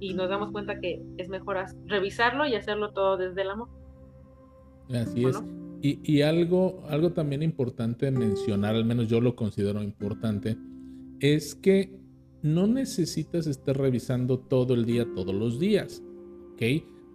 y 0.00 0.14
nos 0.14 0.28
damos 0.28 0.52
cuenta 0.52 0.78
que 0.80 1.02
es 1.16 1.28
mejor 1.28 1.58
revisarlo 1.86 2.46
y 2.46 2.54
hacerlo 2.54 2.92
todo 2.92 3.16
desde 3.16 3.42
el 3.42 3.50
amor. 3.50 3.68
Así 4.90 5.24
es. 5.24 5.42
Y, 5.80 6.00
y, 6.02 6.22
algo, 6.22 6.82
algo 6.88 7.12
también 7.12 7.42
importante 7.42 8.10
mencionar, 8.10 8.74
al 8.74 8.84
menos 8.84 9.06
yo 9.06 9.20
lo 9.20 9.36
considero 9.36 9.80
importante, 9.80 10.56
es 11.20 11.54
que 11.54 11.96
no 12.42 12.66
necesitas 12.66 13.46
estar 13.46 13.76
revisando 13.76 14.38
todo 14.38 14.74
el 14.74 14.84
día, 14.84 15.06
todos 15.14 15.34
los 15.34 15.58
días. 15.58 16.02
¿Ok? 16.52 16.62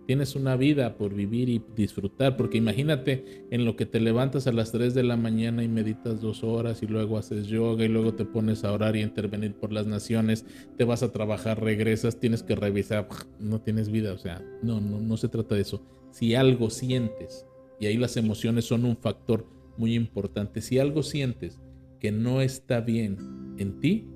Tienes 0.06 0.36
una 0.36 0.58
vida 0.58 0.98
por 0.98 1.14
vivir 1.14 1.48
y 1.48 1.64
disfrutar, 1.78 2.36
porque 2.36 2.58
imagínate 2.58 3.46
en 3.52 3.64
lo 3.64 3.78
que 3.78 3.86
te 3.86 4.02
levantas 4.02 4.48
a 4.48 4.52
las 4.52 4.74
3 4.74 4.94
de 4.94 5.04
la 5.04 5.16
mañana 5.16 5.64
y 5.64 5.70
meditas 5.70 6.20
dos 6.20 6.44
horas 6.44 6.84
y 6.84 6.88
luego 6.88 7.18
haces 7.18 7.48
yoga 7.48 7.86
y 7.86 7.88
luego 7.88 8.14
te 8.14 8.26
pones 8.26 8.66
a 8.66 8.74
orar 8.74 8.98
y 8.98 9.00
a 9.00 9.04
intervenir 9.04 9.54
por 9.54 9.72
las 9.72 9.88
naciones, 9.88 10.46
te 10.78 10.84
vas 10.84 11.04
a 11.04 11.14
trabajar, 11.14 11.64
regresas, 11.64 12.20
tienes 12.20 12.44
que 12.44 12.56
revisar, 12.56 13.08
no 13.40 13.62
tienes 13.62 13.90
vida, 13.90 14.12
o 14.12 14.18
sea, 14.18 14.44
no, 14.62 14.82
no, 14.82 15.00
no 15.00 15.16
se 15.16 15.30
trata 15.30 15.56
de 15.56 15.62
eso. 15.62 15.82
Si 16.12 16.36
algo 16.36 16.70
sientes, 16.70 17.46
y 17.80 17.86
ahí 17.86 17.96
las 17.96 18.18
emociones 18.18 18.66
son 18.66 18.84
un 18.84 18.98
factor 18.98 19.48
muy 19.78 19.96
importante, 19.96 20.62
si 20.62 20.80
algo 20.80 21.02
sientes 21.02 21.62
que 22.02 22.12
no 22.12 22.42
está 22.42 22.82
bien 22.82 23.56
en 23.58 23.80
ti 23.80 24.13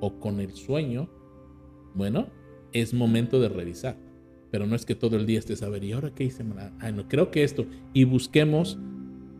o 0.00 0.18
con 0.18 0.40
el 0.40 0.52
sueño, 0.52 1.08
bueno, 1.94 2.28
es 2.72 2.94
momento 2.94 3.40
de 3.40 3.48
revisar 3.48 3.96
pero 4.50 4.66
no 4.66 4.74
es 4.74 4.84
que 4.84 4.94
todo 4.94 5.16
el 5.16 5.26
día 5.26 5.38
estés 5.38 5.62
a 5.62 5.68
ver, 5.68 5.84
¿y 5.84 5.92
ahora 5.92 6.10
qué 6.10 6.24
hice? 6.24 6.44
Ay, 6.80 6.92
no, 6.92 7.08
creo 7.08 7.30
que 7.30 7.44
esto. 7.44 7.66
Y 7.92 8.04
busquemos 8.04 8.78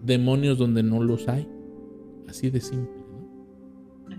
demonios 0.02 0.58
donde 0.58 0.82
no 0.82 1.02
los 1.02 1.28
hay. 1.28 1.48
Así 2.28 2.48
de 2.50 2.60
simple, 2.60 3.02
¿no? 3.10 4.16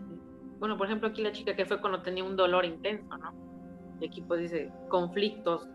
Bueno, 0.60 0.78
por 0.78 0.88
ejemplo, 0.88 1.08
aquí 1.08 1.24
la 1.24 1.32
chica 1.32 1.56
que 1.56 1.66
fue 1.66 1.80
cuando 1.80 2.02
tenía 2.02 2.24
un 2.24 2.36
dolor 2.36 2.66
intenso, 2.66 3.18
¿no? 3.18 3.34
Y 4.02 4.08
aquí 4.08 4.22
pues 4.22 4.42
dice, 4.42 4.72
conflictos. 4.90 5.68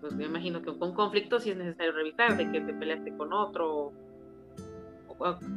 Pues 0.00 0.14
me 0.14 0.24
imagino 0.24 0.62
que 0.62 0.74
con 0.78 0.94
conflictos 0.94 1.42
sí 1.42 1.50
es 1.50 1.58
necesario 1.58 1.92
revisar, 1.92 2.36
de 2.38 2.50
que 2.50 2.62
te 2.62 2.72
peleaste 2.72 3.14
con 3.18 3.34
otro, 3.34 3.92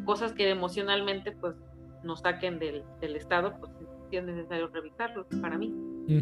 cosas 0.04 0.34
que 0.34 0.50
emocionalmente 0.50 1.32
pues 1.32 1.56
nos 2.04 2.20
saquen 2.20 2.60
del, 2.60 2.84
del 3.00 3.16
estado, 3.16 3.54
pues 3.58 3.72
es 4.18 4.26
necesario 4.26 4.68
revisarlo 4.68 5.26
para 5.42 5.58
mí, 5.58 5.74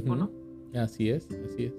¿o 0.08 0.16
no? 0.16 0.32
Así 0.74 1.10
es, 1.10 1.30
así 1.46 1.66
es. 1.66 1.74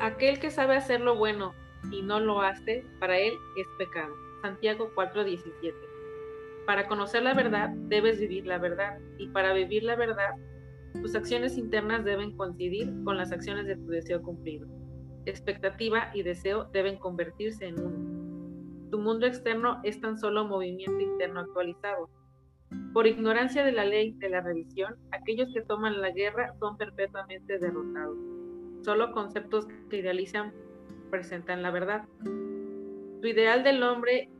Aquel 0.00 0.38
que 0.38 0.50
sabe 0.50 0.76
hacer 0.76 1.00
lo 1.00 1.16
bueno 1.16 1.54
y 1.90 2.02
no 2.02 2.20
lo 2.20 2.40
hace, 2.40 2.84
para 3.00 3.18
él 3.18 3.34
es 3.56 3.66
pecado. 3.78 4.14
Santiago 4.42 4.90
4:17. 4.94 5.74
Para 6.66 6.88
conocer 6.88 7.22
la 7.22 7.34
verdad, 7.34 7.70
debes 7.88 8.18
vivir 8.18 8.46
la 8.46 8.58
verdad, 8.58 8.98
y 9.18 9.28
para 9.28 9.52
vivir 9.52 9.84
la 9.84 9.96
verdad, 9.96 10.30
tus 11.00 11.14
acciones 11.14 11.56
internas 11.56 12.04
deben 12.04 12.36
coincidir 12.36 12.92
con 13.04 13.16
las 13.16 13.30
acciones 13.32 13.66
de 13.66 13.76
tu 13.76 13.86
deseo 13.86 14.22
cumplido. 14.22 14.66
Expectativa 15.26 16.10
y 16.14 16.22
deseo 16.22 16.64
deben 16.72 16.98
convertirse 16.98 17.66
en 17.66 17.80
uno. 17.80 18.90
Tu 18.90 18.98
mundo 18.98 19.26
externo 19.26 19.80
es 19.82 20.00
tan 20.00 20.18
solo 20.18 20.44
movimiento 20.44 21.00
interno 21.00 21.40
actualizado. 21.40 22.08
Por 22.92 23.06
ignorancia 23.06 23.64
de 23.64 23.72
la 23.72 23.84
ley 23.84 24.12
de 24.12 24.28
la 24.28 24.40
revisión, 24.40 24.96
aquellos 25.10 25.52
que 25.52 25.62
toman 25.62 26.00
la 26.00 26.10
guerra 26.10 26.54
son 26.58 26.76
perpetuamente 26.76 27.58
derrotados. 27.58 28.18
Solo 28.82 29.12
conceptos 29.12 29.66
que 29.90 29.98
idealizan 29.98 30.52
presentan 31.10 31.62
la 31.62 31.70
verdad. 31.70 32.04
Tu 32.24 33.28
ideal 33.28 33.64
del 33.64 33.82
hombre 33.82 34.30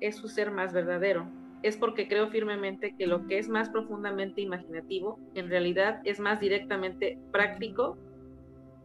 es 0.00 0.16
su 0.16 0.28
ser 0.28 0.50
más 0.50 0.72
verdadero. 0.72 1.26
Es 1.62 1.76
porque 1.76 2.08
creo 2.08 2.28
firmemente 2.28 2.94
que 2.96 3.06
lo 3.06 3.26
que 3.26 3.38
es 3.38 3.48
más 3.48 3.70
profundamente 3.70 4.42
imaginativo, 4.42 5.18
en 5.34 5.48
realidad 5.48 6.00
es 6.04 6.20
más 6.20 6.40
directamente 6.40 7.18
práctico, 7.32 7.96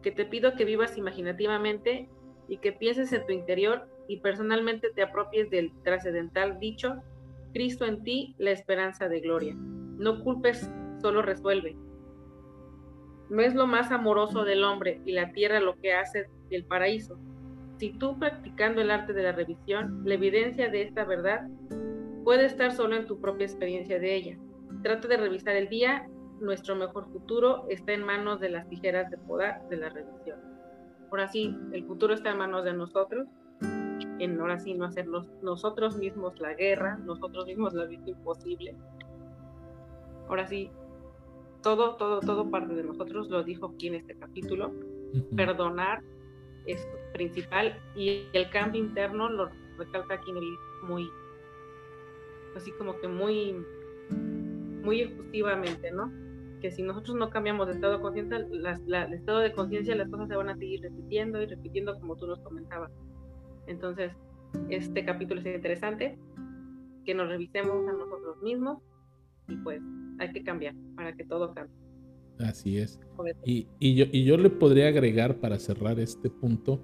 que 0.02 0.10
te 0.10 0.24
pido 0.24 0.54
que 0.54 0.64
vivas 0.64 0.96
imaginativamente 0.96 2.08
y 2.48 2.56
que 2.56 2.72
pienses 2.72 3.12
en 3.12 3.26
tu 3.26 3.32
interior 3.32 3.86
y 4.08 4.20
personalmente 4.20 4.88
te 4.94 5.02
apropies 5.02 5.50
del 5.50 5.70
trascendental 5.82 6.58
dicho, 6.58 7.02
Cristo 7.52 7.84
en 7.84 8.02
ti, 8.02 8.34
la 8.38 8.50
esperanza 8.50 9.08
de 9.08 9.20
gloria. 9.20 9.54
No 9.56 10.22
culpes, 10.22 10.70
solo 11.00 11.22
resuelve. 11.22 11.76
No 13.28 13.42
es 13.42 13.54
lo 13.54 13.66
más 13.66 13.92
amoroso 13.92 14.44
del 14.44 14.64
hombre 14.64 15.00
y 15.04 15.12
la 15.12 15.32
tierra 15.32 15.60
lo 15.60 15.76
que 15.76 15.92
hace 15.92 16.28
el 16.50 16.64
paraíso. 16.64 17.18
Si 17.78 17.92
tú 17.92 18.18
practicando 18.18 18.80
el 18.80 18.90
arte 18.90 19.12
de 19.12 19.22
la 19.22 19.32
revisión, 19.32 20.02
la 20.04 20.14
evidencia 20.14 20.68
de 20.68 20.82
esta 20.82 21.04
verdad 21.04 21.48
puede 22.24 22.46
estar 22.46 22.72
solo 22.72 22.96
en 22.96 23.06
tu 23.06 23.20
propia 23.20 23.46
experiencia 23.46 23.98
de 23.98 24.14
ella. 24.14 24.38
Trata 24.82 25.08
de 25.08 25.16
revisar 25.16 25.56
el 25.56 25.68
día, 25.68 26.06
nuestro 26.40 26.74
mejor 26.74 27.10
futuro 27.12 27.66
está 27.68 27.92
en 27.92 28.04
manos 28.04 28.40
de 28.40 28.50
las 28.50 28.68
tijeras 28.68 29.10
de 29.10 29.18
poder 29.18 29.56
de 29.68 29.76
la 29.76 29.88
revisión. 29.90 30.38
Ahora 31.10 31.28
sí, 31.28 31.56
el 31.72 31.84
futuro 31.86 32.14
está 32.14 32.30
en 32.30 32.38
manos 32.38 32.64
de 32.64 32.72
nosotros, 32.72 33.26
en 34.20 34.40
ahora 34.40 34.58
sí 34.58 34.74
no 34.74 34.84
hacernos 34.84 35.28
nosotros 35.42 35.96
mismos 35.96 36.38
la 36.40 36.54
guerra, 36.54 36.98
nosotros 36.98 37.46
mismos 37.46 37.74
la 37.74 37.86
vida 37.86 38.02
imposible. 38.06 38.76
Ahora 40.28 40.46
sí, 40.46 40.70
todo, 41.62 41.96
todo, 41.96 42.20
todo 42.20 42.50
parte 42.50 42.74
de 42.74 42.84
nosotros, 42.84 43.28
lo 43.28 43.42
dijo 43.42 43.72
aquí 43.74 43.88
en 43.88 43.96
este 43.96 44.14
capítulo. 44.14 44.72
Perdonar 45.36 46.02
es 46.66 46.86
principal 47.12 47.78
y 47.96 48.26
el 48.32 48.48
cambio 48.50 48.82
interno 48.82 49.28
lo 49.28 49.50
recalca 49.78 50.14
aquí 50.14 50.30
en 50.30 50.36
el 50.36 50.44
muy, 50.82 51.10
así 52.56 52.70
como 52.72 52.98
que 53.00 53.08
muy, 53.08 53.56
muy 54.82 55.02
efusivamente, 55.02 55.90
¿no? 55.90 56.12
Que 56.60 56.70
si 56.70 56.82
nosotros 56.82 57.16
no 57.16 57.30
cambiamos 57.30 57.66
de 57.66 57.74
estado 57.74 57.94
de 57.94 58.00
conciencia, 58.00 58.36
el 58.36 59.14
estado 59.14 59.40
de 59.40 59.52
conciencia, 59.52 59.94
las 59.94 60.08
cosas 60.08 60.28
se 60.28 60.36
van 60.36 60.50
a 60.50 60.56
seguir 60.56 60.82
repitiendo 60.82 61.40
y 61.40 61.46
repitiendo 61.46 61.98
como 61.98 62.16
tú 62.16 62.26
nos 62.26 62.40
comentabas. 62.40 62.92
Entonces, 63.70 64.10
este 64.68 65.04
capítulo 65.04 65.40
es 65.40 65.46
interesante, 65.54 66.18
que 67.04 67.14
nos 67.14 67.28
revisemos 67.28 67.88
a 67.88 67.92
nosotros 67.92 68.42
mismos 68.42 68.82
y 69.48 69.56
pues 69.56 69.80
hay 70.18 70.32
que 70.32 70.42
cambiar 70.42 70.74
para 70.96 71.14
que 71.14 71.24
todo 71.24 71.54
cambie. 71.54 71.74
Así 72.40 72.78
es. 72.78 72.98
Y, 73.44 73.66
yo, 73.94 74.06
y 74.10 74.24
yo 74.24 74.36
le 74.38 74.50
podría 74.50 74.88
agregar 74.88 75.36
para 75.36 75.58
cerrar 75.58 76.00
este 76.00 76.30
punto, 76.30 76.82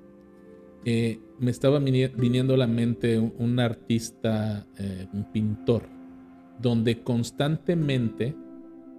eh, 0.84 1.18
me 1.40 1.50
estaba 1.50 1.80
viniendo 1.80 2.54
a 2.54 2.56
la 2.56 2.66
mente 2.68 3.18
un, 3.18 3.58
artista, 3.58 4.64
eh, 4.78 5.08
un 5.12 5.32
pintor, 5.32 5.82
donde 6.60 7.02
constantemente 7.02 8.36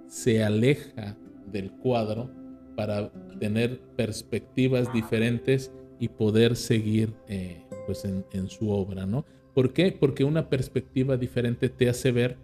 se 0.07 0.43
aleja 0.43 1.15
del 1.45 1.71
cuadro 1.71 2.29
para 2.75 3.11
tener 3.39 3.79
perspectivas 3.95 4.91
diferentes 4.91 5.71
y 5.99 6.09
poder 6.09 6.55
seguir 6.55 7.13
eh, 7.27 7.66
pues 7.88 8.05
en, 8.05 8.23
en, 8.33 8.47
su 8.47 8.69
obra, 8.69 9.07
¿no? 9.07 9.25
¿Por 9.55 9.73
qué? 9.73 9.91
Porque 9.91 10.23
una 10.23 10.49
perspectiva 10.49 11.17
diferente 11.17 11.69
te 11.69 11.89
hace 11.89 12.11
ver 12.11 12.38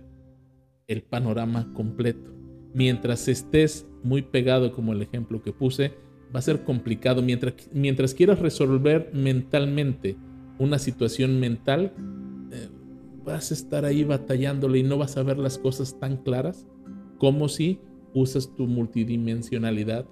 el 0.88 1.04
panorama 1.04 1.72
completo. 1.74 2.34
Mientras 2.74 3.28
estés 3.28 3.86
muy 4.02 4.24
pegado, 4.24 4.72
como 4.72 4.94
el 4.94 5.04
ejemplo 5.04 5.44
que 5.44 5.54
puse, 5.54 5.94
va 6.34 6.40
a 6.40 6.42
ser 6.42 6.64
complicado. 6.64 7.22
Mientras, 7.22 7.54
mientras 7.72 8.14
quieras 8.14 8.40
resolver 8.40 9.12
mentalmente 9.14 10.18
una 10.58 10.80
situación 10.80 11.40
mental, 11.40 11.94
eh, 12.52 12.70
vas 13.24 13.52
a 13.52 13.54
estar 13.54 13.86
ahí 13.86 14.04
batallándole 14.04 14.80
y 14.80 14.84
no 14.84 14.98
vas 14.98 15.18
a 15.18 15.24
ver 15.24 15.38
las 15.38 15.58
cosas 15.58 16.00
tan 16.00 16.18
claras 16.18 16.68
como 17.18 17.48
si 17.48 17.80
usas 18.14 18.54
tu 18.56 18.68
multidimensionalidad, 18.68 20.06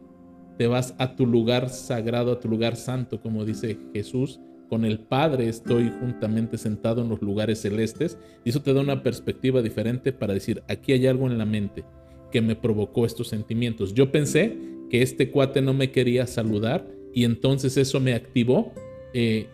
te 0.58 0.68
vas 0.68 0.96
a 0.98 1.16
tu 1.16 1.26
lugar 1.26 1.70
sagrado, 1.70 2.32
a 2.32 2.40
tu 2.40 2.48
lugar 2.48 2.76
santo, 2.76 3.22
como 3.22 3.46
dice 3.46 3.78
Jesús, 3.94 4.40
con 4.72 4.86
el 4.86 5.00
Padre 5.00 5.50
estoy 5.50 5.92
juntamente 6.00 6.58
sentado 6.58 7.02
en 7.02 7.10
los 7.10 7.22
lugares 7.22 7.60
celestes 7.60 8.18
y 8.46 8.52
eso 8.52 8.62
te 8.62 8.74
da 8.74 8.80
una 8.80 9.04
perspectiva 9.04 9.62
diferente 9.62 10.14
para 10.14 10.34
decir, 10.34 10.64
aquí 10.70 10.94
hay 10.94 11.08
algo 11.08 11.28
en 11.28 11.38
la 11.38 11.44
mente 11.44 11.84
que 12.32 12.40
me 12.40 12.56
provocó 12.56 13.06
estos 13.06 13.28
sentimientos. 13.28 13.94
Yo 13.94 14.14
pensé 14.14 14.58
que 14.90 15.02
este 15.02 15.30
cuate 15.30 15.62
no 15.62 15.74
me 15.74 15.92
quería 15.92 16.26
saludar 16.26 16.88
y 17.14 17.26
entonces 17.26 17.76
eso 17.76 18.00
me 18.00 18.14
activó 18.14 18.72
eh, 19.14 19.48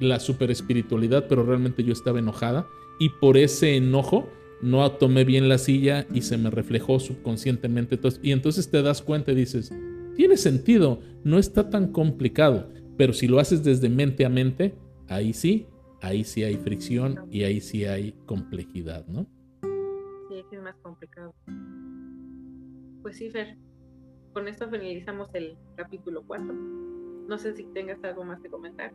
la 0.00 0.18
super 0.18 0.50
espiritualidad, 0.50 1.26
pero 1.28 1.44
realmente 1.44 1.84
yo 1.84 1.92
estaba 1.92 2.18
enojada 2.18 2.66
y 2.98 3.10
por 3.20 3.36
ese 3.36 3.76
enojo 3.76 4.28
no 4.62 4.90
tomé 4.90 5.22
bien 5.22 5.48
la 5.48 5.58
silla 5.58 6.08
y 6.12 6.22
se 6.22 6.38
me 6.38 6.50
reflejó 6.50 6.98
subconscientemente. 6.98 8.00
y 8.20 8.32
entonces 8.32 8.68
te 8.68 8.82
das 8.82 9.00
cuenta 9.00 9.30
y 9.30 9.36
dices, 9.36 9.72
tiene 10.16 10.36
sentido, 10.36 10.98
no 11.22 11.38
está 11.38 11.70
tan 11.70 11.92
complicado, 11.92 12.68
pero 12.96 13.12
si 13.12 13.28
lo 13.28 13.38
haces 13.38 13.62
desde 13.62 13.88
mente 13.88 14.24
a 14.24 14.28
mente, 14.28 14.74
ahí 15.08 15.32
sí, 15.32 15.66
ahí 16.02 16.24
sí 16.24 16.44
hay 16.44 16.56
fricción 16.56 17.26
y 17.30 17.44
ahí 17.44 17.60
sí 17.60 17.84
hay 17.84 18.12
complejidad, 18.26 19.06
¿no? 19.06 19.26
Sí, 20.28 20.42
es 20.50 20.62
más 20.62 20.76
complicado. 20.82 21.34
Pues 23.02 23.16
sí, 23.16 23.30
Fer, 23.30 23.56
con 24.32 24.48
esto 24.48 24.68
finalizamos 24.68 25.28
el 25.34 25.56
capítulo 25.76 26.24
4. 26.26 26.52
No 27.28 27.38
sé 27.38 27.54
si 27.54 27.64
tengas 27.64 28.02
algo 28.04 28.24
más 28.24 28.40
que 28.40 28.48
comentar. 28.48 28.92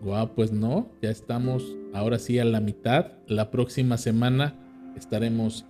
Guau, 0.00 0.34
pues 0.34 0.52
no, 0.52 0.88
ya 1.02 1.10
estamos 1.10 1.76
ahora 1.92 2.18
sí 2.18 2.38
a 2.38 2.44
la 2.44 2.60
mitad. 2.60 3.12
La 3.26 3.50
próxima 3.50 3.96
semana 3.96 4.54
estaremos 4.96 5.66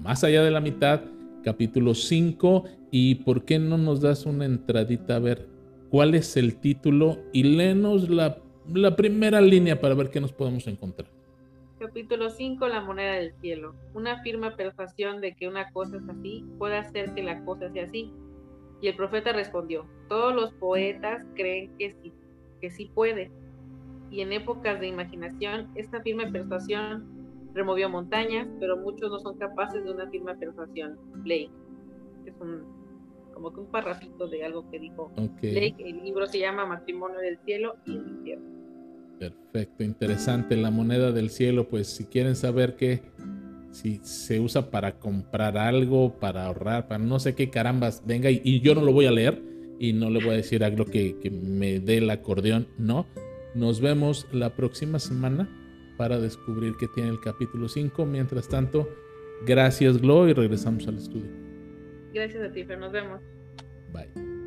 más 0.00 0.22
allá 0.22 0.42
de 0.42 0.50
la 0.50 0.60
mitad, 0.60 1.02
capítulo 1.42 1.94
5. 1.94 2.64
¿Y 2.90 3.16
por 3.16 3.44
qué 3.44 3.58
no 3.58 3.76
nos 3.76 4.00
das 4.00 4.26
una 4.26 4.44
entradita 4.44 5.16
a 5.16 5.18
ver 5.18 5.57
cuál 5.90 6.14
es 6.14 6.36
el 6.36 6.56
título 6.56 7.18
y 7.32 7.42
léenos 7.44 8.08
la, 8.08 8.38
la 8.72 8.96
primera 8.96 9.40
línea 9.40 9.80
para 9.80 9.94
ver 9.94 10.10
qué 10.10 10.20
nos 10.20 10.32
podemos 10.32 10.66
encontrar? 10.66 11.08
Capítulo 11.78 12.28
5, 12.28 12.66
la 12.66 12.80
moneda 12.80 13.14
del 13.14 13.32
cielo. 13.40 13.74
Una 13.94 14.20
firme 14.22 14.50
persuasión 14.50 15.20
de 15.20 15.34
que 15.34 15.48
una 15.48 15.70
cosa 15.70 15.96
es 15.96 16.08
así 16.08 16.44
puede 16.58 16.76
hacer 16.76 17.14
que 17.14 17.22
la 17.22 17.44
cosa 17.44 17.70
sea 17.72 17.84
así. 17.84 18.12
Y 18.80 18.88
el 18.88 18.96
profeta 18.96 19.32
respondió, 19.32 19.86
todos 20.08 20.34
los 20.34 20.52
poetas 20.54 21.24
creen 21.34 21.70
que 21.78 21.92
sí, 22.02 22.12
que 22.60 22.70
sí 22.70 22.90
puede. 22.94 23.30
Y 24.10 24.22
en 24.22 24.32
épocas 24.32 24.80
de 24.80 24.88
imaginación, 24.88 25.70
esta 25.74 26.00
firme 26.02 26.30
persuasión 26.30 27.06
removió 27.54 27.88
montañas, 27.88 28.48
pero 28.60 28.76
muchos 28.76 29.10
no 29.10 29.18
son 29.20 29.38
capaces 29.38 29.84
de 29.84 29.90
una 29.92 30.08
firme 30.10 30.34
persuasión. 30.36 30.98
Blake. 31.22 31.50
Es 32.26 32.34
un, 32.40 32.77
como 33.38 33.52
que 33.52 33.60
un 33.60 33.66
parrafito 33.66 34.26
de 34.26 34.44
algo 34.44 34.68
que 34.68 34.80
dijo 34.80 35.12
Blake. 35.14 35.76
El 35.78 36.02
libro 36.02 36.26
se 36.26 36.40
llama 36.40 36.66
Matrimonio 36.66 37.18
del 37.20 37.38
Cielo 37.44 37.76
y 37.86 37.92
el 37.92 38.08
Infierno. 38.08 38.46
Perfecto, 39.20 39.84
interesante. 39.84 40.56
La 40.56 40.72
moneda 40.72 41.12
del 41.12 41.30
cielo, 41.30 41.68
pues 41.68 41.86
si 41.86 42.06
quieren 42.06 42.34
saber 42.34 42.74
qué 42.74 43.00
si 43.70 44.00
se 44.02 44.40
usa 44.40 44.70
para 44.70 44.98
comprar 44.98 45.56
algo, 45.56 46.18
para 46.18 46.46
ahorrar, 46.46 46.88
para 46.88 46.98
no 46.98 47.20
sé 47.20 47.36
qué 47.36 47.48
carambas, 47.48 48.02
venga, 48.04 48.28
y, 48.28 48.60
yo 48.60 48.74
no 48.74 48.80
lo 48.80 48.92
voy 48.92 49.06
a 49.06 49.12
leer 49.12 49.40
y 49.78 49.92
no 49.92 50.10
le 50.10 50.18
voy 50.18 50.30
a 50.34 50.36
decir 50.36 50.64
algo 50.64 50.84
que, 50.84 51.16
que 51.18 51.30
me 51.30 51.78
dé 51.78 51.98
el 51.98 52.10
acordeón, 52.10 52.66
no. 52.76 53.06
Nos 53.54 53.80
vemos 53.80 54.26
la 54.32 54.56
próxima 54.56 54.98
semana 54.98 55.48
para 55.96 56.18
descubrir 56.18 56.74
qué 56.78 56.88
tiene 56.88 57.10
el 57.10 57.20
capítulo 57.20 57.68
5. 57.68 58.04
Mientras 58.04 58.48
tanto, 58.48 58.88
gracias 59.46 60.00
Glo 60.00 60.28
y 60.28 60.32
regresamos 60.32 60.88
al 60.88 60.96
estudio. 60.96 61.47
Gracias 62.12 62.42
a 62.42 62.52
ti, 62.52 62.64
pero 62.64 62.80
nos 62.80 62.92
vemos. 62.92 63.20
Bye. 63.92 64.37